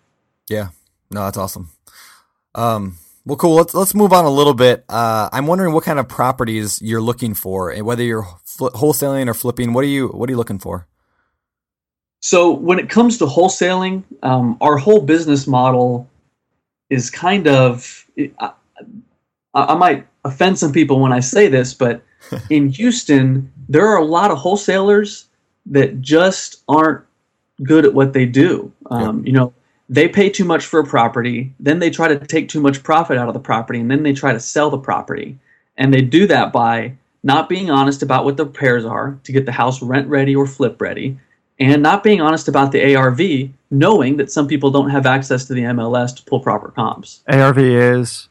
Yeah. 0.48 0.68
No, 1.10 1.24
that's 1.24 1.38
awesome. 1.38 1.70
Um, 2.54 2.98
well, 3.26 3.36
cool. 3.36 3.54
Let's 3.54 3.74
let's 3.74 3.94
move 3.94 4.12
on 4.12 4.24
a 4.24 4.30
little 4.30 4.54
bit. 4.54 4.84
Uh, 4.88 5.28
I'm 5.32 5.46
wondering 5.46 5.72
what 5.72 5.84
kind 5.84 5.98
of 5.98 6.08
properties 6.08 6.80
you're 6.82 7.00
looking 7.00 7.34
for, 7.34 7.70
and 7.70 7.86
whether 7.86 8.02
you're 8.02 8.26
fl- 8.44 8.68
wholesaling 8.68 9.28
or 9.28 9.34
flipping. 9.34 9.72
What 9.72 9.84
are 9.84 9.88
you 9.88 10.08
What 10.08 10.28
are 10.28 10.32
you 10.32 10.36
looking 10.36 10.58
for? 10.58 10.86
So 12.20 12.52
when 12.52 12.78
it 12.78 12.88
comes 12.88 13.18
to 13.18 13.26
wholesaling, 13.26 14.04
um, 14.22 14.56
our 14.60 14.76
whole 14.76 15.00
business 15.00 15.46
model 15.46 16.08
is 16.90 17.10
kind 17.10 17.48
of. 17.48 18.06
I, 18.38 18.52
I 19.54 19.74
might 19.74 20.06
offend 20.24 20.58
some 20.58 20.72
people 20.72 21.00
when 21.00 21.12
I 21.12 21.20
say 21.20 21.48
this, 21.48 21.72
but 21.72 22.02
in 22.50 22.68
Houston, 22.68 23.50
there 23.68 23.86
are 23.86 23.98
a 23.98 24.04
lot 24.04 24.30
of 24.30 24.38
wholesalers 24.38 25.28
that 25.66 26.02
just 26.02 26.62
aren't 26.68 27.04
good 27.62 27.86
at 27.86 27.94
what 27.94 28.12
they 28.12 28.26
do. 28.26 28.70
Um, 28.90 29.24
You 29.24 29.32
know, 29.32 29.54
they 29.88 30.08
pay 30.08 30.30
too 30.30 30.44
much 30.44 30.64
for 30.66 30.80
a 30.80 30.84
property, 30.84 31.52
then 31.60 31.78
they 31.78 31.90
try 31.90 32.08
to 32.08 32.18
take 32.26 32.48
too 32.48 32.60
much 32.60 32.82
profit 32.82 33.18
out 33.18 33.28
of 33.28 33.34
the 33.34 33.40
property, 33.40 33.80
and 33.80 33.90
then 33.90 34.02
they 34.02 34.12
try 34.12 34.32
to 34.32 34.40
sell 34.40 34.70
the 34.70 34.78
property. 34.78 35.38
And 35.76 35.92
they 35.92 36.00
do 36.02 36.26
that 36.28 36.52
by 36.52 36.94
not 37.22 37.48
being 37.48 37.70
honest 37.70 38.02
about 38.02 38.24
what 38.24 38.36
the 38.36 38.44
repairs 38.44 38.84
are 38.84 39.18
to 39.24 39.32
get 39.32 39.46
the 39.46 39.52
house 39.52 39.82
rent 39.82 40.08
ready 40.08 40.34
or 40.36 40.46
flip 40.46 40.80
ready, 40.80 41.18
and 41.58 41.82
not 41.82 42.02
being 42.02 42.20
honest 42.20 42.48
about 42.48 42.72
the 42.72 42.94
ARV, 42.96 43.20
knowing 43.70 44.16
that 44.18 44.30
some 44.30 44.46
people 44.48 44.70
don't 44.70 44.90
have 44.90 45.06
access 45.06 45.44
to 45.46 45.54
the 45.54 45.62
MLS 45.62 46.14
to 46.16 46.22
pull 46.24 46.40
proper 46.40 46.70
comps 46.70 47.22
ARV 47.28 47.58
is. 47.58 48.28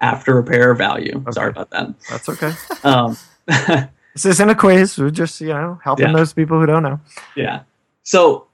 after 0.00 0.34
repair 0.34 0.74
value. 0.74 1.24
Sorry 1.32 1.50
about 1.50 1.70
that. 1.70 1.88
That's 2.10 2.28
okay. 2.28 2.52
Um, 2.84 3.16
this 4.14 4.24
isn't 4.26 4.48
a 4.50 4.54
quiz. 4.54 4.98
We're 4.98 5.10
just, 5.10 5.40
you 5.40 5.48
know, 5.48 5.78
helping 5.84 6.06
Yeah. 6.08 6.12
those 6.14 6.32
people 6.32 6.58
who 6.60 6.66
don't 6.66 6.82
know. 6.82 7.00
Yeah. 7.34 7.60
So 8.02 8.46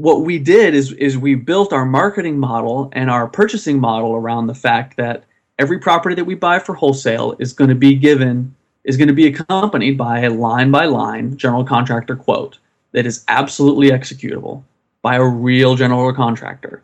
what 0.00 0.22
we 0.22 0.38
did 0.38 0.74
is 0.74 0.92
is 0.94 1.18
we 1.18 1.34
built 1.34 1.74
our 1.74 1.84
marketing 1.84 2.38
model 2.38 2.88
and 2.92 3.10
our 3.10 3.28
purchasing 3.28 3.78
model 3.78 4.14
around 4.14 4.46
the 4.46 4.54
fact 4.54 4.96
that 4.96 5.24
every 5.58 5.78
property 5.78 6.14
that 6.14 6.24
we 6.24 6.34
buy 6.34 6.58
for 6.58 6.74
wholesale 6.74 7.36
is 7.38 7.52
going 7.52 7.68
to 7.68 7.74
be 7.74 7.94
given 7.94 8.54
is 8.84 8.96
going 8.96 9.08
to 9.08 9.14
be 9.14 9.26
accompanied 9.26 9.98
by 9.98 10.20
a 10.20 10.30
line 10.30 10.70
by 10.70 10.86
line 10.86 11.36
general 11.36 11.64
contractor 11.64 12.16
quote 12.16 12.58
that 12.92 13.04
is 13.04 13.26
absolutely 13.28 13.90
executable 13.90 14.62
by 15.02 15.16
a 15.16 15.22
real 15.22 15.76
general 15.76 16.10
contractor. 16.14 16.82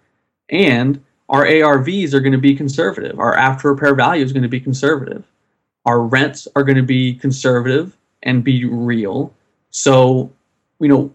And 0.50 1.02
our 1.30 1.46
ARVs 1.46 2.12
are 2.12 2.20
going 2.20 2.32
to 2.32 2.38
be 2.38 2.54
conservative. 2.54 3.18
Our 3.18 3.34
after 3.34 3.72
repair 3.72 3.94
value 3.94 4.26
is 4.26 4.34
going 4.34 4.42
to 4.42 4.48
be 4.48 4.60
conservative. 4.60 5.24
Our 5.86 6.02
rents 6.02 6.46
are 6.54 6.64
going 6.64 6.76
to 6.76 6.82
be 6.82 7.14
conservative 7.14 7.96
and 8.22 8.44
be 8.44 8.66
real. 8.66 9.32
So, 9.70 10.30
you 10.80 10.88
know, 10.88 11.14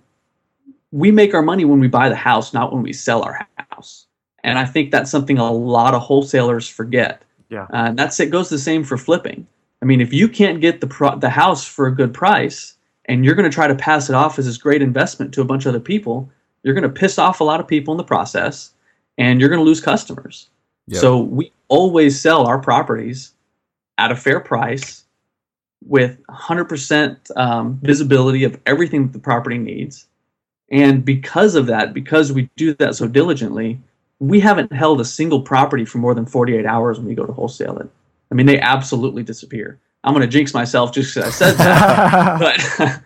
we 0.91 1.11
make 1.11 1.33
our 1.33 1.41
money 1.41 1.65
when 1.65 1.79
we 1.79 1.87
buy 1.87 2.09
the 2.09 2.15
house, 2.15 2.53
not 2.53 2.73
when 2.73 2.83
we 2.83 2.93
sell 2.93 3.23
our 3.23 3.47
house. 3.69 4.07
And 4.43 4.57
I 4.57 4.65
think 4.65 4.91
that's 4.91 5.11
something 5.11 5.37
a 5.37 5.51
lot 5.51 5.93
of 5.93 6.01
wholesalers 6.01 6.67
forget. 6.67 7.23
Yeah. 7.49 7.63
Uh, 7.63 7.87
and 7.87 7.99
that's 7.99 8.19
it 8.19 8.31
goes 8.31 8.49
the 8.49 8.57
same 8.57 8.83
for 8.83 8.97
flipping. 8.97 9.47
I 9.81 9.85
mean, 9.85 10.01
if 10.01 10.13
you 10.13 10.27
can't 10.27 10.61
get 10.61 10.81
the 10.81 10.87
pro- 10.87 11.17
the 11.17 11.29
house 11.29 11.65
for 11.65 11.87
a 11.87 11.95
good 11.95 12.13
price, 12.13 12.75
and 13.05 13.25
you're 13.25 13.35
going 13.35 13.49
to 13.49 13.53
try 13.53 13.67
to 13.67 13.75
pass 13.75 14.09
it 14.09 14.15
off 14.15 14.37
as 14.37 14.45
this 14.45 14.57
great 14.57 14.81
investment 14.81 15.33
to 15.33 15.41
a 15.41 15.45
bunch 15.45 15.65
of 15.65 15.69
other 15.69 15.79
people, 15.79 16.29
you're 16.63 16.73
going 16.73 16.83
to 16.83 16.89
piss 16.89 17.17
off 17.17 17.39
a 17.39 17.43
lot 17.43 17.59
of 17.59 17.67
people 17.67 17.93
in 17.93 17.97
the 17.97 18.03
process, 18.03 18.71
and 19.17 19.39
you're 19.39 19.49
going 19.49 19.59
to 19.59 19.65
lose 19.65 19.81
customers. 19.81 20.49
Yeah. 20.87 20.99
So 20.99 21.19
we 21.19 21.51
always 21.67 22.19
sell 22.19 22.47
our 22.47 22.59
properties 22.59 23.33
at 23.97 24.11
a 24.11 24.15
fair 24.15 24.39
price 24.39 25.05
with 25.83 26.21
100% 26.27 27.37
um, 27.37 27.79
visibility 27.81 28.43
of 28.43 28.59
everything 28.65 29.03
that 29.07 29.13
the 29.13 29.19
property 29.19 29.57
needs. 29.57 30.07
And 30.71 31.03
because 31.05 31.55
of 31.55 31.67
that, 31.67 31.93
because 31.93 32.31
we 32.31 32.49
do 32.55 32.73
that 32.75 32.95
so 32.95 33.07
diligently, 33.07 33.79
we 34.19 34.39
haven't 34.39 34.71
held 34.71 35.01
a 35.01 35.05
single 35.05 35.41
property 35.41 35.83
for 35.85 35.97
more 35.97 36.15
than 36.15 36.25
48 36.25 36.65
hours 36.65 36.97
when 36.97 37.07
we 37.07 37.13
go 37.13 37.25
to 37.25 37.33
wholesale 37.33 37.77
it. 37.79 37.89
I 38.31 38.35
mean, 38.35 38.45
they 38.45 38.59
absolutely 38.59 39.23
disappear. 39.23 39.79
I'm 40.03 40.13
going 40.13 40.25
to 40.25 40.31
jinx 40.31 40.53
myself 40.53 40.93
just 40.93 41.13
because 41.13 41.29
I 41.29 41.31
said 41.31 41.57
that. 41.57 42.39
but, 42.77 43.01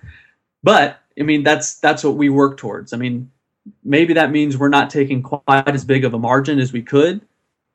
but 0.63 0.99
I 1.19 1.23
mean, 1.23 1.43
that's 1.43 1.79
that's 1.79 2.03
what 2.03 2.15
we 2.15 2.29
work 2.29 2.57
towards. 2.57 2.93
I 2.93 2.97
mean, 2.97 3.31
maybe 3.83 4.13
that 4.13 4.31
means 4.31 4.57
we're 4.57 4.69
not 4.69 4.89
taking 4.89 5.23
quite 5.23 5.67
as 5.67 5.83
big 5.83 6.05
of 6.05 6.13
a 6.13 6.19
margin 6.19 6.59
as 6.59 6.71
we 6.71 6.83
could, 6.83 7.21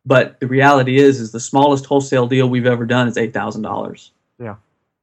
but 0.07 0.39
the 0.41 0.47
reality 0.47 0.99
is, 0.99 1.21
is 1.21 1.33
the 1.33 1.41
smallest 1.41 1.87
wholesale 1.87 2.29
deal 2.29 2.49
we've 2.49 2.67
ever 2.67 2.87
done 2.87 3.09
is 3.09 3.19
eight 3.19 3.35
thousand 3.35 3.63
dollars. 3.63 4.13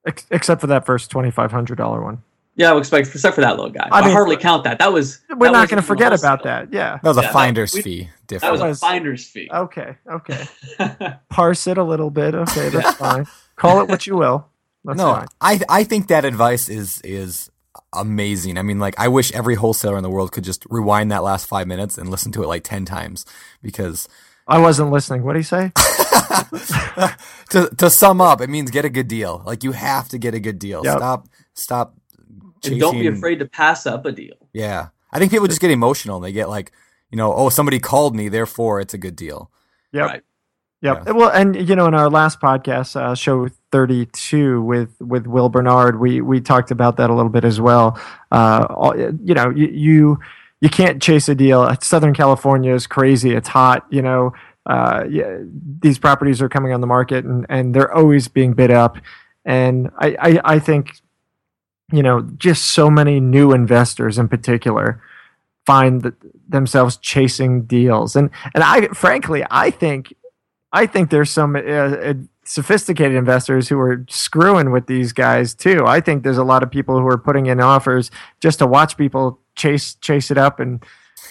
Ex- 0.07 0.25
except 0.31 0.61
for 0.61 0.67
that 0.67 0.85
first 0.85 1.11
$2,500 1.11 2.01
one. 2.01 2.23
Yeah, 2.57 2.71
I 2.71 2.73
would 2.73 2.79
expect, 2.79 3.07
except 3.07 3.35
for 3.35 3.41
that 3.41 3.55
little 3.55 3.71
guy. 3.71 3.87
I 3.91 3.99
I, 3.99 4.01
mean- 4.03 4.11
hardly 4.11 4.35
count 4.35 4.63
that. 4.65 4.79
That 4.79 4.91
was 4.91 5.19
We're 5.29 5.47
that 5.47 5.51
not 5.53 5.69
going 5.69 5.79
to 5.81 5.85
forget 5.87 6.11
about 6.11 6.43
that. 6.43 6.73
Yeah. 6.73 6.99
That 7.03 7.09
was 7.09 7.17
Yeah, 7.17 7.29
a 7.29 7.33
finder's 7.33 7.73
we- 7.73 7.81
fee. 7.83 8.09
That 8.27 8.51
was 8.51 8.59
a 8.61 8.75
finder's 8.75 9.25
fee. 9.25 9.49
Okay. 9.53 9.95
Okay. 10.11 10.45
Parse 11.29 11.67
it 11.67 11.77
a 11.77 11.83
little 11.83 12.09
bit. 12.09 12.35
Okay. 12.35 12.69
That's 12.69 12.97
fine. 12.97 13.25
Call 13.55 13.79
it 13.81 13.87
what 13.89 14.05
you 14.05 14.17
will. 14.17 14.47
That's 14.83 14.97
no, 14.97 15.13
fine. 15.13 15.27
I 15.39 15.59
I 15.69 15.83
think 15.83 16.07
that 16.07 16.25
advice 16.25 16.67
is 16.67 16.99
is 17.03 17.49
amazing. 17.93 18.57
I 18.57 18.63
mean, 18.63 18.79
like 18.79 18.95
I 18.97 19.07
wish 19.07 19.31
every 19.33 19.55
wholesaler 19.55 19.97
in 19.97 20.03
the 20.03 20.09
world 20.09 20.31
could 20.31 20.43
just 20.43 20.65
rewind 20.69 21.11
that 21.11 21.23
last 21.23 21.45
five 21.45 21.67
minutes 21.67 21.97
and 21.97 22.09
listen 22.09 22.31
to 22.33 22.43
it 22.43 22.47
like 22.47 22.63
ten 22.63 22.85
times 22.85 23.25
because 23.61 24.07
I 24.47 24.59
wasn't 24.59 24.91
listening. 24.91 25.23
What 25.23 25.33
do 25.33 25.39
you 25.39 25.43
say? 25.43 25.71
to 27.49 27.69
to 27.77 27.89
sum 27.89 28.21
up, 28.21 28.41
it 28.41 28.49
means 28.49 28.71
get 28.71 28.85
a 28.85 28.89
good 28.89 29.07
deal. 29.07 29.41
Like 29.45 29.63
you 29.63 29.71
have 29.73 30.09
to 30.09 30.17
get 30.17 30.33
a 30.33 30.39
good 30.39 30.59
deal. 30.59 30.81
Yep. 30.83 30.97
Stop 30.97 31.27
stop. 31.53 31.96
And 32.71 32.79
don't 32.79 32.99
be 32.99 33.07
afraid 33.07 33.39
to 33.39 33.45
pass 33.45 33.85
up 33.85 34.05
a 34.05 34.11
deal. 34.11 34.35
Yeah, 34.53 34.89
I 35.11 35.19
think 35.19 35.31
people 35.31 35.47
just 35.47 35.61
get 35.61 35.71
emotional. 35.71 36.17
and 36.17 36.25
They 36.25 36.31
get 36.31 36.49
like, 36.49 36.71
you 37.11 37.17
know, 37.17 37.33
oh, 37.33 37.49
somebody 37.49 37.79
called 37.79 38.15
me, 38.15 38.29
therefore 38.29 38.79
it's 38.81 38.93
a 38.93 38.97
good 38.97 39.15
deal. 39.15 39.51
Yep. 39.93 40.05
Right. 40.05 40.23
Yep. 40.81 41.03
Yeah. 41.07 41.11
Well, 41.13 41.29
and 41.29 41.67
you 41.67 41.75
know, 41.75 41.87
in 41.87 41.95
our 41.95 42.09
last 42.09 42.39
podcast, 42.39 42.95
uh, 42.95 43.15
show 43.15 43.47
thirty-two 43.71 44.61
with 44.61 44.95
with 44.99 45.25
Will 45.25 45.49
Barnard, 45.49 45.99
we 45.99 46.21
we 46.21 46.39
talked 46.39 46.69
about 46.69 46.97
that 46.97 47.09
a 47.09 47.13
little 47.15 47.31
bit 47.31 47.43
as 47.43 47.59
well. 47.59 47.99
Uh, 48.31 48.67
all, 48.69 48.95
you 48.95 49.33
know, 49.33 49.49
you, 49.49 49.67
you 49.67 50.19
you 50.61 50.69
can't 50.69 51.01
chase 51.01 51.29
a 51.29 51.35
deal. 51.35 51.67
Southern 51.81 52.13
California 52.13 52.75
is 52.75 52.85
crazy. 52.85 53.33
It's 53.33 53.47
hot. 53.47 53.87
You 53.89 54.03
know, 54.03 54.33
uh, 54.67 55.05
yeah, 55.09 55.39
these 55.81 55.97
properties 55.97 56.43
are 56.43 56.49
coming 56.49 56.73
on 56.73 56.81
the 56.81 56.87
market, 56.87 57.25
and 57.25 57.47
and 57.49 57.73
they're 57.73 57.91
always 57.91 58.27
being 58.27 58.53
bid 58.53 58.69
up. 58.69 58.97
And 59.45 59.89
I 59.97 60.15
I, 60.19 60.41
I 60.43 60.59
think, 60.59 61.01
you 61.91 62.03
know, 62.03 62.21
just 62.37 62.67
so 62.67 62.89
many 62.89 63.19
new 63.19 63.53
investors 63.53 64.17
in 64.17 64.27
particular 64.27 65.01
find 65.65 66.13
themselves 66.47 66.95
chasing 66.97 67.63
deals 67.63 68.15
and 68.15 68.29
and 68.55 68.63
I 68.63 68.87
frankly 68.89 69.43
I 69.51 69.69
think 69.69 70.13
I 70.71 70.85
think 70.85 71.09
there's 71.09 71.29
some 71.29 71.55
uh, 71.55 71.59
uh, 71.59 72.13
sophisticated 72.45 73.17
investors 73.17 73.67
who 73.67 73.79
are 73.79 74.05
screwing 74.09 74.71
with 74.71 74.87
these 74.87 75.11
guys 75.11 75.53
too. 75.53 75.85
I 75.85 76.01
think 76.01 76.23
there's 76.23 76.37
a 76.37 76.43
lot 76.43 76.63
of 76.63 76.71
people 76.71 76.99
who 76.99 77.07
are 77.07 77.17
putting 77.17 77.47
in 77.47 77.59
offers 77.59 78.11
just 78.39 78.59
to 78.59 78.67
watch 78.67 78.97
people 78.97 79.39
chase 79.55 79.95
chase 79.95 80.31
it 80.31 80.37
up 80.37 80.59
and 80.59 80.83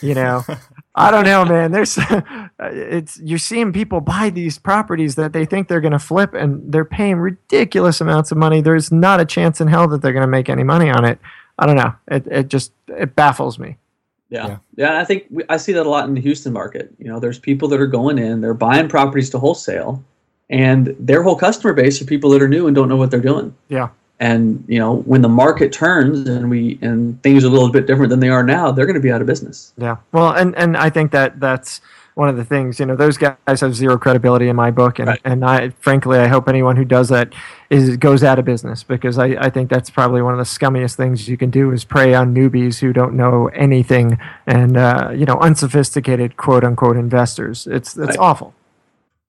you 0.03 0.15
know 0.15 0.45
I 0.99 1.11
don't 1.11 1.25
know 1.25 1.45
man 1.45 1.73
there's 1.73 1.99
it's 2.61 3.21
you're 3.21 3.39
seeing 3.39 3.73
people 3.73 4.01
buy 4.01 4.31
these 4.31 4.59
properties 4.59 5.15
that 5.17 5.33
they 5.33 5.45
think 5.45 5.69
they're 5.69 5.81
going 5.81 5.93
to 5.93 5.99
flip 5.99 6.33
and 6.35 6.73
they're 6.73 6.85
paying 6.87 7.17
ridiculous 7.17 8.01
amounts 8.01 8.33
of 8.33 8.39
money. 8.39 8.61
There's 8.61 8.91
not 8.91 9.21
a 9.21 9.25
chance 9.25 9.61
in 9.61 9.69
hell 9.69 9.87
that 9.89 10.01
they're 10.01 10.13
going 10.13 10.23
to 10.23 10.27
make 10.27 10.49
any 10.49 10.65
money 10.65 10.89
on 10.89 11.05
it. 11.05 11.19
I 11.59 11.67
don't 11.67 11.77
know. 11.77 11.95
It 12.09 12.27
it 12.27 12.49
just 12.49 12.73
it 12.89 13.15
baffles 13.15 13.59
me. 13.59 13.77
Yeah. 14.29 14.47
Yeah. 14.47 14.59
Yeah. 14.77 15.01
I 15.01 15.05
think 15.05 15.27
we, 15.31 15.45
I 15.49 15.57
see 15.57 15.73
that 15.73 15.87
a 15.87 15.91
lot 15.91 16.09
in 16.09 16.15
the 16.15 16.21
Houston 16.21 16.53
market. 16.53 16.93
You 16.99 17.09
know, 17.09 17.21
there's 17.21 17.39
people 17.39 17.69
that 17.69 17.81
are 17.81 17.87
going 17.87 18.19
in, 18.19 18.41
they're 18.41 18.55
buying 18.55 18.89
properties 18.89 19.31
to 19.31 19.39
wholesale, 19.39 20.03
and 20.51 20.97
their 20.99 21.23
whole 21.23 21.37
customer 21.37 21.73
base 21.73 22.01
are 22.01 22.07
people 22.07 22.31
that 22.31 22.43
are 22.43 22.49
new 22.49 22.67
and 22.67 22.75
don't 22.75 22.89
know 22.89 22.97
what 22.97 23.11
they're 23.11 23.21
doing. 23.21 23.55
Yeah. 23.69 23.91
And 24.19 24.65
you 24.67 24.79
know, 24.79 24.97
when 25.03 25.21
the 25.23 25.29
market 25.29 25.73
turns 25.73 26.27
and 26.29 26.49
we 26.49 26.79
and 26.81 27.23
things 27.23 27.45
are 27.45 27.49
a 27.49 27.51
little 27.51 27.71
bit 27.71 27.87
different 27.87 28.09
than 28.11 28.21
they 28.21 28.31
are 28.31 28.43
now, 28.43 28.73
they're 28.73 28.87
going 28.87 28.95
to 28.95 29.01
be 29.01 29.13
out 29.13 29.21
of 29.21 29.27
business. 29.27 29.75
Yeah. 29.77 29.97
Well, 30.13 30.31
and 30.31 30.57
and 30.57 30.77
I 30.77 30.89
think 30.91 31.13
that 31.13 31.39
that's 31.39 31.81
one 32.15 32.31
of 32.31 32.37
the 32.39 32.45
things. 32.47 32.81
You 32.81 32.87
know, 32.87 32.97
those 32.97 33.19
guys 33.19 33.61
have 33.61 33.75
zero 33.75 33.99
credibility 33.99 34.49
in 34.49 34.57
my 34.57 34.71
book, 34.71 34.99
and 34.99 35.09
Right. 35.09 35.21
and 35.27 35.45
I 35.45 35.69
frankly 35.81 36.19
I 36.19 36.29
hope 36.29 36.49
anyone 36.49 36.77
who 36.77 36.85
does 36.87 37.11
that 37.11 37.35
is 37.69 37.99
goes 37.99 38.25
out 38.25 38.39
of 38.39 38.47
business 38.47 38.83
because 38.83 39.19
I 39.19 39.27
I 39.39 39.51
think 39.51 39.69
that's 39.69 39.91
probably 39.91 40.23
one 40.23 40.33
of 40.33 40.39
the 40.39 40.45
scummiest 40.45 40.95
things 40.97 41.29
you 41.29 41.37
can 41.37 41.51
do 41.51 41.71
is 41.73 41.85
prey 41.85 42.15
on 42.15 42.35
newbies 42.35 42.79
who 42.79 42.95
don't 42.95 43.13
know 43.15 43.49
anything 43.49 44.17
and 44.47 44.79
uh, 44.79 45.11
you 45.15 45.27
know 45.27 45.37
unsophisticated 45.43 46.39
quote 46.39 46.65
unquote 46.65 46.97
investors. 46.97 47.67
It's 47.67 47.99
it's 47.99 48.17
Right. 48.17 48.19
awful. 48.19 48.55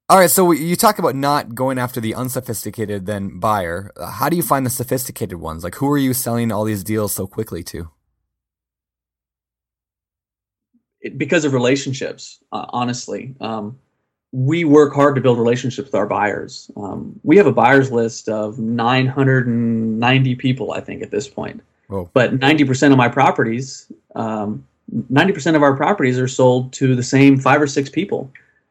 All 0.10 0.20
right, 0.20 0.32
so 0.32 0.52
you 0.52 0.78
talk 0.78 1.00
about 1.00 1.16
not 1.16 1.54
going 1.54 1.78
after 1.78 2.00
the 2.00 2.16
unsophisticated 2.16 3.06
then 3.06 3.40
buyer. 3.40 3.92
How 4.02 4.30
do 4.30 4.38
you 4.38 4.44
find 4.44 4.66
the 4.66 4.70
sophisticated 4.70 5.38
ones? 5.40 5.66
Like, 5.66 5.76
who 5.76 5.90
are 5.90 5.98
you 5.98 6.14
selling 6.14 6.52
all 6.52 6.64
these 6.64 6.84
deals 6.84 7.14
so 7.14 7.28
quickly 7.28 7.62
to? 7.66 7.92
because 11.16 11.46
of 11.46 11.54
relationships, 11.54 12.40
uh, 12.52 12.66
honestly. 12.70 13.36
Um, 13.40 13.78
we 14.34 14.66
work 14.66 14.94
hard 14.94 15.16
to 15.16 15.22
build 15.22 15.38
relationships 15.38 15.88
with 15.88 15.96
our 15.96 16.08
buyers. 16.08 16.70
Um, 16.76 17.20
we 17.24 17.38
have 17.38 17.48
a 17.48 17.52
buyers 17.52 17.92
list 17.92 18.28
of 18.28 18.60
990 18.60 20.36
people, 20.36 20.74
I 20.74 20.82
think, 20.82 21.02
at 21.02 21.12
this 21.12 21.28
point. 21.28 21.62
Whoa. 21.88 22.10
But 22.14 22.40
90% 22.40 22.92
of 22.92 22.98
my 22.98 23.08
properties, 23.08 23.90
um, 24.16 24.66
90% 25.12 25.56
of 25.56 25.64
our 25.64 25.76
properties 25.78 26.20
are 26.20 26.28
sold 26.28 26.74
to 26.74 26.96
the 26.96 27.04
same 27.04 27.40
five 27.40 27.62
or 27.62 27.68
six 27.68 27.90
people. 27.90 28.30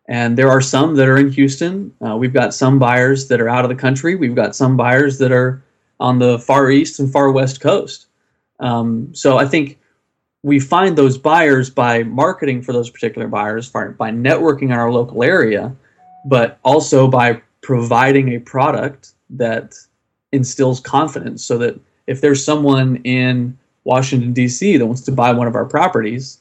And 0.08 0.38
there 0.38 0.50
are 0.50 0.60
some 0.60 0.94
that 0.96 1.08
are 1.08 1.18
in 1.18 1.30
Houston. 1.30 1.92
Uh, 2.06 2.16
we've 2.16 2.32
got 2.32 2.54
some 2.54 2.78
buyers 2.78 3.26
that 3.28 3.40
are 3.40 3.48
out 3.48 3.64
of 3.64 3.68
the 3.68 3.74
country. 3.74 4.14
We've 4.14 4.36
got 4.36 4.54
some 4.54 4.76
buyers 4.76 5.18
that 5.18 5.32
are 5.32 5.62
on 5.98 6.18
the 6.18 6.38
far 6.38 6.70
east 6.70 7.00
and 7.00 7.10
far 7.10 7.32
west 7.32 7.60
coast. 7.60 8.06
Um, 8.60 9.14
so 9.14 9.38
I 9.38 9.46
think 9.46 9.78
we 10.42 10.60
find 10.60 10.96
those 10.96 11.18
buyers 11.18 11.70
by 11.70 12.04
marketing 12.04 12.62
for 12.62 12.72
those 12.72 12.88
particular 12.88 13.26
buyers, 13.26 13.68
by 13.68 14.10
networking 14.10 14.62
in 14.64 14.72
our 14.72 14.92
local 14.92 15.24
area, 15.24 15.74
but 16.26 16.58
also 16.64 17.08
by 17.08 17.42
providing 17.62 18.28
a 18.28 18.38
product 18.38 19.12
that 19.30 19.74
instills 20.30 20.78
confidence 20.78 21.44
so 21.44 21.58
that 21.58 21.78
if 22.06 22.20
there's 22.20 22.44
someone 22.44 22.96
in 23.02 23.58
Washington, 23.82 24.32
D.C. 24.32 24.76
that 24.76 24.86
wants 24.86 25.02
to 25.02 25.12
buy 25.12 25.32
one 25.32 25.48
of 25.48 25.56
our 25.56 25.64
properties, 25.64 26.40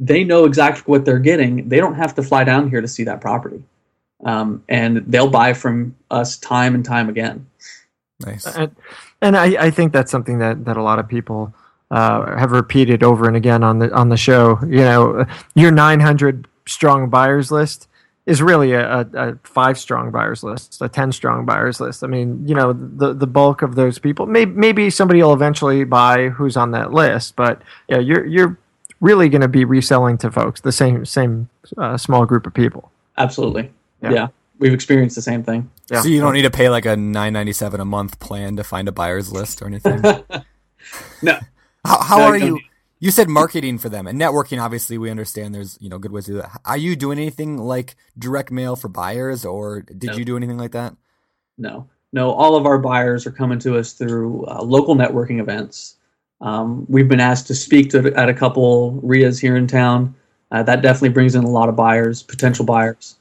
they 0.00 0.24
know 0.24 0.44
exactly 0.44 0.82
what 0.86 1.04
they're 1.04 1.18
getting. 1.18 1.68
They 1.68 1.78
don't 1.78 1.94
have 1.94 2.14
to 2.16 2.22
fly 2.22 2.44
down 2.44 2.70
here 2.70 2.80
to 2.80 2.88
see 2.88 3.04
that 3.04 3.20
property. 3.20 3.62
Um, 4.24 4.64
and 4.68 4.98
they'll 5.06 5.30
buy 5.30 5.52
from 5.52 5.94
us 6.10 6.36
time 6.38 6.74
and 6.74 6.84
time 6.84 7.08
again. 7.08 7.46
Nice. 8.20 8.46
And, 8.46 8.74
and 9.22 9.36
I, 9.36 9.66
I 9.66 9.70
think 9.70 9.92
that's 9.92 10.10
something 10.10 10.38
that, 10.38 10.64
that 10.64 10.76
a 10.76 10.82
lot 10.82 10.98
of 10.98 11.08
people 11.08 11.54
uh, 11.90 12.36
have 12.36 12.52
repeated 12.52 13.02
over 13.02 13.26
and 13.26 13.36
again 13.36 13.62
on 13.62 13.78
the 13.78 13.92
on 13.94 14.08
the 14.08 14.16
show. 14.16 14.58
You 14.62 14.80
know, 14.80 15.26
your 15.54 15.70
900 15.70 16.46
strong 16.66 17.08
buyers 17.08 17.50
list 17.50 17.88
is 18.26 18.42
really 18.42 18.72
a, 18.72 19.00
a, 19.14 19.38
five 19.42 19.78
strong 19.78 20.10
buyers 20.10 20.42
list, 20.42 20.82
a 20.82 20.88
10 20.88 21.12
strong 21.12 21.46
buyers 21.46 21.80
list. 21.80 22.04
I 22.04 22.06
mean, 22.06 22.46
you 22.46 22.54
know, 22.54 22.74
the 22.74 23.14
the 23.14 23.26
bulk 23.26 23.62
of 23.62 23.74
those 23.74 23.98
people, 23.98 24.26
maybe 24.26 24.52
maybe 24.52 24.90
somebody 24.90 25.22
will 25.22 25.32
eventually 25.32 25.84
buy 25.84 26.28
who's 26.28 26.56
on 26.56 26.72
that 26.72 26.92
list, 26.92 27.36
but 27.36 27.62
yeah, 27.88 27.98
you're 27.98 28.26
you're 28.26 28.58
really 29.00 29.28
going 29.28 29.42
to 29.42 29.48
be 29.48 29.64
reselling 29.64 30.18
to 30.18 30.30
folks 30.30 30.60
the 30.60 30.72
same 30.72 31.04
same 31.04 31.48
uh, 31.76 31.96
small 31.96 32.26
group 32.26 32.46
of 32.46 32.54
people. 32.54 32.90
Absolutely. 33.16 33.70
Yeah. 34.02 34.12
yeah. 34.12 34.28
We've 34.58 34.72
experienced 34.72 35.14
the 35.14 35.22
same 35.22 35.42
thing. 35.42 35.70
Yeah. 35.90 36.02
So 36.02 36.08
you 36.08 36.20
don't 36.20 36.34
need 36.34 36.42
to 36.42 36.50
pay 36.50 36.68
like 36.68 36.84
a 36.84 36.96
997 36.96 37.80
a 37.80 37.84
month 37.84 38.18
plan 38.18 38.56
to 38.56 38.64
find 38.64 38.88
a 38.88 38.92
buyer's 38.92 39.32
list 39.32 39.62
or 39.62 39.66
anything. 39.66 40.00
no. 41.22 41.38
How, 41.84 42.02
how 42.02 42.22
are 42.22 42.36
you? 42.36 42.58
You 43.00 43.12
said 43.12 43.28
marketing 43.28 43.78
for 43.78 43.88
them 43.88 44.08
and 44.08 44.20
networking. 44.20 44.60
Obviously, 44.60 44.98
we 44.98 45.10
understand 45.10 45.54
there's 45.54 45.78
you 45.80 45.88
know 45.88 45.98
good 45.98 46.10
ways 46.10 46.24
to 46.26 46.32
do 46.32 46.36
that. 46.38 46.60
Are 46.64 46.76
you 46.76 46.96
doing 46.96 47.18
anything 47.18 47.58
like 47.58 47.94
direct 48.18 48.50
mail 48.50 48.74
for 48.74 48.88
buyers, 48.88 49.44
or 49.44 49.82
did 49.82 50.10
no. 50.10 50.12
you 50.14 50.24
do 50.24 50.36
anything 50.36 50.58
like 50.58 50.72
that? 50.72 50.96
No, 51.56 51.88
no. 52.12 52.32
All 52.32 52.56
of 52.56 52.66
our 52.66 52.78
buyers 52.78 53.24
are 53.26 53.30
coming 53.30 53.60
to 53.60 53.78
us 53.78 53.92
through 53.92 54.44
uh, 54.46 54.62
local 54.62 54.96
networking 54.96 55.40
events. 55.40 55.97
Um, 56.40 56.86
we've 56.88 57.08
been 57.08 57.20
asked 57.20 57.46
to 57.48 57.54
speak 57.54 57.90
to 57.90 58.12
at 58.14 58.28
a 58.28 58.34
couple 58.34 59.00
REIAs 59.02 59.40
here 59.40 59.56
in 59.56 59.66
town. 59.66 60.14
Uh, 60.50 60.62
that 60.62 60.82
definitely 60.82 61.10
brings 61.10 61.34
in 61.34 61.44
a 61.44 61.50
lot 61.50 61.68
of 61.68 61.76
buyers, 61.76 62.22
potential 62.22 62.64
buyers, 62.64 63.16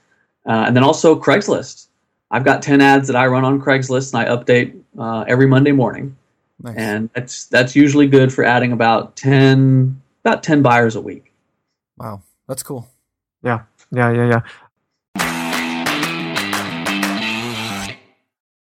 uh, 0.45 0.65
and 0.67 0.75
then 0.75 0.83
also 0.83 1.19
Craigslist. 1.19 1.87
I've 2.31 2.45
got 2.45 2.61
ten 2.61 2.79
ads 2.79 3.07
that 3.07 3.15
I 3.15 3.27
run 3.27 3.43
on 3.43 3.61
Craigslist, 3.61 4.13
and 4.13 4.27
I 4.27 4.35
update 4.35 4.79
uh, 4.97 5.25
every 5.27 5.47
Monday 5.47 5.71
morning. 5.71 6.15
Nice. 6.61 6.75
And 6.77 7.09
that's 7.13 7.45
that's 7.45 7.75
usually 7.75 8.07
good 8.07 8.33
for 8.33 8.43
adding 8.43 8.71
about 8.71 9.15
10 9.15 10.01
about 10.25 10.43
10 10.43 10.61
buyers 10.61 10.95
a 10.95 11.01
week. 11.01 11.33
Wow. 11.97 12.21
That's 12.47 12.63
cool. 12.63 12.89
Yeah. 13.43 13.61
Yeah, 13.91 14.11
yeah, 14.11 14.29
yeah. 14.29 14.41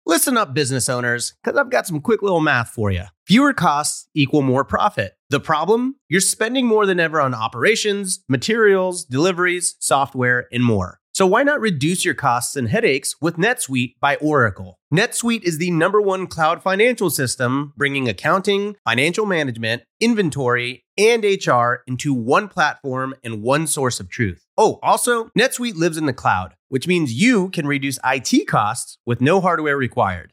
Listen 0.08 0.38
up, 0.38 0.54
business 0.54 0.88
owners, 0.88 1.34
because 1.44 1.58
I've 1.58 1.68
got 1.68 1.86
some 1.86 2.00
quick 2.00 2.22
little 2.22 2.40
math 2.40 2.70
for 2.70 2.90
you. 2.90 3.02
Fewer 3.26 3.52
costs 3.52 4.08
equal 4.14 4.40
more 4.40 4.64
profit. 4.64 5.12
The 5.28 5.38
problem? 5.38 5.96
You're 6.08 6.22
spending 6.22 6.64
more 6.64 6.86
than 6.86 6.98
ever 6.98 7.20
on 7.20 7.34
operations, 7.34 8.24
materials, 8.26 9.04
deliveries, 9.04 9.76
software, 9.80 10.46
and 10.50 10.64
more. 10.64 11.00
So 11.12 11.26
why 11.26 11.42
not 11.42 11.60
reduce 11.60 12.06
your 12.06 12.14
costs 12.14 12.56
and 12.56 12.68
headaches 12.70 13.16
with 13.20 13.36
NetSuite 13.36 13.96
by 14.00 14.16
Oracle? 14.16 14.78
NetSuite 14.94 15.42
is 15.42 15.58
the 15.58 15.72
number 15.72 16.00
one 16.00 16.26
cloud 16.26 16.62
financial 16.62 17.10
system, 17.10 17.74
bringing 17.76 18.08
accounting, 18.08 18.76
financial 18.86 19.26
management, 19.26 19.82
inventory, 20.00 20.84
and 20.96 21.24
HR 21.24 21.82
into 21.86 22.14
one 22.14 22.48
platform 22.48 23.14
and 23.22 23.42
one 23.42 23.66
source 23.66 24.00
of 24.00 24.08
truth. 24.08 24.46
Oh, 24.56 24.78
also, 24.82 25.24
NetSuite 25.38 25.74
lives 25.74 25.98
in 25.98 26.06
the 26.06 26.12
cloud, 26.12 26.54
which 26.68 26.86
means 26.86 27.12
you 27.12 27.50
can 27.50 27.66
reduce 27.66 27.98
IT 28.04 28.46
costs 28.46 28.98
with 29.04 29.20
no 29.20 29.40
hardware 29.40 29.76
required. 29.76 30.32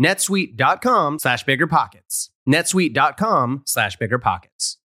netsuite.com 0.00 1.18
slash 1.18 1.44
biggerpockets. 1.44 2.30
netsuite.com 2.48 3.62
slash 3.66 3.98
biggerpockets. 3.98 4.76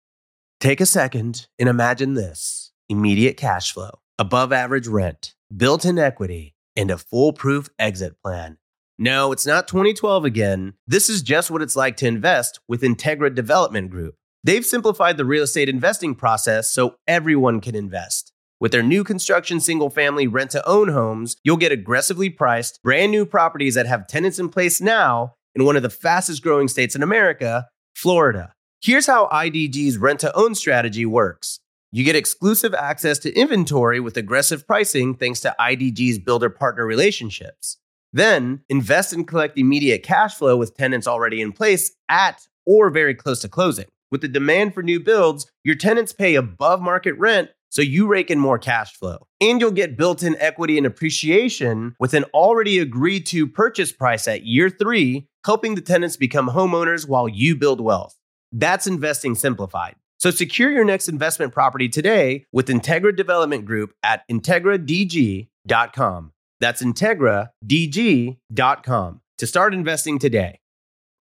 Take 0.60 0.82
a 0.82 0.86
second 0.86 1.48
and 1.60 1.70
imagine 1.70 2.14
this. 2.14 2.72
Immediate 2.90 3.38
cash 3.38 3.74
flow, 3.74 4.00
above 4.18 4.52
average 4.52 4.88
rent, 4.88 5.36
built-in 5.56 6.00
equity, 6.00 6.56
and 6.76 6.90
a 6.90 6.98
foolproof 6.98 7.70
exit 7.78 8.22
plan. 8.24 8.58
No, 9.00 9.32
it's 9.32 9.46
not 9.46 9.68
2012 9.68 10.26
again. 10.26 10.74
This 10.88 11.10
is 11.10 11.22
just 11.22 11.52
what 11.52 11.62
it's 11.62 11.76
like 11.76 11.98
to 11.98 12.08
invest 12.08 12.60
with 12.68 12.82
Integra 12.82 13.34
Development 13.34 13.92
Group. 13.92 14.16
They've 14.44 14.66
simplified 14.66 15.18
the 15.18 15.26
real 15.26 15.44
estate 15.44 15.70
investing 15.70 16.16
process 16.16 16.72
so 16.72 16.96
everyone 17.08 17.60
can 17.60 17.76
invest. 17.76 18.34
With 18.60 18.72
their 18.72 18.82
new 18.82 19.04
construction 19.04 19.60
single 19.60 19.92
family 19.92 20.26
rent 20.26 20.50
to 20.52 20.68
own 20.68 20.88
homes, 20.88 21.38
you'll 21.44 21.58
get 21.58 21.72
aggressively 21.72 22.32
priced, 22.32 22.82
brand 22.82 23.12
new 23.12 23.24
properties 23.24 23.76
that 23.76 23.86
have 23.86 24.08
tenants 24.08 24.40
in 24.40 24.50
place 24.50 24.82
now 24.82 25.36
in 25.54 25.64
one 25.64 25.76
of 25.76 25.84
the 25.84 25.92
fastest 25.92 26.42
growing 26.42 26.68
states 26.68 26.96
in 26.96 27.04
America, 27.04 27.68
Florida. 27.96 28.54
Here's 28.82 29.06
how 29.06 29.28
IDG's 29.28 30.00
rent 30.00 30.22
to 30.22 30.36
own 30.36 30.56
strategy 30.56 31.06
works. 31.06 31.60
You 31.92 32.04
get 32.04 32.16
exclusive 32.16 32.74
access 32.74 33.20
to 33.20 33.34
inventory 33.34 34.00
with 34.00 34.18
aggressive 34.18 34.66
pricing 34.66 35.14
thanks 35.14 35.40
to 35.42 35.56
IDG's 35.60 36.18
builder 36.18 36.50
partner 36.50 36.86
relationships. 36.86 37.78
Then 38.12 38.62
invest 38.70 39.14
and 39.14 39.28
collect 39.28 39.60
immediate 39.60 40.02
cash 40.02 40.34
flow 40.34 40.58
with 40.58 40.76
tenants 40.76 41.08
already 41.08 41.42
in 41.42 41.52
place 41.54 41.92
at 42.10 42.48
or 42.66 42.90
very 42.90 43.14
close 43.14 43.40
to 43.42 43.50
closing. 43.50 43.86
With 44.10 44.22
the 44.22 44.28
demand 44.28 44.74
for 44.74 44.82
new 44.82 45.00
builds, 45.00 45.46
your 45.64 45.76
tenants 45.76 46.14
pay 46.14 46.36
above 46.36 46.82
market 46.82 47.14
rent 47.18 47.50
so 47.78 47.84
you 47.84 48.08
rake 48.08 48.32
in 48.32 48.40
more 48.40 48.58
cash 48.58 48.96
flow. 48.96 49.28
And 49.40 49.62
you'll 49.62 49.70
get 49.70 49.96
built 49.96 50.24
in 50.24 50.36
equity 50.38 50.80
and 50.80 50.88
appreciation 50.88 51.96
with 52.00 52.16
an 52.16 52.24
already 52.34 52.80
agreed 52.80 53.28
to 53.28 53.46
purchase 53.46 53.92
price 53.92 54.28
at 54.28 54.44
year 54.44 54.72
three, 54.72 55.28
helping 55.46 55.76
the 55.76 55.82
tenants 55.82 56.18
become 56.18 56.50
homeowners 56.50 57.08
while 57.08 57.30
you 57.30 57.56
build 57.56 57.80
wealth. 57.80 58.16
That's 58.52 58.88
investing 58.88 59.36
simplified. 59.36 59.96
So 60.18 60.32
secure 60.32 60.72
your 60.72 60.86
next 60.86 61.08
investment 61.08 61.54
property 61.54 61.88
today 61.88 62.46
with 62.52 62.68
Integra 62.68 63.16
Development 63.16 63.64
Group 63.64 63.94
at 64.02 64.28
IntegraDG.com. 64.28 66.32
That's 66.60 66.82
IntegraDG.com 66.82 69.22
to 69.38 69.46
start 69.46 69.76
investing 69.76 70.18
today. 70.18 70.62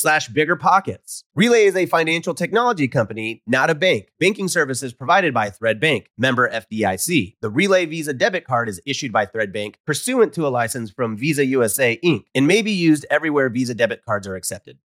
slash 0.00 0.28
biggerpockets. 0.30 1.24
Relay 1.34 1.64
is 1.64 1.76
a 1.76 1.86
financial 1.86 2.34
technology 2.34 2.88
company, 2.88 3.42
not 3.46 3.70
a 3.70 3.74
bank. 3.74 4.08
Banking 4.18 4.48
services 4.48 4.92
provided 4.92 5.34
by 5.34 5.50
Thread 5.50 5.78
Bank, 5.80 6.10
member 6.16 6.50
FDIC. 6.50 7.36
The 7.40 7.50
Relay 7.50 7.86
Visa 7.86 8.12
debit 8.12 8.44
card 8.44 8.68
is 8.68 8.80
issued 8.86 9.12
by 9.12 9.26
Thread 9.26 9.52
Bank 9.52 9.78
pursuant 9.86 10.32
to 10.34 10.46
a 10.46 10.48
license 10.48 10.90
from 10.90 11.16
Visa 11.16 11.44
USA 11.44 11.98
Inc. 12.04 12.24
and 12.34 12.46
may 12.46 12.62
be 12.62 12.72
used 12.72 13.06
everywhere 13.10 13.48
Visa 13.48 13.74
debit 13.74 14.04
cards 14.04 14.26
are 14.26 14.36
accepted. 14.36 14.78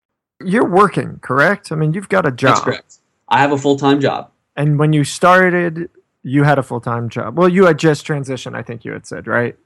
You're 0.45 0.69
working, 0.69 1.19
correct? 1.23 1.71
I 1.71 1.77
mean, 1.77 1.95
you've 1.95 2.09
got 2.09 2.27
a 2.27 2.33
job. 2.33 2.57
That's 2.57 2.65
correct. 2.65 2.99
I 3.29 3.39
have 3.39 3.53
a 3.53 3.59
full 3.59 3.77
time 3.77 4.01
job. 4.01 4.31
And 4.57 4.79
when 4.79 4.93
you 4.93 5.05
started, 5.05 5.89
you 6.23 6.43
had 6.43 6.59
a 6.59 6.63
full 6.63 6.81
time 6.81 7.09
job. 7.09 7.39
Well, 7.39 7.49
you 7.49 7.67
had 7.67 7.79
just 7.79 8.07
transitioned, 8.07 8.57
I 8.57 8.63
think 8.63 8.85
you 8.85 8.93
had 8.93 9.07
said, 9.07 9.27
right? 9.27 9.57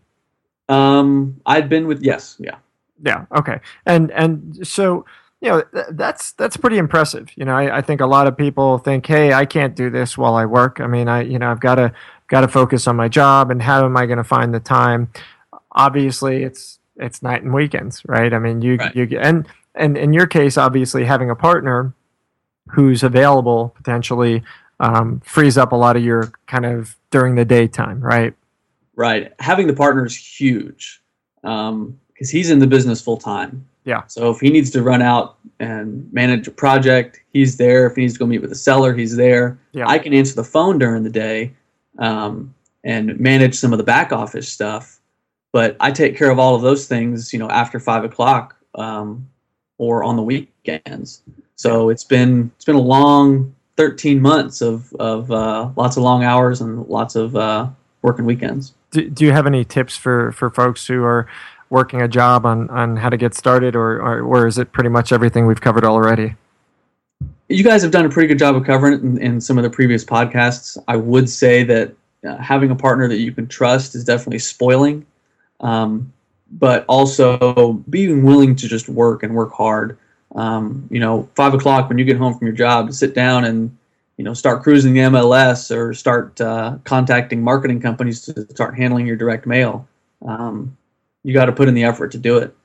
Um, 0.68 1.40
I'd 1.46 1.68
been 1.68 1.86
with 1.86 2.02
yes, 2.02 2.36
yeah, 2.38 2.56
yeah, 3.02 3.24
okay, 3.34 3.60
and 3.86 4.10
and 4.12 4.66
so 4.66 5.06
you 5.40 5.48
know 5.50 5.62
th- 5.72 5.86
that's 5.92 6.32
that's 6.32 6.56
pretty 6.56 6.78
impressive. 6.78 7.28
You 7.36 7.44
know, 7.44 7.54
I, 7.56 7.78
I 7.78 7.82
think 7.82 8.00
a 8.00 8.06
lot 8.06 8.26
of 8.26 8.36
people 8.36 8.78
think, 8.78 9.06
hey, 9.06 9.32
I 9.32 9.46
can't 9.46 9.76
do 9.76 9.90
this 9.90 10.18
while 10.18 10.34
I 10.34 10.46
work. 10.46 10.80
I 10.80 10.86
mean, 10.86 11.08
I 11.08 11.22
you 11.22 11.38
know 11.38 11.50
I've 11.50 11.60
got 11.60 11.76
to 11.76 11.92
got 12.28 12.40
to 12.42 12.48
focus 12.48 12.86
on 12.86 12.96
my 12.96 13.08
job, 13.08 13.50
and 13.50 13.62
how 13.62 13.84
am 13.84 13.96
I 13.96 14.06
going 14.06 14.18
to 14.18 14.24
find 14.24 14.52
the 14.52 14.60
time? 14.60 15.10
Obviously, 15.72 16.42
it's 16.42 16.78
it's 16.96 17.22
night 17.22 17.42
and 17.42 17.54
weekends, 17.54 18.02
right? 18.06 18.32
I 18.32 18.38
mean, 18.38 18.62
you 18.62 18.76
Right. 18.76 18.94
you 18.96 19.06
get 19.06 19.24
and 19.24 19.46
and 19.74 19.96
in 19.96 20.12
your 20.12 20.26
case, 20.26 20.58
obviously 20.58 21.04
having 21.04 21.30
a 21.30 21.36
partner 21.36 21.94
who's 22.70 23.02
available 23.02 23.72
potentially 23.76 24.42
um, 24.80 25.20
frees 25.24 25.56
up 25.56 25.72
a 25.72 25.76
lot 25.76 25.96
of 25.96 26.04
your 26.04 26.32
kind 26.46 26.66
of 26.66 26.96
during 27.10 27.34
the 27.36 27.44
daytime, 27.44 28.00
right? 28.00 28.34
right. 28.96 29.32
Having 29.38 29.68
the 29.68 29.72
partner 29.72 30.04
is 30.04 30.16
huge 30.16 31.00
because 31.42 32.30
he's 32.30 32.50
in 32.50 32.58
the 32.58 32.66
business 32.66 33.00
full 33.00 33.16
time. 33.16 33.66
Yeah. 33.88 34.02
So 34.06 34.30
if 34.30 34.38
he 34.38 34.50
needs 34.50 34.68
to 34.72 34.82
run 34.82 35.00
out 35.00 35.38
and 35.60 36.12
manage 36.12 36.46
a 36.46 36.50
project, 36.50 37.22
he's 37.32 37.56
there. 37.56 37.86
If 37.86 37.96
he 37.96 38.02
needs 38.02 38.12
to 38.12 38.18
go 38.18 38.26
meet 38.26 38.42
with 38.42 38.52
a 38.52 38.54
seller, 38.54 38.92
he's 38.94 39.16
there. 39.16 39.58
Yeah. 39.72 39.88
I 39.88 39.98
can 39.98 40.12
answer 40.12 40.34
the 40.34 40.44
phone 40.44 40.78
during 40.78 41.04
the 41.04 41.10
day 41.10 41.54
um, 41.98 42.54
and 42.84 43.18
manage 43.18 43.54
some 43.54 43.72
of 43.72 43.78
the 43.78 43.84
back 43.84 44.12
office 44.12 44.46
stuff. 44.46 45.00
But 45.54 45.74
I 45.80 45.90
take 45.90 46.18
care 46.18 46.30
of 46.30 46.38
all 46.38 46.54
of 46.54 46.60
those 46.60 46.86
things, 46.86 47.32
you 47.32 47.38
know, 47.38 47.48
after 47.48 47.80
five 47.80 48.04
o'clock 48.04 48.56
um, 48.74 49.26
or 49.78 50.04
on 50.04 50.16
the 50.16 50.22
weekends. 50.22 51.22
So 51.56 51.88
it's 51.88 52.04
been 52.04 52.52
it's 52.56 52.66
been 52.66 52.74
a 52.74 52.80
long 52.80 53.54
13 53.78 54.20
months 54.20 54.60
of 54.60 54.92
of 55.00 55.32
uh, 55.32 55.70
lots 55.76 55.96
of 55.96 56.02
long 56.02 56.24
hours 56.24 56.60
and 56.60 56.86
lots 56.88 57.16
of 57.16 57.34
uh, 57.34 57.70
working 58.02 58.26
weekends. 58.26 58.74
do, 58.90 59.08
do 59.08 59.24
you 59.24 59.32
have 59.32 59.46
any 59.46 59.64
tips 59.64 59.96
for, 59.96 60.30
for 60.32 60.50
folks 60.50 60.86
who 60.86 61.02
are 61.04 61.26
working 61.70 62.00
a 62.02 62.08
job 62.08 62.46
on, 62.46 62.68
on 62.70 62.96
how 62.96 63.10
to 63.10 63.16
get 63.16 63.34
started 63.34 63.76
or, 63.76 64.00
or, 64.00 64.22
or 64.22 64.46
is 64.46 64.58
it 64.58 64.72
pretty 64.72 64.88
much 64.88 65.12
everything 65.12 65.46
we've 65.46 65.60
covered 65.60 65.84
already? 65.84 66.34
You 67.48 67.64
guys 67.64 67.82
have 67.82 67.90
done 67.90 68.04
a 68.04 68.08
pretty 68.08 68.28
good 68.28 68.38
job 68.38 68.56
of 68.56 68.64
covering 68.64 68.94
it 68.94 69.02
in, 69.02 69.18
in 69.20 69.40
some 69.40 69.58
of 69.58 69.64
the 69.64 69.70
previous 69.70 70.04
podcasts. 70.04 70.76
I 70.86 70.96
would 70.96 71.28
say 71.28 71.64
that 71.64 71.94
uh, 72.26 72.36
having 72.36 72.70
a 72.70 72.76
partner 72.76 73.08
that 73.08 73.18
you 73.18 73.32
can 73.32 73.46
trust 73.46 73.94
is 73.94 74.04
definitely 74.04 74.38
spoiling, 74.38 75.06
um, 75.60 76.12
but 76.50 76.84
also 76.88 77.72
being 77.90 78.24
willing 78.24 78.56
to 78.56 78.68
just 78.68 78.88
work 78.88 79.22
and 79.22 79.34
work 79.34 79.52
hard. 79.52 79.98
Um, 80.34 80.86
you 80.90 81.00
know, 81.00 81.28
five 81.34 81.54
o'clock 81.54 81.88
when 81.88 81.98
you 81.98 82.04
get 82.04 82.16
home 82.16 82.36
from 82.36 82.46
your 82.46 82.56
job, 82.56 82.88
to 82.88 82.92
sit 82.92 83.14
down 83.14 83.44
and 83.44 83.76
you 84.16 84.24
know 84.24 84.34
start 84.34 84.62
cruising 84.62 84.94
the 84.94 85.00
MLS 85.00 85.74
or 85.74 85.94
start 85.94 86.40
uh, 86.40 86.76
contacting 86.84 87.42
marketing 87.42 87.80
companies 87.80 88.20
to 88.22 88.46
start 88.50 88.76
handling 88.76 89.06
your 89.06 89.16
direct 89.16 89.46
mail. 89.46 89.88
Um, 90.26 90.76
you 91.28 91.34
got 91.34 91.44
to 91.44 91.52
put 91.52 91.68
in 91.68 91.74
the 91.74 91.84
effort 91.84 92.10
to 92.12 92.18
do 92.18 92.38
it, 92.38 92.56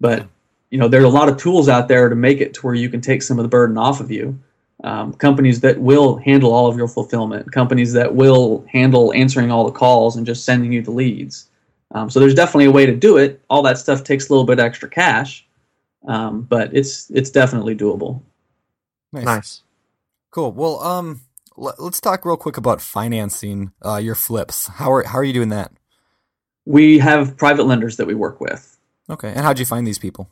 but 0.00 0.26
you 0.70 0.78
know, 0.78 0.88
there's 0.88 1.04
a 1.04 1.08
lot 1.08 1.28
of 1.28 1.36
tools 1.36 1.68
out 1.68 1.86
there 1.86 2.08
to 2.08 2.16
make 2.16 2.40
it 2.40 2.54
to 2.54 2.60
where 2.62 2.74
you 2.74 2.88
can 2.88 3.02
take 3.02 3.20
some 3.20 3.38
of 3.38 3.42
the 3.42 3.48
burden 3.48 3.76
off 3.76 4.00
of 4.00 4.10
you. 4.10 4.38
Um, 4.84 5.12
companies 5.12 5.60
that 5.60 5.78
will 5.78 6.16
handle 6.16 6.52
all 6.52 6.66
of 6.66 6.78
your 6.78 6.88
fulfillment, 6.88 7.52
companies 7.52 7.92
that 7.92 8.14
will 8.14 8.64
handle 8.72 9.12
answering 9.12 9.50
all 9.50 9.64
the 9.64 9.70
calls 9.70 10.16
and 10.16 10.24
just 10.24 10.44
sending 10.44 10.72
you 10.72 10.80
the 10.80 10.90
leads. 10.90 11.48
Um, 11.92 12.08
so 12.08 12.20
there's 12.20 12.34
definitely 12.34 12.66
a 12.66 12.70
way 12.70 12.86
to 12.86 12.94
do 12.94 13.18
it. 13.18 13.42
All 13.50 13.62
that 13.62 13.78
stuff 13.78 14.02
takes 14.02 14.28
a 14.28 14.32
little 14.32 14.46
bit 14.46 14.58
extra 14.58 14.88
cash, 14.88 15.46
um, 16.08 16.42
but 16.42 16.74
it's 16.74 17.10
it's 17.10 17.30
definitely 17.30 17.76
doable. 17.76 18.22
Nice. 19.12 19.24
Nice. 19.24 19.62
Cool. 20.30 20.52
Well, 20.52 20.80
um, 20.80 21.20
let, 21.56 21.78
us 21.78 22.00
talk 22.00 22.24
real 22.24 22.36
quick 22.36 22.56
about 22.56 22.80
financing 22.80 23.72
uh, 23.84 23.96
your 23.96 24.14
flips. 24.14 24.68
How 24.68 24.90
are 24.92 25.04
how 25.04 25.18
are 25.18 25.24
you 25.24 25.32
doing 25.32 25.50
that? 25.50 25.72
We 26.66 26.98
have 26.98 27.36
private 27.36 27.64
lenders 27.64 27.96
that 27.96 28.06
we 28.06 28.14
work 28.14 28.40
with, 28.40 28.76
Okay. 29.08 29.28
And 29.28 29.40
how'd 29.40 29.58
you 29.58 29.64
find 29.66 29.86
these 29.86 29.98
people? 29.98 30.28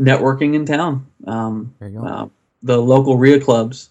networking 0.00 0.54
in 0.54 0.66
town, 0.66 1.06
um, 1.26 1.72
There 1.78 1.88
you 1.88 2.00
go. 2.00 2.04
uh, 2.06 2.26
the 2.62 2.76
local 2.76 3.16
REIA 3.16 3.40
clubs. 3.40 3.88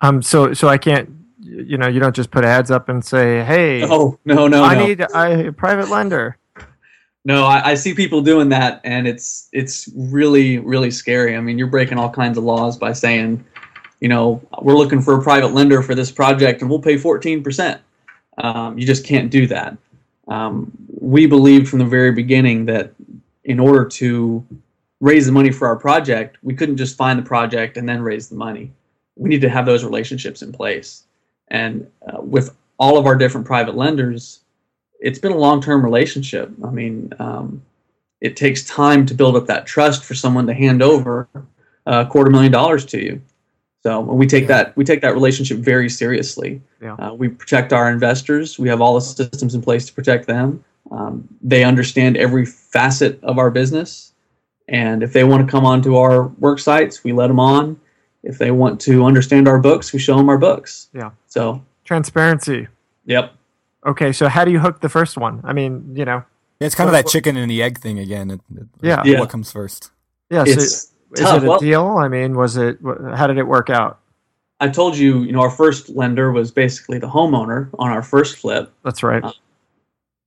Um, 0.00 0.20
so, 0.20 0.52
so 0.52 0.66
I 0.66 0.78
can't, 0.78 1.08
you 1.40 1.78
know, 1.78 1.86
you 1.86 2.00
don't 2.00 2.14
just 2.16 2.30
put 2.32 2.44
ads 2.44 2.70
up 2.72 2.88
and 2.88 3.04
say, 3.04 3.44
Hey, 3.44 3.84
Oh 3.88 4.18
no 4.24 4.48
no 4.48 4.64
I 4.64 4.74
no. 4.74 4.84
need 4.86 5.06
I, 5.14 5.28
a 5.28 5.52
private 5.52 5.90
lender. 5.90 6.36
No, 7.24 7.44
I, 7.44 7.70
I 7.70 7.74
see 7.74 7.92
people 7.94 8.20
doing 8.20 8.48
that, 8.50 8.80
and 8.84 9.06
it's 9.08 9.48
it's 9.52 9.88
really 9.96 10.58
really 10.58 10.90
scary. 10.92 11.36
I 11.36 11.40
mean, 11.40 11.58
you're 11.58 11.66
breaking 11.66 11.98
all 11.98 12.10
kinds 12.10 12.38
of 12.38 12.44
laws 12.44 12.76
by 12.78 12.92
saying, 12.92 13.44
you 14.00 14.08
know, 14.08 14.40
we're 14.62 14.74
looking 14.76 15.00
for 15.02 15.18
a 15.18 15.22
private 15.22 15.52
lender 15.52 15.82
for 15.82 15.94
this 15.94 16.10
project, 16.10 16.60
and 16.62 16.70
we'll 16.70 16.80
pay 16.82 16.96
14 16.96 17.42
percent. 17.42 17.80
Um, 18.38 18.78
you 18.78 18.86
just 18.86 19.04
can't 19.04 19.30
do 19.30 19.46
that. 19.48 19.76
Um, 20.28 20.72
we 21.00 21.26
believed 21.26 21.68
from 21.68 21.78
the 21.78 21.84
very 21.84 22.12
beginning 22.12 22.66
that 22.66 22.92
in 23.44 23.60
order 23.60 23.84
to 23.84 24.44
raise 25.00 25.26
the 25.26 25.32
money 25.32 25.50
for 25.50 25.68
our 25.68 25.76
project, 25.76 26.38
we 26.42 26.54
couldn't 26.54 26.76
just 26.76 26.96
find 26.96 27.18
the 27.18 27.22
project 27.22 27.76
and 27.76 27.88
then 27.88 28.02
raise 28.02 28.28
the 28.28 28.34
money. 28.34 28.72
We 29.16 29.28
need 29.28 29.40
to 29.42 29.48
have 29.48 29.66
those 29.66 29.84
relationships 29.84 30.42
in 30.42 30.52
place. 30.52 31.04
And 31.48 31.88
uh, 32.08 32.20
with 32.20 32.56
all 32.78 32.98
of 32.98 33.06
our 33.06 33.14
different 33.14 33.46
private 33.46 33.76
lenders, 33.76 34.40
it's 35.00 35.18
been 35.18 35.32
a 35.32 35.38
long-term 35.38 35.84
relationship. 35.84 36.50
I 36.64 36.70
mean, 36.70 37.12
um, 37.18 37.62
it 38.20 38.36
takes 38.36 38.64
time 38.64 39.06
to 39.06 39.14
build 39.14 39.36
up 39.36 39.46
that 39.46 39.66
trust 39.66 40.04
for 40.04 40.14
someone 40.14 40.46
to 40.46 40.54
hand 40.54 40.82
over 40.82 41.28
a 41.84 42.06
quarter 42.06 42.30
million 42.30 42.52
dollars 42.52 42.84
to 42.86 43.02
you. 43.02 43.20
So 43.86 44.00
we 44.00 44.26
take 44.26 44.42
Yeah. 44.48 44.64
that 44.64 44.76
we 44.76 44.82
take 44.84 45.00
that 45.02 45.14
relationship 45.14 45.58
very 45.58 45.88
seriously. 45.88 46.60
Yeah. 46.82 46.94
Uh, 46.94 47.14
we 47.14 47.28
protect 47.28 47.72
our 47.72 47.88
investors. 47.88 48.58
We 48.58 48.68
have 48.68 48.80
all 48.80 48.94
the 48.96 49.00
systems 49.00 49.54
in 49.54 49.62
place 49.62 49.86
to 49.86 49.92
protect 49.92 50.26
them. 50.26 50.64
Um, 50.90 51.28
they 51.40 51.62
understand 51.62 52.16
every 52.16 52.46
facet 52.46 53.22
of 53.22 53.38
our 53.38 53.48
business, 53.48 54.12
and 54.66 55.04
if 55.04 55.12
they 55.12 55.22
want 55.22 55.46
to 55.46 55.48
come 55.48 55.64
onto 55.64 55.94
our 55.96 56.26
work 56.40 56.58
sites, 56.58 57.04
we 57.04 57.12
let 57.12 57.28
them 57.28 57.38
on. 57.38 57.78
If 58.24 58.38
they 58.38 58.50
want 58.50 58.80
to 58.80 59.04
understand 59.04 59.46
our 59.46 59.60
books, 59.60 59.92
we 59.92 60.00
show 60.00 60.16
them 60.16 60.28
our 60.28 60.38
books. 60.38 60.88
Yeah. 60.92 61.10
So, 61.28 61.62
Transparency. 61.84 62.66
yep. 63.04 63.34
Okay. 63.86 64.10
So 64.10 64.28
how 64.28 64.44
do 64.44 64.50
you 64.50 64.58
hook 64.58 64.80
the 64.80 64.88
first 64.88 65.16
one? 65.16 65.40
I 65.44 65.52
mean, 65.52 65.92
you 65.94 66.04
know, 66.04 66.24
Yeah, 66.58 66.66
it's 66.66 66.74
kind 66.74 66.88
of 66.88 66.92
What- 66.92 67.04
that 67.04 67.10
chicken 67.12 67.36
and 67.36 67.48
the 67.48 67.62
egg 67.62 67.78
thing 67.78 68.00
again. 68.00 68.32
It, 68.32 68.40
it- 68.56 68.66
Yeah. 68.82 69.02
Yeah. 69.04 69.20
What 69.20 69.28
comes 69.28 69.52
first? 69.52 69.92
yeah. 70.28 70.42
So 70.44 70.88
It's 71.12 71.20
is 71.20 71.26
tough. 71.26 71.42
it 71.42 71.46
a 71.46 71.48
Well, 71.48 71.58
deal? 71.58 71.86
I 71.98 72.08
mean, 72.08 72.36
was 72.36 72.56
it, 72.56 72.78
how 73.14 73.26
did 73.26 73.38
it 73.38 73.46
work 73.46 73.70
out? 73.70 74.00
I 74.60 74.68
told 74.68 74.96
you, 74.96 75.22
you 75.22 75.32
know, 75.32 75.40
our 75.40 75.50
first 75.50 75.90
lender 75.90 76.32
was 76.32 76.50
basically 76.50 76.98
the 76.98 77.08
homeowner 77.08 77.68
on 77.78 77.90
our 77.90 78.02
first 78.02 78.36
flip. 78.38 78.72
That's 78.82 79.02
right. 79.02 79.22
Uh, 79.22 79.32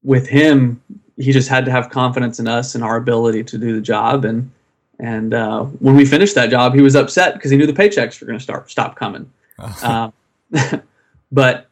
With 0.04 0.28
him, 0.28 0.82
he 1.18 1.32
just 1.32 1.50
had 1.50 1.66
to 1.66 1.72
have 1.72 1.90
confidence 1.90 2.40
in 2.40 2.48
us 2.48 2.76
and 2.76 2.84
our 2.84 2.96
ability 2.96 3.44
to 3.46 3.58
do 3.58 3.74
the 3.74 3.82
job. 3.82 4.26
And 4.26 4.52
And 5.00 5.34
uh, 5.34 5.64
when 5.64 5.96
we 5.96 6.06
finished 6.06 6.36
that 6.36 6.50
job, 6.50 6.76
he 6.76 6.82
was 6.82 6.96
upset 6.96 7.34
because 7.34 7.50
he 7.50 7.58
knew 7.58 7.66
the 7.66 7.74
paychecks 7.74 8.22
were 8.22 8.28
going 8.28 8.38
to 8.38 8.44
start 8.44 8.70
stop 8.70 8.96
coming. 8.96 9.32
uh, 9.60 10.12
but 11.32 11.68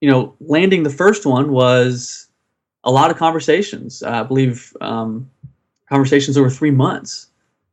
you 0.00 0.10
know, 0.10 0.34
landing 0.40 0.82
the 0.82 0.90
first 0.90 1.26
one 1.26 1.52
was 1.52 2.28
a 2.84 2.90
lot 2.90 3.10
of 3.10 3.16
conversations. 3.16 4.02
I 4.02 4.22
believe 4.22 4.74
um, 4.80 5.28
conversations 5.88 6.38
over 6.38 6.48
three 6.48 6.70
months 6.70 7.29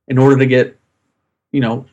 in 0.07 0.17
order 0.17 0.37
to 0.37 0.45
get, 0.45 0.77
you 1.51 1.59
know, 1.61 1.85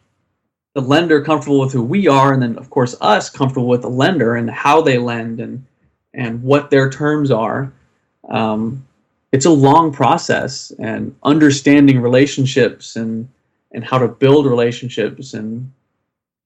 the 0.75 0.81
lender 0.81 1.23
comfortable 1.23 1.61
with 1.61 1.73
who 1.73 1.83
we 1.83 2.09
are, 2.09 2.33
and 2.33 2.43
then 2.43 2.57
of 2.59 2.71
course 2.71 2.97
us 3.01 3.31
comfortable 3.31 3.69
with 3.69 3.83
the 3.83 3.89
lender 3.89 4.35
and 4.35 4.51
how 4.51 4.81
they 4.81 4.99
lend 4.99 5.41
and 5.41 5.65
and 6.13 6.43
what 6.43 6.71
their 6.71 6.89
terms 6.91 7.31
are. 7.31 7.73
Um, 8.29 8.87
it's 9.33 9.47
a 9.47 9.51
long 9.51 9.93
process, 9.93 10.73
and 10.79 11.15
understanding 11.23 12.01
relationships 12.01 12.97
and 12.97 13.29
and 13.73 13.85
how 13.85 13.99
to 13.99 14.09
build 14.09 14.47
relationships 14.47 15.35
and 15.35 15.73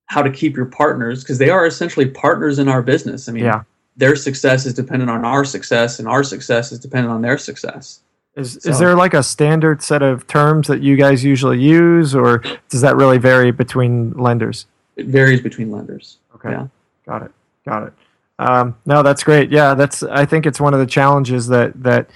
how 0.07 0.23
to 0.23 0.31
keep 0.31 0.57
your 0.57 0.67
partners 0.67 1.23
because 1.23 1.37
they 1.39 1.51
are 1.51 1.67
essentially 1.67 2.07
partners 2.07 2.59
in 2.59 2.69
our 2.69 2.83
business. 2.83 3.29
I 3.29 3.33
mean, 3.33 3.45
Yeah. 3.45 3.63
their 3.97 4.17
success 4.17 4.65
is 4.65 4.73
dependent 4.73 5.11
on 5.11 5.25
our 5.25 5.45
success, 5.45 5.99
and 5.99 6.09
our 6.09 6.23
success 6.25 6.73
is 6.73 6.79
dependent 6.79 7.13
on 7.13 7.21
their 7.23 7.37
success. 7.37 8.01
Is 8.37 8.59
So- 8.63 8.71
is 8.71 8.79
there 8.79 8.95
like 8.95 9.15
a 9.15 9.23
standard 9.23 9.83
set 9.83 10.03
of 10.03 10.27
terms 10.27 10.69
that 10.69 10.81
you 10.81 10.97
guys 10.97 11.25
usually 11.25 11.59
use, 11.61 12.15
or 12.15 12.43
does 12.69 12.81
that 12.83 12.97
really 12.97 13.19
vary 13.19 13.51
between 13.51 14.13
lenders? 14.13 14.67
It 14.97 15.07
varies 15.07 15.41
between 15.41 15.71
lenders. 15.73 16.19
Okay, 16.35 16.51
Yeah. 16.53 16.67
got 17.07 17.23
it, 17.23 17.31
got 17.67 17.83
it. 17.85 17.93
Um, 18.39 18.77
no, 18.87 19.03
that's 19.03 19.25
great. 19.25 19.51
Yeah, 19.51 19.75
that's. 19.75 20.03
I 20.05 20.25
think 20.25 20.47
it's 20.47 20.61
one 20.61 20.73
of 20.73 20.79
the 20.81 20.87
challenges 20.87 21.49
that 21.49 21.83
that 21.83 22.09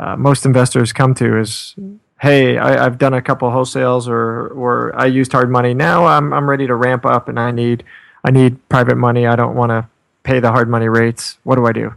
uh, 0.00 0.16
most 0.16 0.44
investors 0.44 0.92
come 0.92 1.14
to 1.14 1.38
is, 1.38 1.76
hey, 2.20 2.58
I, 2.58 2.84
I've 2.84 2.98
done 2.98 3.14
a 3.14 3.22
couple 3.22 3.48
wholesales, 3.50 4.08
or 4.08 4.48
or 4.48 4.92
I 4.96 5.06
used 5.06 5.30
hard 5.30 5.48
money. 5.50 5.74
Now 5.74 6.06
I'm 6.06 6.32
I'm 6.32 6.50
ready 6.50 6.66
to 6.66 6.74
ramp 6.74 7.06
up, 7.06 7.28
and 7.28 7.38
I 7.38 7.52
need 7.52 7.84
I 8.24 8.32
need 8.32 8.68
private 8.68 8.96
money. 8.96 9.24
I 9.28 9.36
don't 9.36 9.54
want 9.54 9.70
to 9.70 9.86
pay 10.24 10.40
the 10.40 10.50
hard 10.50 10.68
money 10.68 10.88
rates. 10.88 11.38
What 11.44 11.54
do 11.56 11.66
I 11.66 11.72
do? 11.72 11.94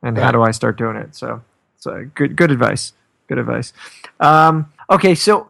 And 0.00 0.16
how 0.16 0.30
do 0.30 0.40
I 0.42 0.52
start 0.52 0.76
doing 0.78 0.94
it? 0.96 1.16
So, 1.16 1.40
so 1.78 2.08
good 2.14 2.36
good 2.36 2.50
advice. 2.50 2.92
Good 3.28 3.38
advice. 3.38 3.72
Um, 4.20 4.72
okay, 4.90 5.14
so 5.14 5.48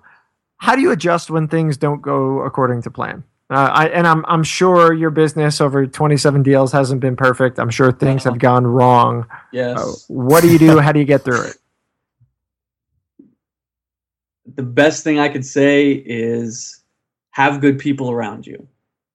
how 0.56 0.74
do 0.74 0.82
you 0.82 0.90
adjust 0.90 1.30
when 1.30 1.48
things 1.48 1.76
don't 1.76 2.02
go 2.02 2.40
according 2.40 2.82
to 2.82 2.90
plan? 2.90 3.24
Uh, 3.50 3.70
I, 3.72 3.88
and 3.88 4.06
I'm 4.06 4.24
I'm 4.26 4.42
sure 4.42 4.92
your 4.92 5.10
business 5.10 5.60
over 5.60 5.86
27 5.86 6.42
deals 6.42 6.72
hasn't 6.72 7.00
been 7.00 7.16
perfect. 7.16 7.58
I'm 7.58 7.70
sure 7.70 7.92
things 7.92 8.24
have 8.24 8.38
gone 8.38 8.66
wrong. 8.66 9.26
Yes. 9.52 9.78
Uh, 9.78 9.92
what 10.12 10.42
do 10.42 10.52
you 10.52 10.58
do? 10.58 10.78
How 10.78 10.92
do 10.92 10.98
you 10.98 11.06
get 11.06 11.24
through 11.24 11.42
it? 11.42 11.56
the 14.58 14.62
best 14.64 15.04
thing 15.04 15.20
I 15.20 15.28
could 15.28 15.46
say 15.46 15.92
is 15.92 16.82
have 17.30 17.60
good 17.60 17.78
people 17.78 18.10
around 18.10 18.44
you. 18.44 18.66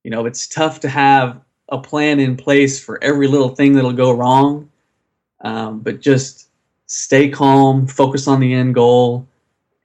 You 0.03 0.11
know, 0.11 0.25
it's 0.25 0.47
tough 0.47 0.79
to 0.81 0.89
have 0.89 1.41
a 1.69 1.79
plan 1.79 2.19
in 2.19 2.37
place 2.37 2.81
for 2.81 3.03
every 3.03 3.27
little 3.27 3.49
thing 3.49 3.73
that'll 3.73 3.91
go 3.91 4.13
wrong, 4.13 4.69
um, 5.41 5.79
but 5.79 5.99
just 5.99 6.49
stay 6.87 7.29
calm, 7.29 7.87
focus 7.87 8.27
on 8.27 8.39
the 8.39 8.53
end 8.53 8.75
goal, 8.75 9.27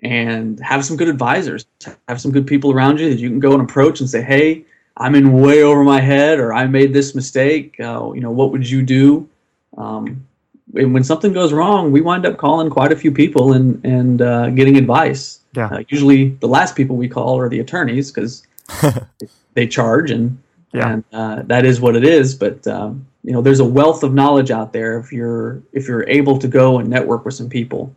and 0.03 0.61
have 0.61 0.85
some 0.85 0.97
good 0.97 1.09
advisors. 1.09 1.67
Have 2.09 2.21
some 2.21 2.31
good 2.33 2.47
people 2.47 2.73
around 2.73 3.01
you 3.01 3.09
that 3.11 3.19
you 3.19 3.29
can 3.29 3.41
go 3.41 3.53
and 3.53 3.63
approach 3.63 4.01
and 4.01 4.09
say, 4.09 4.23
"Hey, 4.23 4.65
I'm 4.97 5.15
in 5.15 5.33
way 5.33 5.63
over 5.63 5.83
my 5.85 6.01
head, 6.01 6.39
or 6.39 6.53
I 6.53 6.67
made 6.67 6.93
this 6.93 7.15
mistake. 7.15 7.77
Uh, 7.81 8.13
you 8.15 8.21
know, 8.21 8.31
what 8.31 8.53
would 8.53 8.69
you 8.69 8.83
do?" 8.83 9.29
Um, 9.77 10.27
and 10.75 10.93
when 10.93 11.03
something 11.05 11.33
goes 11.33 11.53
wrong, 11.53 11.93
we 11.93 12.01
wind 12.01 12.27
up 12.27 12.37
calling 12.37 12.69
quite 12.71 12.93
a 12.93 12.97
few 12.97 13.11
people 13.13 13.53
and 13.55 13.85
and 13.85 14.23
uh, 14.23 14.51
getting 14.51 14.77
advice. 14.77 15.41
Yeah. 15.57 15.69
Uh, 15.69 15.83
usually, 15.89 16.31
the 16.41 16.47
last 16.49 16.77
people 16.77 16.97
we 16.97 17.09
call 17.09 17.41
are 17.41 17.49
the 17.49 17.61
attorneys 17.61 18.13
because 18.13 18.47
they 19.55 19.67
charge, 19.67 20.11
and 20.11 20.39
Yeah. 20.75 20.93
and 20.93 21.05
uh, 21.13 21.43
that 21.47 21.65
is 21.65 21.81
what 21.81 21.97
it 21.97 22.05
is. 22.05 22.35
But 22.35 22.67
um, 22.67 23.07
you 23.29 23.35
know, 23.35 23.43
there's 23.43 23.61
a 23.61 23.65
wealth 23.65 24.03
of 24.03 24.15
knowledge 24.15 24.51
out 24.51 24.73
there 24.73 24.99
if 24.99 25.13
you're 25.13 25.63
if 25.75 25.87
you're 25.87 26.09
able 26.09 26.39
to 26.39 26.49
go 26.49 26.79
and 26.79 26.89
network 26.89 27.27
with 27.27 27.35
some 27.35 27.51
people. 27.51 27.95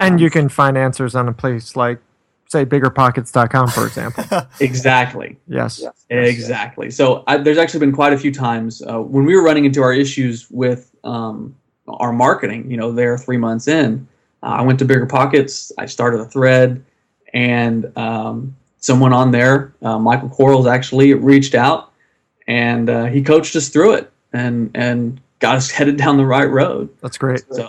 And 0.00 0.20
you 0.20 0.28
can 0.28 0.48
find 0.48 0.76
answers 0.76 1.14
on 1.14 1.28
a 1.28 1.32
place 1.32 1.76
like, 1.76 2.00
say, 2.48 2.64
biggerpockets.com, 2.64 3.68
for 3.68 3.86
example. 3.86 4.24
Exactly. 4.60 5.38
Yes. 5.46 5.84
Exactly. 6.10 6.90
So 6.90 7.22
I, 7.28 7.36
there's 7.36 7.58
actually 7.58 7.78
been 7.78 7.92
quite 7.92 8.12
a 8.12 8.18
few 8.18 8.34
times 8.34 8.82
uh, 8.82 8.98
when 8.98 9.24
we 9.24 9.36
were 9.36 9.44
running 9.44 9.66
into 9.66 9.82
our 9.84 9.92
issues 9.92 10.50
with 10.50 10.90
um, 11.04 11.54
our 11.86 12.12
marketing. 12.12 12.68
You 12.68 12.76
know, 12.76 12.90
there 12.90 13.16
three 13.16 13.36
months 13.36 13.68
in, 13.68 14.08
uh, 14.42 14.46
I 14.46 14.62
went 14.62 14.80
to 14.80 14.84
Bigger 14.84 15.06
Pockets. 15.06 15.70
I 15.78 15.86
started 15.86 16.18
a 16.18 16.24
thread, 16.24 16.84
and 17.32 17.96
um, 17.96 18.56
someone 18.78 19.12
on 19.12 19.30
there, 19.30 19.74
uh, 19.82 20.00
Michael 20.00 20.28
Quarles, 20.28 20.66
actually 20.66 21.14
reached 21.14 21.54
out, 21.54 21.92
and 22.48 22.90
uh, 22.90 23.04
he 23.04 23.22
coached 23.22 23.54
us 23.54 23.68
through 23.68 23.94
it, 23.94 24.12
and 24.32 24.70
and 24.74 25.20
got 25.38 25.56
us 25.56 25.70
headed 25.76 25.96
down 25.96 26.16
the 26.16 26.26
right 26.26 26.50
road. 26.50 26.88
That's 27.00 27.18
great. 27.18 27.42
So 27.50 27.68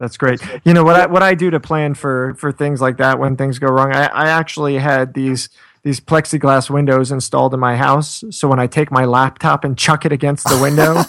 That's 0.00 0.16
great. 0.16 0.40
You 0.64 0.74
know 0.74 0.84
what 0.84 0.96
I 0.96 1.06
what 1.06 1.22
I 1.22 1.34
do 1.34 1.50
to 1.50 1.60
plan 1.60 1.94
for 1.94 2.34
for 2.34 2.52
things 2.52 2.80
like 2.80 2.96
that 2.98 3.18
when 3.18 3.36
things 3.36 3.58
go 3.58 3.68
wrong. 3.68 3.92
I, 3.94 4.06
I 4.06 4.28
actually 4.28 4.78
had 4.78 5.14
these 5.14 5.48
these 5.82 6.00
plexiglass 6.00 6.68
windows 6.68 7.12
installed 7.12 7.54
in 7.54 7.60
my 7.60 7.76
house, 7.76 8.24
so 8.30 8.48
when 8.48 8.58
I 8.58 8.66
take 8.66 8.90
my 8.90 9.04
laptop 9.04 9.62
and 9.62 9.78
chuck 9.78 10.04
it 10.04 10.10
against 10.10 10.48
the 10.48 10.58
window, 10.60 11.02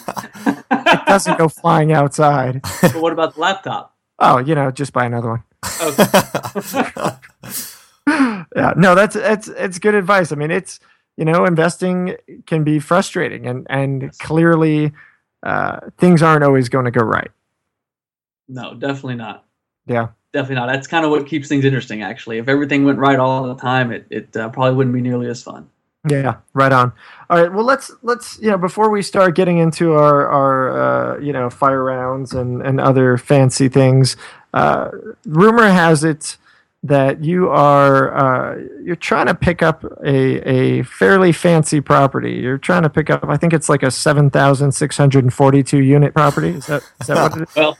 it 0.70 1.06
doesn't 1.06 1.36
go 1.36 1.48
flying 1.48 1.92
outside. 1.92 2.62
but 2.80 2.94
what 2.94 3.12
about 3.12 3.34
the 3.34 3.40
laptop? 3.40 3.96
Oh, 4.20 4.38
you 4.38 4.54
know, 4.54 4.70
just 4.70 4.92
buy 4.92 5.04
another 5.04 5.30
one. 5.30 5.42
Okay. 5.82 6.04
yeah, 8.56 8.74
no, 8.76 8.94
that's 8.94 9.16
it's 9.16 9.48
it's 9.48 9.78
good 9.78 9.94
advice. 9.94 10.32
I 10.32 10.36
mean, 10.36 10.50
it's 10.50 10.80
you 11.18 11.24
know, 11.24 11.44
investing 11.44 12.14
can 12.46 12.62
be 12.62 12.78
frustrating, 12.78 13.46
and 13.46 13.66
and 13.68 14.16
clearly, 14.20 14.92
uh, 15.42 15.80
things 15.98 16.22
aren't 16.22 16.44
always 16.44 16.68
going 16.68 16.84
to 16.84 16.92
go 16.92 17.02
right. 17.02 17.30
No, 18.48 18.74
definitely 18.74 19.16
not. 19.16 19.44
Yeah. 19.86 20.08
Definitely 20.32 20.56
not. 20.56 20.66
That's 20.72 20.86
kind 20.86 21.04
of 21.04 21.10
what 21.10 21.26
keeps 21.26 21.48
things 21.48 21.64
interesting, 21.64 22.02
actually. 22.02 22.38
If 22.38 22.48
everything 22.48 22.84
went 22.84 22.98
right 22.98 23.18
all 23.18 23.48
the 23.48 23.56
time, 23.56 23.90
it, 23.90 24.06
it 24.10 24.36
uh, 24.36 24.50
probably 24.50 24.74
wouldn't 24.76 24.94
be 24.94 25.00
nearly 25.00 25.26
as 25.26 25.42
fun. 25.42 25.68
Yeah, 26.08 26.36
right 26.54 26.70
on. 26.70 26.92
All 27.28 27.42
right, 27.42 27.52
well 27.52 27.64
let's 27.64 27.90
let's 28.02 28.38
you 28.38 28.50
know 28.50 28.56
before 28.56 28.88
we 28.88 29.02
start 29.02 29.34
getting 29.34 29.58
into 29.58 29.94
our 29.94 30.28
our 30.28 31.16
uh, 31.16 31.18
you 31.18 31.32
know 31.32 31.50
fire 31.50 31.82
rounds 31.82 32.32
and 32.32 32.62
and 32.62 32.80
other 32.80 33.18
fancy 33.18 33.68
things, 33.68 34.16
uh, 34.54 34.90
rumor 35.24 35.68
has 35.68 36.04
it 36.04 36.36
that 36.84 37.24
you 37.24 37.48
are 37.48 38.16
uh, 38.16 38.58
you're 38.82 38.96
trying 38.96 39.26
to 39.26 39.34
pick 39.34 39.62
up 39.62 39.84
a 40.04 40.48
a 40.48 40.82
fairly 40.84 41.32
fancy 41.32 41.80
property. 41.80 42.32
You're 42.32 42.58
trying 42.58 42.82
to 42.82 42.90
pick 42.90 43.10
up, 43.10 43.24
I 43.24 43.36
think 43.36 43.52
it's 43.52 43.68
like 43.68 43.82
a 43.82 43.90
seven 43.90 44.30
thousand 44.30 44.72
six 44.72 44.96
hundred 44.96 45.24
and 45.24 45.34
forty 45.34 45.62
two 45.62 45.82
unit 45.82 46.14
property. 46.14 46.50
Is 46.50 46.66
that 46.66 46.82
is 47.00 47.06
that 47.08 47.16
what 47.16 47.40
it 47.40 47.48
is? 47.48 47.56
Well, 47.56 47.78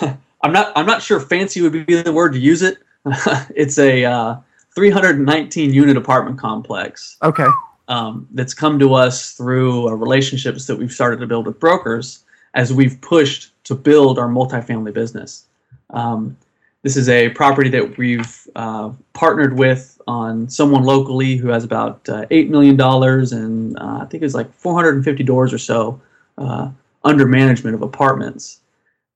I'm 0.42 0.52
not. 0.52 0.72
I'm 0.76 0.86
not 0.86 1.02
sure 1.02 1.20
fancy 1.20 1.60
would 1.60 1.86
be 1.86 2.02
the 2.02 2.12
word 2.12 2.32
to 2.32 2.38
use 2.38 2.62
it. 2.62 2.78
it's 3.54 3.78
a 3.78 4.04
uh, 4.04 4.36
319 4.74 5.72
unit 5.72 5.96
apartment 5.96 6.38
complex 6.38 7.16
Okay, 7.22 7.46
um, 7.88 8.28
that's 8.32 8.52
come 8.52 8.78
to 8.78 8.94
us 8.94 9.32
through 9.32 9.88
uh, 9.88 9.92
relationships 9.92 10.66
that 10.66 10.76
we've 10.76 10.92
started 10.92 11.18
to 11.20 11.26
build 11.26 11.46
with 11.46 11.58
brokers 11.58 12.24
as 12.54 12.72
we've 12.72 13.00
pushed 13.00 13.52
to 13.64 13.74
build 13.74 14.18
our 14.18 14.28
multifamily 14.28 14.92
business. 14.92 15.46
Um, 15.90 16.36
this 16.82 16.96
is 16.96 17.08
a 17.08 17.28
property 17.30 17.68
that 17.70 17.98
we've 17.98 18.48
uh, 18.56 18.90
partnered 19.12 19.58
with 19.58 20.00
on 20.06 20.48
someone 20.48 20.82
locally 20.82 21.36
who 21.36 21.48
has 21.48 21.62
about 21.62 22.08
uh, 22.08 22.26
$8 22.26 22.48
million 22.48 22.80
and 22.80 23.78
uh, 23.78 24.00
I 24.02 24.06
think 24.06 24.22
it's 24.22 24.34
like 24.34 24.52
450 24.54 25.22
doors 25.24 25.52
or 25.52 25.58
so 25.58 26.00
uh, 26.38 26.70
under 27.04 27.26
management 27.26 27.74
of 27.74 27.82
apartments. 27.82 28.60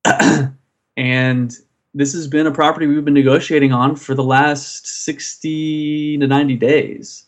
and 0.96 1.56
this 1.94 2.12
has 2.12 2.26
been 2.26 2.46
a 2.46 2.52
property 2.52 2.86
we've 2.86 3.04
been 3.04 3.14
negotiating 3.14 3.72
on 3.72 3.96
for 3.96 4.14
the 4.14 4.24
last 4.24 4.86
60 5.04 6.18
to 6.18 6.26
90 6.26 6.56
days. 6.56 7.26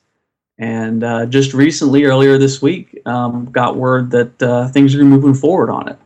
And 0.58 1.04
uh, 1.04 1.26
just 1.26 1.52
recently, 1.52 2.04
earlier 2.04 2.38
this 2.38 2.62
week, 2.62 3.00
um, 3.06 3.46
got 3.52 3.76
word 3.76 4.10
that 4.12 4.42
uh, 4.42 4.68
things 4.68 4.94
are 4.94 5.04
moving 5.04 5.34
forward 5.34 5.70
on 5.70 5.88
it. 5.88 5.98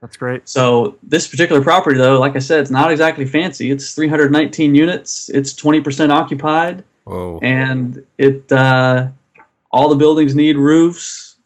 That's 0.00 0.16
great. 0.16 0.48
So 0.48 0.96
this 1.02 1.26
particular 1.26 1.62
property, 1.62 1.98
though, 1.98 2.20
like 2.20 2.36
I 2.36 2.38
said, 2.38 2.60
it's 2.60 2.70
not 2.70 2.90
exactly 2.90 3.26
fancy. 3.26 3.70
It's 3.70 3.94
319 3.94 4.74
units. 4.74 5.28
It's 5.28 5.52
20% 5.54 6.10
occupied, 6.10 6.84
Whoa. 7.04 7.40
and 7.42 8.04
it 8.16 8.50
uh, 8.52 9.08
all 9.70 9.88
the 9.88 9.96
buildings 9.96 10.34
need 10.34 10.56
roofs. 10.56 11.36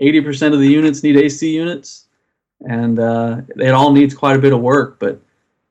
80% 0.00 0.52
of 0.52 0.58
the 0.58 0.66
units 0.66 1.02
need 1.02 1.16
AC 1.16 1.54
units, 1.54 2.06
and 2.66 2.98
uh, 2.98 3.42
it 3.56 3.70
all 3.70 3.92
needs 3.92 4.14
quite 4.14 4.36
a 4.36 4.38
bit 4.38 4.52
of 4.52 4.60
work. 4.60 4.98
But 4.98 5.20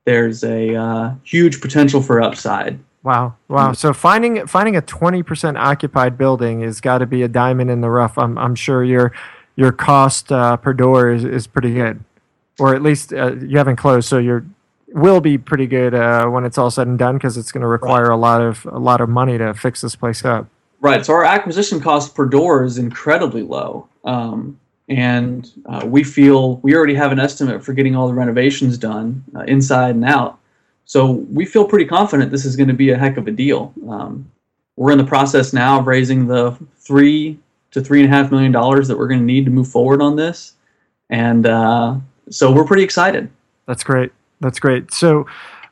there's 0.05 0.43
a 0.43 0.75
uh, 0.75 1.13
huge 1.23 1.61
potential 1.61 2.01
for 2.01 2.21
upside. 2.21 2.79
Wow, 3.03 3.35
wow. 3.47 3.73
So 3.73 3.93
finding 3.93 4.45
finding 4.45 4.75
a 4.75 4.81
twenty 4.81 5.23
percent 5.23 5.57
occupied 5.57 6.17
building 6.17 6.61
has 6.61 6.79
got 6.79 6.99
to 6.99 7.07
be 7.07 7.23
a 7.23 7.27
diamond 7.27 7.71
in 7.71 7.81
the 7.81 7.89
rough. 7.89 8.17
I'm 8.17 8.37
I'm 8.37 8.53
sure 8.53 8.83
your 8.83 9.11
your 9.55 9.71
cost 9.71 10.31
uh, 10.31 10.57
per 10.57 10.73
door 10.73 11.11
is, 11.11 11.23
is 11.23 11.47
pretty 11.47 11.73
good, 11.73 12.03
or 12.61 12.75
at 12.75 12.83
least 12.83 13.11
uh, 13.11 13.33
you 13.35 13.57
haven't 13.57 13.77
closed, 13.77 14.07
so 14.07 14.19
you're 14.19 14.45
will 14.93 15.21
be 15.21 15.37
pretty 15.37 15.67
good 15.67 15.93
uh, 15.93 16.27
when 16.27 16.45
it's 16.45 16.57
all 16.57 16.69
said 16.69 16.87
and 16.87 16.99
done 16.99 17.15
because 17.15 17.37
it's 17.37 17.51
going 17.51 17.61
to 17.61 17.67
require 17.67 18.09
right. 18.09 18.13
a 18.13 18.17
lot 18.17 18.41
of 18.41 18.65
a 18.65 18.79
lot 18.79 19.01
of 19.01 19.09
money 19.09 19.37
to 19.37 19.53
fix 19.53 19.81
this 19.81 19.95
place 19.95 20.23
up. 20.23 20.47
Right. 20.79 21.05
So 21.05 21.13
our 21.13 21.23
acquisition 21.23 21.79
cost 21.79 22.15
per 22.15 22.25
door 22.25 22.63
is 22.63 22.77
incredibly 22.77 23.41
low, 23.41 23.87
um, 24.03 24.59
and 24.89 25.49
uh, 25.65 25.85
we 25.85 26.03
feel 26.03 26.57
we 26.57 26.75
already 26.75 26.95
have 26.95 27.11
an 27.11 27.19
estimate 27.19 27.63
for 27.63 27.73
getting 27.73 27.95
all 27.95 28.07
the 28.07 28.13
renovations 28.13 28.77
done 28.77 29.23
uh, 29.35 29.41
inside 29.41 29.95
and 29.95 30.05
out. 30.05 30.39
So 30.85 31.11
we 31.11 31.45
feel 31.45 31.65
pretty 31.65 31.85
confident 31.85 32.31
this 32.31 32.45
is 32.45 32.55
going 32.55 32.67
to 32.67 32.73
be 32.73 32.89
a 32.89 32.97
heck 32.97 33.17
of 33.17 33.27
a 33.27 33.31
deal. 33.31 33.73
Um, 33.87 34.29
we're 34.75 34.91
in 34.91 34.97
the 34.97 35.05
process 35.05 35.53
now 35.53 35.79
of 35.79 35.87
raising 35.87 36.27
the 36.27 36.57
three 36.77 37.39
to 37.71 37.81
three 37.81 38.03
and 38.03 38.11
a 38.11 38.15
half 38.15 38.31
million 38.31 38.51
dollars 38.51 38.87
that 38.87 38.97
we're 38.97 39.07
going 39.07 39.19
to 39.19 39.25
need 39.25 39.45
to 39.45 39.51
move 39.51 39.67
forward 39.67 40.01
on 40.01 40.15
this, 40.15 40.53
and 41.09 41.45
uh, 41.45 41.95
so 42.31 42.51
we're 42.51 42.65
pretty 42.65 42.83
excited. 42.83 43.29
That's 43.67 43.83
great. 43.83 44.11
That's 44.39 44.59
great. 44.59 44.93
So, 44.93 45.27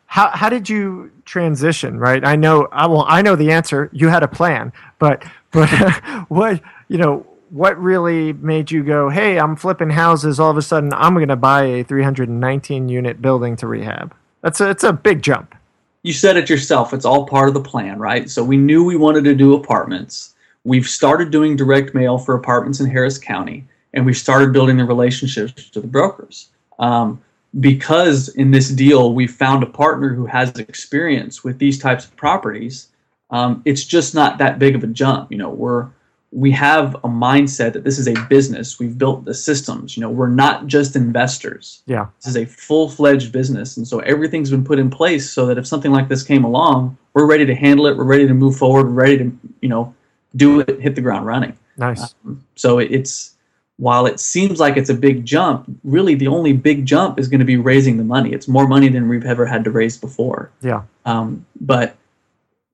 how 0.06 0.30
how 0.30 0.50
did 0.50 0.70
you 0.70 1.12
transition? 1.26 2.00
Right. 2.00 2.26
I 2.26 2.36
know. 2.36 2.68
I 2.72 2.88
well, 2.88 3.06
I 3.08 3.22
know 3.22 3.36
the 3.36 3.52
answer. 3.52 3.90
You 3.92 4.08
had 4.10 4.24
a 4.24 4.28
plan, 4.28 4.72
but 5.00 5.24
but 5.52 5.70
what 6.30 6.62
you 6.88 6.98
know 6.98 7.26
what 7.50 7.82
really 7.82 8.34
made 8.34 8.72
you 8.72 8.84
go, 8.84 9.10
hey, 9.10 9.40
I'm 9.40 9.56
flipping 9.56 9.90
houses. 9.90 10.40
All 10.40 10.52
of 10.52 10.58
a 10.58 10.62
sudden, 10.62 10.94
I'm 10.94 11.16
going 11.16 11.30
to 11.30 11.36
buy 11.36 11.64
a 11.64 11.84
319 11.84 12.90
unit 12.90 13.22
building 13.22 13.56
to 13.58 13.68
rehab. 13.68 14.16
That's 14.42 14.62
a, 14.62 14.70
it's 14.70 14.84
a 14.84 14.94
big 14.94 15.22
jump. 15.22 15.56
You 16.04 16.14
said 16.14 16.38
it 16.38 16.50
yourself. 16.50 16.94
It's 16.94 17.06
all 17.06 17.26
part 17.26 17.50
of 17.50 17.54
the 17.54 17.62
plan, 17.62 18.00
right? 18.00 18.30
So 18.30 18.44
we 18.44 18.56
knew 18.56 18.84
we 18.84 18.96
wanted 18.96 19.24
to 19.26 19.36
do 19.36 19.56
apartments. 19.56 20.34
We've 20.64 20.88
started 20.88 21.32
doing 21.32 21.56
direct 21.56 21.94
mail 21.94 22.18
for 22.18 22.36
apartments 22.36 22.80
in 22.80 22.90
Harris 22.90 23.18
County, 23.18 23.66
and 23.94 24.06
we 24.06 24.14
started 24.14 24.54
building 24.54 24.78
the 24.78 24.86
relationships 24.86 25.70
to 25.70 25.82
the 25.82 25.88
brokers. 25.88 26.50
Um, 26.78 27.22
because 27.60 28.30
in 28.30 28.52
this 28.52 28.70
deal 28.70 29.14
we 29.14 29.26
found 29.26 29.64
a 29.64 29.66
partner 29.66 30.14
who 30.14 30.26
has 30.26 30.52
experience 30.60 31.44
with 31.44 31.58
these 31.58 31.80
types 31.80 32.06
of 32.06 32.16
properties 32.16 32.90
um, 33.32 33.62
it's 33.66 33.84
just 33.84 34.14
not 34.14 34.38
that 34.38 34.60
big 34.60 34.76
of 34.76 34.84
a 34.84 34.88
jump 34.88 35.32
you 35.32 35.38
know 35.38 35.50
we're 35.50 35.88
we 36.32 36.52
have 36.52 36.94
a 36.98 37.08
mindset 37.08 37.74
that 37.74 37.84
this 37.84 37.98
is 37.98 38.08
a 38.08 38.14
business. 38.28 38.78
We've 38.78 38.96
built 38.96 39.26
the 39.26 39.34
systems 39.34 39.98
you 39.98 40.02
know 40.02 40.12
we're 40.12 40.30
not 40.30 40.68
just 40.68 40.96
investors. 40.96 41.82
Yeah. 41.88 42.08
This 42.18 42.28
is 42.28 42.38
a 42.38 42.46
full-fledged 42.46 43.32
business 43.32 43.78
and 43.78 43.88
so 43.88 44.00
everything's 44.02 44.52
been 44.52 44.64
put 44.64 44.78
in 44.78 44.92
place 44.92 45.32
so 45.32 45.48
that 45.48 45.58
if 45.58 45.66
something 45.66 45.92
like 45.92 46.08
this 46.08 46.22
came 46.22 46.44
along 46.44 46.98
we're 47.14 47.26
ready 47.26 47.48
to 47.48 47.56
handle 47.56 47.88
it 47.88 47.98
we're 47.98 48.04
ready 48.04 48.28
to 48.28 48.34
move 48.36 48.58
forward 48.58 48.86
we're 48.86 49.04
ready 49.04 49.18
to 49.18 49.32
you 49.62 49.70
know 49.70 49.96
do 50.36 50.60
it 50.60 50.80
hit 50.80 50.94
the 50.94 51.02
ground 51.02 51.26
running. 51.26 51.58
Nice. 51.78 52.14
Um, 52.26 52.46
so 52.56 52.78
it's 52.78 53.36
while 53.80 54.06
it 54.06 54.20
seems 54.20 54.60
like 54.60 54.76
it's 54.76 54.90
a 54.90 54.94
big 54.94 55.26
jump, 55.26 55.66
really 55.86 56.14
the 56.14 56.28
only 56.28 56.52
big 56.52 56.86
jump 56.86 57.18
is 57.18 57.30
going 57.30 57.40
to 57.40 57.46
be 57.46 57.56
raising 57.56 57.96
the 57.96 58.04
money. 58.04 58.34
It's 58.34 58.48
more 58.48 58.68
money 58.68 58.90
than 58.90 59.08
we've 59.08 59.26
ever 59.26 59.46
had 59.46 59.64
to 59.64 59.72
raise 59.72 59.98
before. 59.98 60.52
Yeah. 60.62 60.84
Um, 61.06 61.46
but 61.62 61.96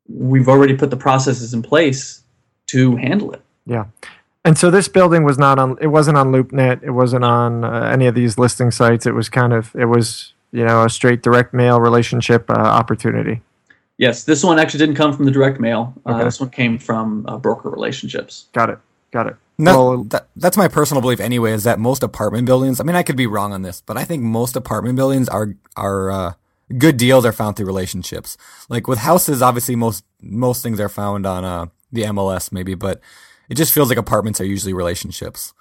we've 0.09 0.49
already 0.49 0.75
put 0.75 0.89
the 0.89 0.97
processes 0.97 1.53
in 1.53 1.61
place 1.61 2.23
to 2.67 2.95
handle 2.95 3.31
it. 3.33 3.41
Yeah. 3.67 3.85
And 4.43 4.57
so 4.57 4.71
this 4.71 4.87
building 4.87 5.23
was 5.23 5.37
not 5.37 5.59
on. 5.59 5.77
It 5.79 5.87
wasn't 5.87 6.17
on 6.17 6.31
LoopNet. 6.31 6.81
It 6.81 6.91
wasn't 6.91 7.23
on 7.23 7.63
uh, 7.63 7.89
any 7.91 8.07
of 8.07 8.15
these 8.15 8.39
listing 8.39 8.71
sites. 8.71 9.05
It 9.05 9.13
was 9.13 9.29
kind 9.29 9.53
of. 9.53 9.75
It 9.75 9.85
was 9.85 10.33
you 10.51 10.65
know 10.65 10.85
a 10.85 10.89
straight 10.89 11.21
direct 11.21 11.53
mail 11.53 11.79
relationship 11.79 12.49
uh, 12.49 12.53
opportunity. 12.53 13.41
Yes, 13.97 14.23
this 14.23 14.43
one 14.43 14.59
actually 14.59 14.79
didn't 14.79 14.95
come 14.95 15.13
from 15.13 15.25
the 15.25 15.31
direct 15.31 15.59
mail. 15.59 15.93
Uh. 16.05 16.23
This 16.23 16.39
one 16.39 16.49
came 16.49 16.77
from 16.77 17.25
uh, 17.27 17.37
broker 17.37 17.69
relationships. 17.69 18.47
Got 18.53 18.71
it. 18.71 18.79
Got 19.11 19.27
it. 19.27 19.35
Well, 19.57 20.03
that, 20.05 20.27
that's 20.35 20.57
my 20.57 20.67
personal 20.67 21.01
belief 21.01 21.19
anyway. 21.19 21.51
Is 21.51 21.63
that 21.63 21.79
most 21.79 22.03
apartment 22.03 22.45
buildings? 22.45 22.79
I 22.79 22.83
mean, 22.83 22.95
I 22.95 23.03
could 23.03 23.15
be 23.15 23.27
wrong 23.27 23.53
on 23.53 23.61
this, 23.61 23.81
but 23.81 23.97
I 23.97 24.03
think 24.03 24.23
most 24.23 24.55
apartment 24.55 24.95
buildings 24.95 25.29
are 25.29 25.55
are 25.77 26.11
uh, 26.11 26.33
good 26.77 26.97
deals 26.97 27.25
are 27.25 27.31
found 27.31 27.55
through 27.55 27.65
relationships. 27.65 28.37
Like 28.69 28.87
with 28.87 28.99
houses, 28.99 29.41
obviously 29.41 29.75
most 29.75 30.03
most 30.21 30.61
things 30.61 30.79
are 30.79 30.89
found 30.89 31.25
on 31.25 31.45
uh, 31.45 31.67
the 31.91 32.03
MLS 32.03 32.51
maybe, 32.51 32.75
but 32.75 33.01
it 33.49 33.55
just 33.55 33.73
feels 33.73 33.89
like 33.89 33.97
apartments 33.97 34.41
are 34.41 34.45
usually 34.45 34.73
relationships. 34.73 35.53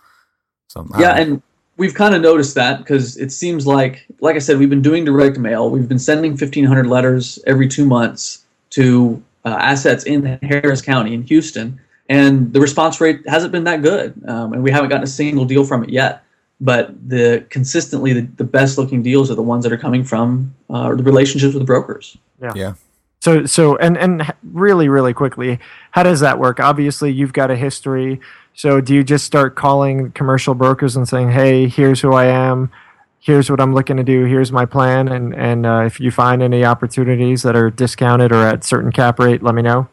So 0.68 0.86
yeah, 0.98 1.12
and 1.12 1.42
we've 1.76 1.94
kind 1.94 2.14
of 2.14 2.22
noticed 2.22 2.54
that 2.56 2.78
because 2.78 3.16
it 3.16 3.30
seems 3.30 3.66
like, 3.66 4.06
like 4.20 4.36
I 4.36 4.40
said, 4.40 4.58
we've 4.58 4.70
been 4.70 4.82
doing 4.82 5.04
direct 5.04 5.38
mail. 5.38 5.70
We've 5.70 5.88
been 5.88 5.98
sending 5.98 6.32
1,500 6.32 6.86
letters 6.86 7.38
every 7.46 7.68
two 7.68 7.84
months 7.84 8.44
to 8.70 9.22
uh, 9.44 9.56
assets 9.60 10.04
in 10.04 10.24
Harris 10.42 10.82
County 10.82 11.14
in 11.14 11.22
Houston 11.24 11.78
and 12.08 12.52
the 12.52 12.60
response 12.60 13.00
rate 13.00 13.20
hasn't 13.26 13.52
been 13.52 13.64
that 13.64 13.82
good, 13.82 14.14
um, 14.26 14.52
and 14.52 14.62
we 14.62 14.70
haven't 14.70 14.90
gotten 14.90 15.04
a 15.04 15.08
single 15.08 15.44
deal 15.44 15.64
from 15.64 15.84
it 15.84 15.90
yet. 15.90 16.22
But 16.60 17.08
the 17.08 17.44
consistently 17.50 18.12
the, 18.12 18.22
the 18.36 18.44
best 18.44 18.78
looking 18.78 19.02
deals 19.02 19.30
are 19.30 19.34
the 19.34 19.42
ones 19.42 19.64
that 19.64 19.72
are 19.72 19.78
coming 19.78 20.04
from 20.04 20.54
uh, 20.70 20.94
the 20.94 21.02
relationships 21.02 21.54
with 21.54 21.62
the 21.62 21.66
brokers. 21.66 22.16
Yeah. 22.40 22.52
Yeah. 22.54 22.74
So 23.20 23.46
so 23.46 23.76
and 23.78 23.96
and 23.98 24.32
really 24.42 24.88
really 24.88 25.14
quickly, 25.14 25.58
how 25.90 26.02
does 26.02 26.20
that 26.20 26.38
work? 26.38 26.60
Obviously, 26.60 27.12
you've 27.12 27.32
got 27.32 27.50
a 27.50 27.56
history. 27.56 28.20
So 28.54 28.80
do 28.80 28.94
you 28.94 29.02
just 29.02 29.24
start 29.24 29.56
calling 29.56 30.12
commercial 30.12 30.54
brokers 30.54 30.94
and 30.94 31.08
saying, 31.08 31.30
"Hey, 31.30 31.68
here's 31.68 32.00
who 32.00 32.12
I 32.12 32.26
am." 32.26 32.70
here's 33.24 33.50
what 33.50 33.58
I'm 33.58 33.72
looking 33.72 33.96
to 33.96 34.04
do. 34.04 34.24
Here's 34.26 34.52
my 34.52 34.66
plan, 34.66 35.08
and 35.08 35.34
and 35.34 35.66
uh, 35.66 35.82
if 35.86 35.98
you 35.98 36.10
find 36.10 36.42
any 36.42 36.64
opportunities 36.64 37.42
that 37.42 37.56
are 37.56 37.70
discounted 37.70 38.32
or 38.32 38.46
at 38.46 38.64
certain 38.64 38.92
cap 38.92 39.18
rate, 39.18 39.42
let 39.42 39.54
me 39.54 39.62
know. 39.62 39.88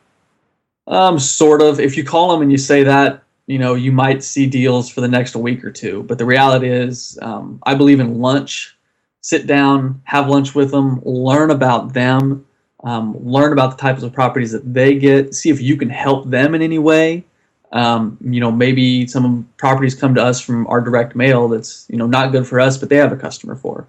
Um, 0.88 1.20
sort 1.20 1.62
of. 1.62 1.80
If 1.80 1.96
you 1.96 2.04
call 2.04 2.32
them 2.32 2.42
and 2.42 2.52
you 2.52 2.58
say 2.58 2.84
that, 2.84 3.24
you 3.48 3.60
know, 3.60 3.76
you 3.76 3.92
might 3.92 4.24
see 4.24 4.48
deals 4.48 4.90
for 4.90 5.02
the 5.02 5.08
next 5.08 5.36
week 5.36 5.64
or 5.64 5.72
two. 5.72 6.04
But 6.04 6.18
the 6.18 6.26
reality 6.26 6.70
is, 6.70 7.18
um, 7.22 7.60
I 7.64 7.76
believe 7.76 8.00
in 8.00 8.20
lunch. 8.20 8.76
Sit 9.22 9.46
down, 9.46 10.02
have 10.06 10.30
lunch 10.30 10.56
with 10.56 10.72
them, 10.72 11.00
learn 11.06 11.52
about 11.52 11.94
them, 11.94 12.46
um, 12.84 13.16
learn 13.24 13.54
about 13.54 13.72
the 13.72 13.78
types 13.78 14.02
of 14.02 14.12
properties 14.12 14.52
that 14.52 14.74
they 14.74 14.96
get. 14.96 15.36
See 15.36 15.50
if 15.50 15.62
you 15.62 15.78
can 15.78 15.90
help 15.90 16.30
them 16.30 16.56
in 16.56 16.62
any 16.62 16.80
way. 16.80 17.24
Um, 17.72 18.18
you 18.22 18.40
know, 18.40 18.52
maybe 18.52 19.08
some 19.08 19.48
properties 19.58 19.96
come 19.96 20.16
to 20.16 20.24
us 20.24 20.42
from 20.42 20.66
our 20.68 20.82
direct 20.82 21.16
mail 21.16 21.48
that's 21.48 21.86
you 21.90 21.98
know 21.98 22.08
not 22.08 22.32
good 22.32 22.48
for 22.48 22.60
us, 22.60 22.78
but 22.78 22.90
they 22.90 22.98
have 22.98 23.12
a 23.12 23.18
customer 23.18 23.56
for. 23.56 23.88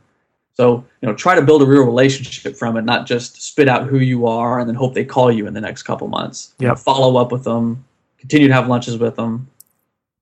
So, 0.55 0.85
you 1.01 1.09
know, 1.09 1.15
try 1.15 1.35
to 1.35 1.43
build 1.43 1.63
a 1.63 1.67
real 1.67 1.85
relationship 1.85 2.57
from 2.57 2.77
it, 2.77 2.83
not 2.83 3.07
just 3.07 3.41
spit 3.43 3.69
out 3.69 3.87
who 3.87 3.99
you 3.99 4.27
are 4.27 4.61
and 4.61 4.69
then 4.69 4.75
hope 4.75 4.95
they 4.95 5.05
call 5.05 5.33
you 5.33 5.47
in 5.47 5.55
the 5.55 5.61
next 5.61 5.85
couple 5.85 6.09
months. 6.09 6.55
Yeah. 6.59 6.75
Follow 6.75 7.17
up 7.21 7.33
with 7.33 7.45
them, 7.45 7.85
continue 8.19 8.49
to 8.49 8.55
have 8.55 8.69
lunches 8.69 8.99
with 8.99 9.17
them, 9.17 9.49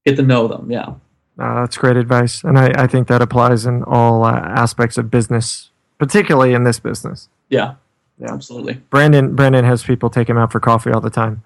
get 0.06 0.16
to 0.16 0.22
know 0.22 0.46
them. 0.46 0.70
Yeah. 0.70 0.94
Uh, 1.38 1.60
that's 1.60 1.76
great 1.76 1.96
advice. 1.96 2.44
And 2.44 2.58
I, 2.58 2.70
I 2.76 2.86
think 2.86 3.08
that 3.08 3.22
applies 3.22 3.66
in 3.66 3.82
all 3.84 4.24
uh, 4.24 4.32
aspects 4.32 4.98
of 4.98 5.10
business, 5.10 5.70
particularly 5.98 6.54
in 6.54 6.64
this 6.64 6.78
business. 6.78 7.28
Yeah. 7.48 7.74
Yeah. 8.18 8.32
Absolutely. 8.32 8.74
Brandon, 8.90 9.34
Brandon 9.34 9.64
has 9.64 9.82
people 9.82 10.10
take 10.10 10.28
him 10.28 10.38
out 10.38 10.52
for 10.52 10.60
coffee 10.60 10.92
all 10.92 11.00
the 11.00 11.10
time. 11.10 11.42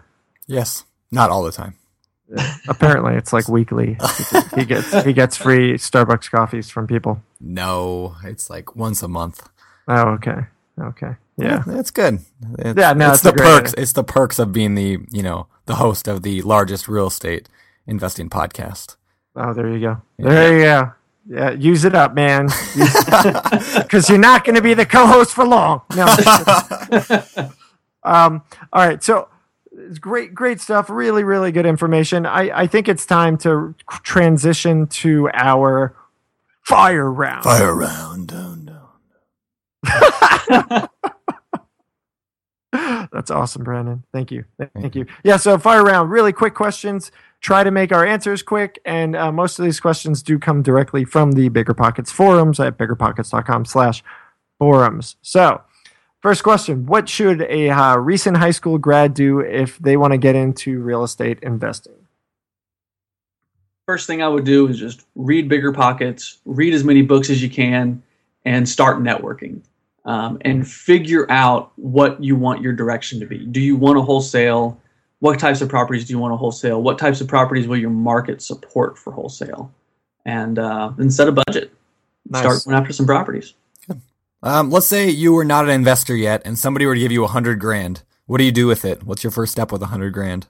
Yes. 0.47 0.85
Not 1.11 1.31
all 1.31 1.43
the 1.43 1.53
time. 1.53 1.77
Apparently, 2.69 3.15
it's 3.15 3.33
like 3.33 3.49
weekly. 3.49 3.99
He 4.55 4.65
gets 4.65 5.05
he 5.05 5.13
gets 5.13 5.37
free 5.37 5.75
Starbucks 5.75 6.31
coffees 6.31 6.71
from 6.71 6.87
people. 6.87 7.23
No, 7.41 8.17
it's 8.25 8.51
like 8.51 8.75
once 8.75 9.03
a 9.03 9.09
month. 9.09 9.49
Oh, 9.89 10.11
okay, 10.11 10.47
okay, 10.81 11.17
yeah, 11.37 11.63
yeah 11.67 11.79
it's 11.79 11.91
good. 11.91 12.21
It's, 12.59 12.79
yeah, 12.79 12.93
no, 12.93 13.13
it's, 13.13 13.23
the 13.23 13.33
perks. 13.33 13.73
Idea. 13.73 13.83
It's 13.83 13.93
the 13.93 14.05
perks 14.05 14.39
of 14.39 14.53
being 14.53 14.75
the 14.75 14.99
you 15.11 15.23
know 15.23 15.47
the 15.67 15.77
host 15.77 16.09
of 16.09 16.23
the 16.23 16.43
largest 16.43 16.89
real 16.89 17.09
estate 17.09 17.49
investing 17.87 18.29
podcast. 18.29 18.97
Oh, 19.37 19.53
there 19.53 19.69
you 19.69 19.81
go. 19.81 20.03
There 20.19 20.57
you 20.57 20.65
go. 20.65 20.93
Yeah, 21.27 21.51
use 21.53 21.85
it 21.85 21.95
up, 21.95 22.15
man. 22.15 22.49
Because 23.77 24.09
you're 24.11 24.19
not 24.19 24.45
going 24.45 24.57
to 24.57 24.63
be 24.63 24.75
the 24.75 24.85
co-host 24.85 25.33
for 25.33 25.47
long. 25.47 25.81
No. 25.97 26.05
um. 28.03 28.43
All 28.73 28.87
right. 28.87 29.03
So 29.03 29.29
it's 29.89 29.99
great, 29.99 30.35
great 30.35 30.61
stuff. 30.61 30.91
Really, 30.91 31.25
really 31.25 31.53
good 31.53 31.67
information. 31.67 32.27
I, 32.27 32.63
I 32.63 32.67
think 32.67 32.89
it's 32.89 33.07
time 33.07 33.39
to 33.39 33.75
transition 34.03 34.87
to 34.89 35.31
our 35.33 35.95
fire 36.63 37.11
round. 37.11 37.45
Fire 37.45 37.75
round. 37.75 38.29
Down, 38.29 38.65
down. 38.65 38.81
That's 43.13 43.31
awesome, 43.31 43.63
Brandon. 43.63 44.03
Thank 44.13 44.33
you. 44.33 44.45
Thank 44.75 44.97
you. 44.97 45.07
Yeah, 45.23 45.37
so 45.37 45.59
fire 45.59 45.85
round, 45.85 46.11
really 46.11 46.33
quick 46.33 46.55
questions. 46.55 47.13
Try 47.41 47.63
to 47.63 47.71
make 47.71 47.93
our 47.93 48.05
answers 48.05 48.43
quick, 48.43 48.81
and 48.85 49.15
uh, 49.15 49.31
most 49.31 49.59
of 49.59 49.65
these 49.65 49.79
questions 49.79 50.23
do 50.23 50.39
come 50.39 50.63
directly 50.63 51.05
from 51.05 51.33
the 51.33 51.51
Bigger 51.51 51.75
Pockets 51.75 52.11
forums 52.11 52.59
at 52.59 52.77
biggerpockets.com 52.77 53.67
slash 53.67 54.03
forums. 54.59 55.17
So 55.23 55.61
First 56.25 56.43
question 56.43 56.87
What 56.87 57.07
should 57.07 57.43
a 57.43 57.69
uh, 57.69 57.99
recent 57.99 58.39
high 58.39 58.51
school 58.51 58.79
grad 58.79 59.13
do 59.13 59.41
if 59.41 59.79
they 59.79 59.99
want 59.99 60.13
to 60.13 60.17
get 60.17 60.35
into 60.35 60.81
real 60.81 61.05
estate 61.05 61.39
investing? 61.43 61.93
First 63.85 64.07
thing 64.07 64.23
I 64.23 64.29
would 64.29 64.47
do 64.47 64.67
is 64.67 64.79
just 64.79 65.05
read 65.17 65.51
Bigger 65.51 65.71
Pockets, 65.71 66.39
read 66.47 66.73
as 66.73 66.83
many 66.83 67.03
books 67.03 67.29
as 67.29 67.43
you 67.43 67.51
can, 67.51 68.03
and 68.47 68.67
start 68.67 69.01
networking. 69.01 69.61
Um, 70.07 70.39
and 70.47 70.67
figure 70.67 71.31
out 71.31 71.73
what 71.77 72.25
you 72.25 72.37
want 72.37 72.63
your 72.63 72.73
direction 72.73 73.21
to 73.21 73.27
be. 73.27 73.45
Do 73.45 73.61
you 73.61 73.77
want 73.77 73.99
to 73.99 74.03
wholesale? 74.03 74.81
What 75.19 75.39
types 75.39 75.61
of 75.61 75.69
properties 75.69 76.07
do 76.07 76.15
you 76.15 76.19
want 76.19 76.33
to 76.33 76.39
wholesale? 76.39 76.81
What 76.81 76.99
types 76.99 77.21
of 77.21 77.29
properties 77.29 77.69
will 77.69 77.77
your 77.77 77.91
market 77.91 78.41
support 78.41 78.97
for 78.97 79.13
wholesale? 79.13 79.71
And 80.25 80.59
uh, 80.59 80.91
then 80.97 81.11
set 81.11 81.29
a 81.29 81.33
budget. 81.33 81.71
Nice. 82.31 82.41
Start 82.41 82.65
going 82.65 82.77
after 82.79 82.95
some 82.95 83.05
properties. 83.05 83.53
Um, 84.45 84.69
let's 84.71 84.87
say 84.87 85.09
you 85.09 85.33
were 85.33 85.45
not 85.45 85.65
an 85.65 85.71
investor 85.71 86.15
yet, 86.15 86.43
and 86.45 86.59
somebody 86.59 86.85
were 86.85 86.93
to 86.93 87.01
give 87.01 87.11
you 87.11 87.25
a 87.25 87.29
hundred 87.29 87.59
grand. 87.59 88.03
What 88.27 88.37
do 88.39 88.45
you 88.45 88.53
do 88.53 88.67
with 88.67 88.85
it? 88.85 89.03
What's 89.03 89.25
your 89.25 89.31
first 89.31 89.53
step 89.53 89.73
with 89.73 89.81
a 89.81 89.87
hundred 89.87 90.13
grand? 90.13 90.49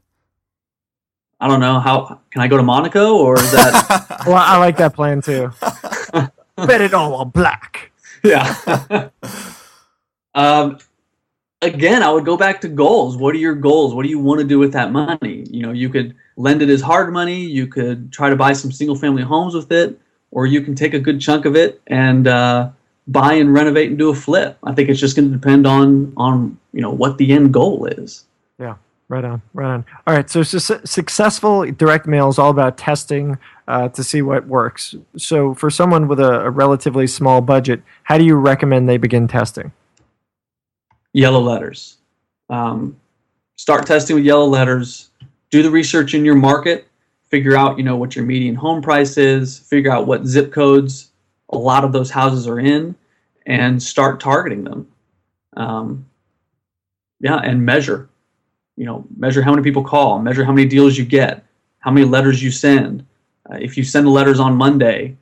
I 1.41 1.47
don't 1.47 1.61
know 1.61 1.79
how. 1.79 2.21
Can 2.33 2.43
I 2.43 2.49
go 2.49 2.57
to 2.57 2.63
Monaco 2.65 3.17
or 3.17 3.39
is 3.39 3.53
that? 3.53 4.23
well, 4.27 4.35
I 4.35 4.59
like 4.59 4.77
that 4.79 4.95
plan 4.95 5.23
too. 5.23 5.53
Bet 6.57 6.81
it 6.81 6.93
all 6.93 7.15
on 7.15 7.31
black. 7.31 7.93
Yeah. 8.25 9.11
um, 10.35 10.79
again, 11.63 12.03
I 12.03 12.11
would 12.11 12.25
go 12.25 12.37
back 12.37 12.61
to 12.63 12.69
goals. 12.69 13.17
What 13.17 13.33
are 13.37 13.39
your 13.39 13.55
goals? 13.55 13.95
What 13.95 14.03
do 14.03 14.09
you 14.09 14.19
want 14.19 14.41
to 14.41 14.47
do 14.47 14.59
with 14.59 14.73
that 14.73 14.91
money? 14.91 15.45
You 15.49 15.63
know, 15.63 15.73
you 15.73 15.89
could 15.89 16.17
lend 16.37 16.63
it 16.63 16.69
as 16.69 16.81
hard 16.81 17.13
money. 17.13 17.45
You 17.45 17.69
could 17.69 18.13
try 18.13 18.29
to 18.29 18.37
buy 18.37 18.55
some 18.55 18.73
single 18.73 18.97
family 18.97 19.23
homes 19.23 19.55
with 19.55 19.71
it, 19.71 20.01
or 20.33 20.47
you 20.47 20.63
can 20.63 20.75
take 20.75 20.95
a 20.95 20.99
good 20.99 21.21
chunk 21.21 21.45
of 21.45 21.55
it 21.55 21.81
and 21.87 22.27
uh, 22.27 22.71
buy 23.09 23.35
and 23.35 23.53
renovate 23.53 23.91
and 23.91 23.99
do 23.99 24.11
a 24.11 24.15
flip. 24.15 24.59
I 24.65 24.73
think 24.73 24.89
it's 24.89 25.01
just 25.01 25.17
going 25.17 25.31
to 25.31 25.37
depend 25.37 25.67
on 25.67 26.13
on 26.17 26.59
you 26.73 26.81
know 26.81 26.91
what 26.91 27.19
the 27.19 27.33
end 27.33 27.53
goal 27.53 27.87
is. 27.87 28.25
Yeah. 28.59 28.77
Right 29.09 29.25
on, 29.25 29.43
right 29.53 29.69
on. 29.69 29.85
All 30.07 30.15
right, 30.15 30.31
so 30.31 30.43
su- 30.43 30.81
successful 30.85 31.71
direct 31.73 32.07
mail 32.07 32.31
is 32.31 32.39
all 32.39 32.49
about 32.49 32.79
testing 32.79 33.37
uh, 33.69 33.91
to 33.91 34.03
see 34.03 34.23
what 34.23 34.47
works. 34.47 34.95
So, 35.19 35.55
for 35.55 35.69
someone 35.69 36.09
with 36.09 36.19
a, 36.19 36.47
a 36.47 36.51
relatively 36.51 37.07
small 37.07 37.43
budget, 37.43 37.83
how 38.05 38.17
do 38.17 38.25
you 38.25 38.35
recommend 38.35 38.89
they 38.89 38.97
begin 38.97 39.29
testing? 39.29 39.73
yellow 41.15 41.41
letters. 41.41 41.97
Um, 42.51 43.01
start 43.57 43.87
testing 43.87 44.17
with 44.17 44.27
yellow 44.27 44.45
letters. 44.45 45.09
Do 45.51 45.63
the 45.63 45.71
research 45.71 46.13
in 46.13 46.25
your 46.25 46.35
market. 46.35 46.87
Figure 47.31 47.57
out, 47.57 47.79
you 47.79 47.85
know, 47.85 47.97
what 47.97 48.15
your 48.15 48.25
median 48.27 48.55
home 48.55 48.83
price 48.83 49.17
is. 49.17 49.59
Figure 49.59 49.91
out 49.91 50.07
what 50.07 50.27
zip 50.27 50.53
codes 50.53 51.11
a 51.55 51.59
lot 51.59 51.85
of 51.85 51.93
those 51.93 52.11
houses 52.11 52.47
are 52.47 52.61
in, 52.61 52.95
and 53.47 53.83
start 53.83 54.21
targeting 54.21 54.65
them. 54.65 54.89
Um, 55.57 56.07
yeah, 57.21 57.37
and 57.37 57.65
measure. 57.65 58.09
You 58.77 58.87
know, 58.87 59.05
measure 59.17 59.43
how 59.43 59.53
many 59.53 59.63
people 59.63 59.85
call. 59.85 60.19
Measure 60.19 60.45
how 60.45 60.53
many 60.53 60.69
deals 60.69 60.99
you 60.99 61.05
get. 61.05 61.45
How 61.79 61.91
many 61.91 62.07
letters 62.07 62.43
you 62.43 62.51
send. 62.51 63.07
Uh, 63.49 63.59
if 63.61 63.77
you 63.77 63.85
send 63.85 64.07
the 64.07 64.11
letters 64.11 64.41
on 64.41 64.57
Monday, 64.57 65.17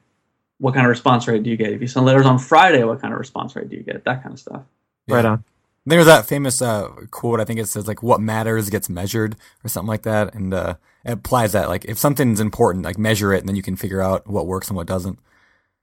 what 0.59 0.74
kind 0.74 0.87
of 0.87 0.91
response 0.91 1.26
rate 1.26 1.43
do 1.43 1.51
you 1.51 1.57
get? 1.57 1.72
If 1.72 1.80
you 1.80 1.89
send 1.89 2.07
letters 2.07 2.24
on 2.24 2.39
Friday, 2.39 2.85
what 2.85 3.01
kind 3.01 3.12
of 3.12 3.18
response 3.18 3.57
rate 3.57 3.68
do 3.68 3.76
you 3.76 3.83
get? 3.83 4.05
That 4.05 4.22
kind 4.22 4.33
of 4.33 4.39
stuff. 4.39 4.62
Yeah. 5.07 5.16
Right 5.16 5.24
on. 5.24 5.45
There's 5.85 6.07
that 6.07 6.26
famous 6.26 6.62
uh, 6.62 6.89
quote. 7.11 7.41
I 7.41 7.45
think 7.45 7.59
it 7.59 7.66
says 7.66 7.89
like, 7.89 8.03
"What 8.03 8.20
matters 8.20 8.70
gets 8.70 8.89
measured," 8.89 9.35
or 9.64 9.68
something 9.68 9.89
like 9.89 10.03
that, 10.03 10.33
and 10.35 10.55
uh, 10.55 10.76
it 11.05 11.12
applies 11.12 11.53
that 11.53 11.68
like 11.68 11.85
if 11.87 11.99
something's 11.99 12.39
important, 12.39 12.85
like 12.85 12.99
measure 12.99 13.33
it, 13.33 13.41
and 13.41 13.49
then 13.49 13.57
you 13.57 13.62
can 13.62 13.74
figure 13.74 14.01
out 14.01 14.28
what 14.28 14.47
works 14.47 14.68
and 14.68 14.76
what 14.76 14.87
doesn't. 14.87 15.18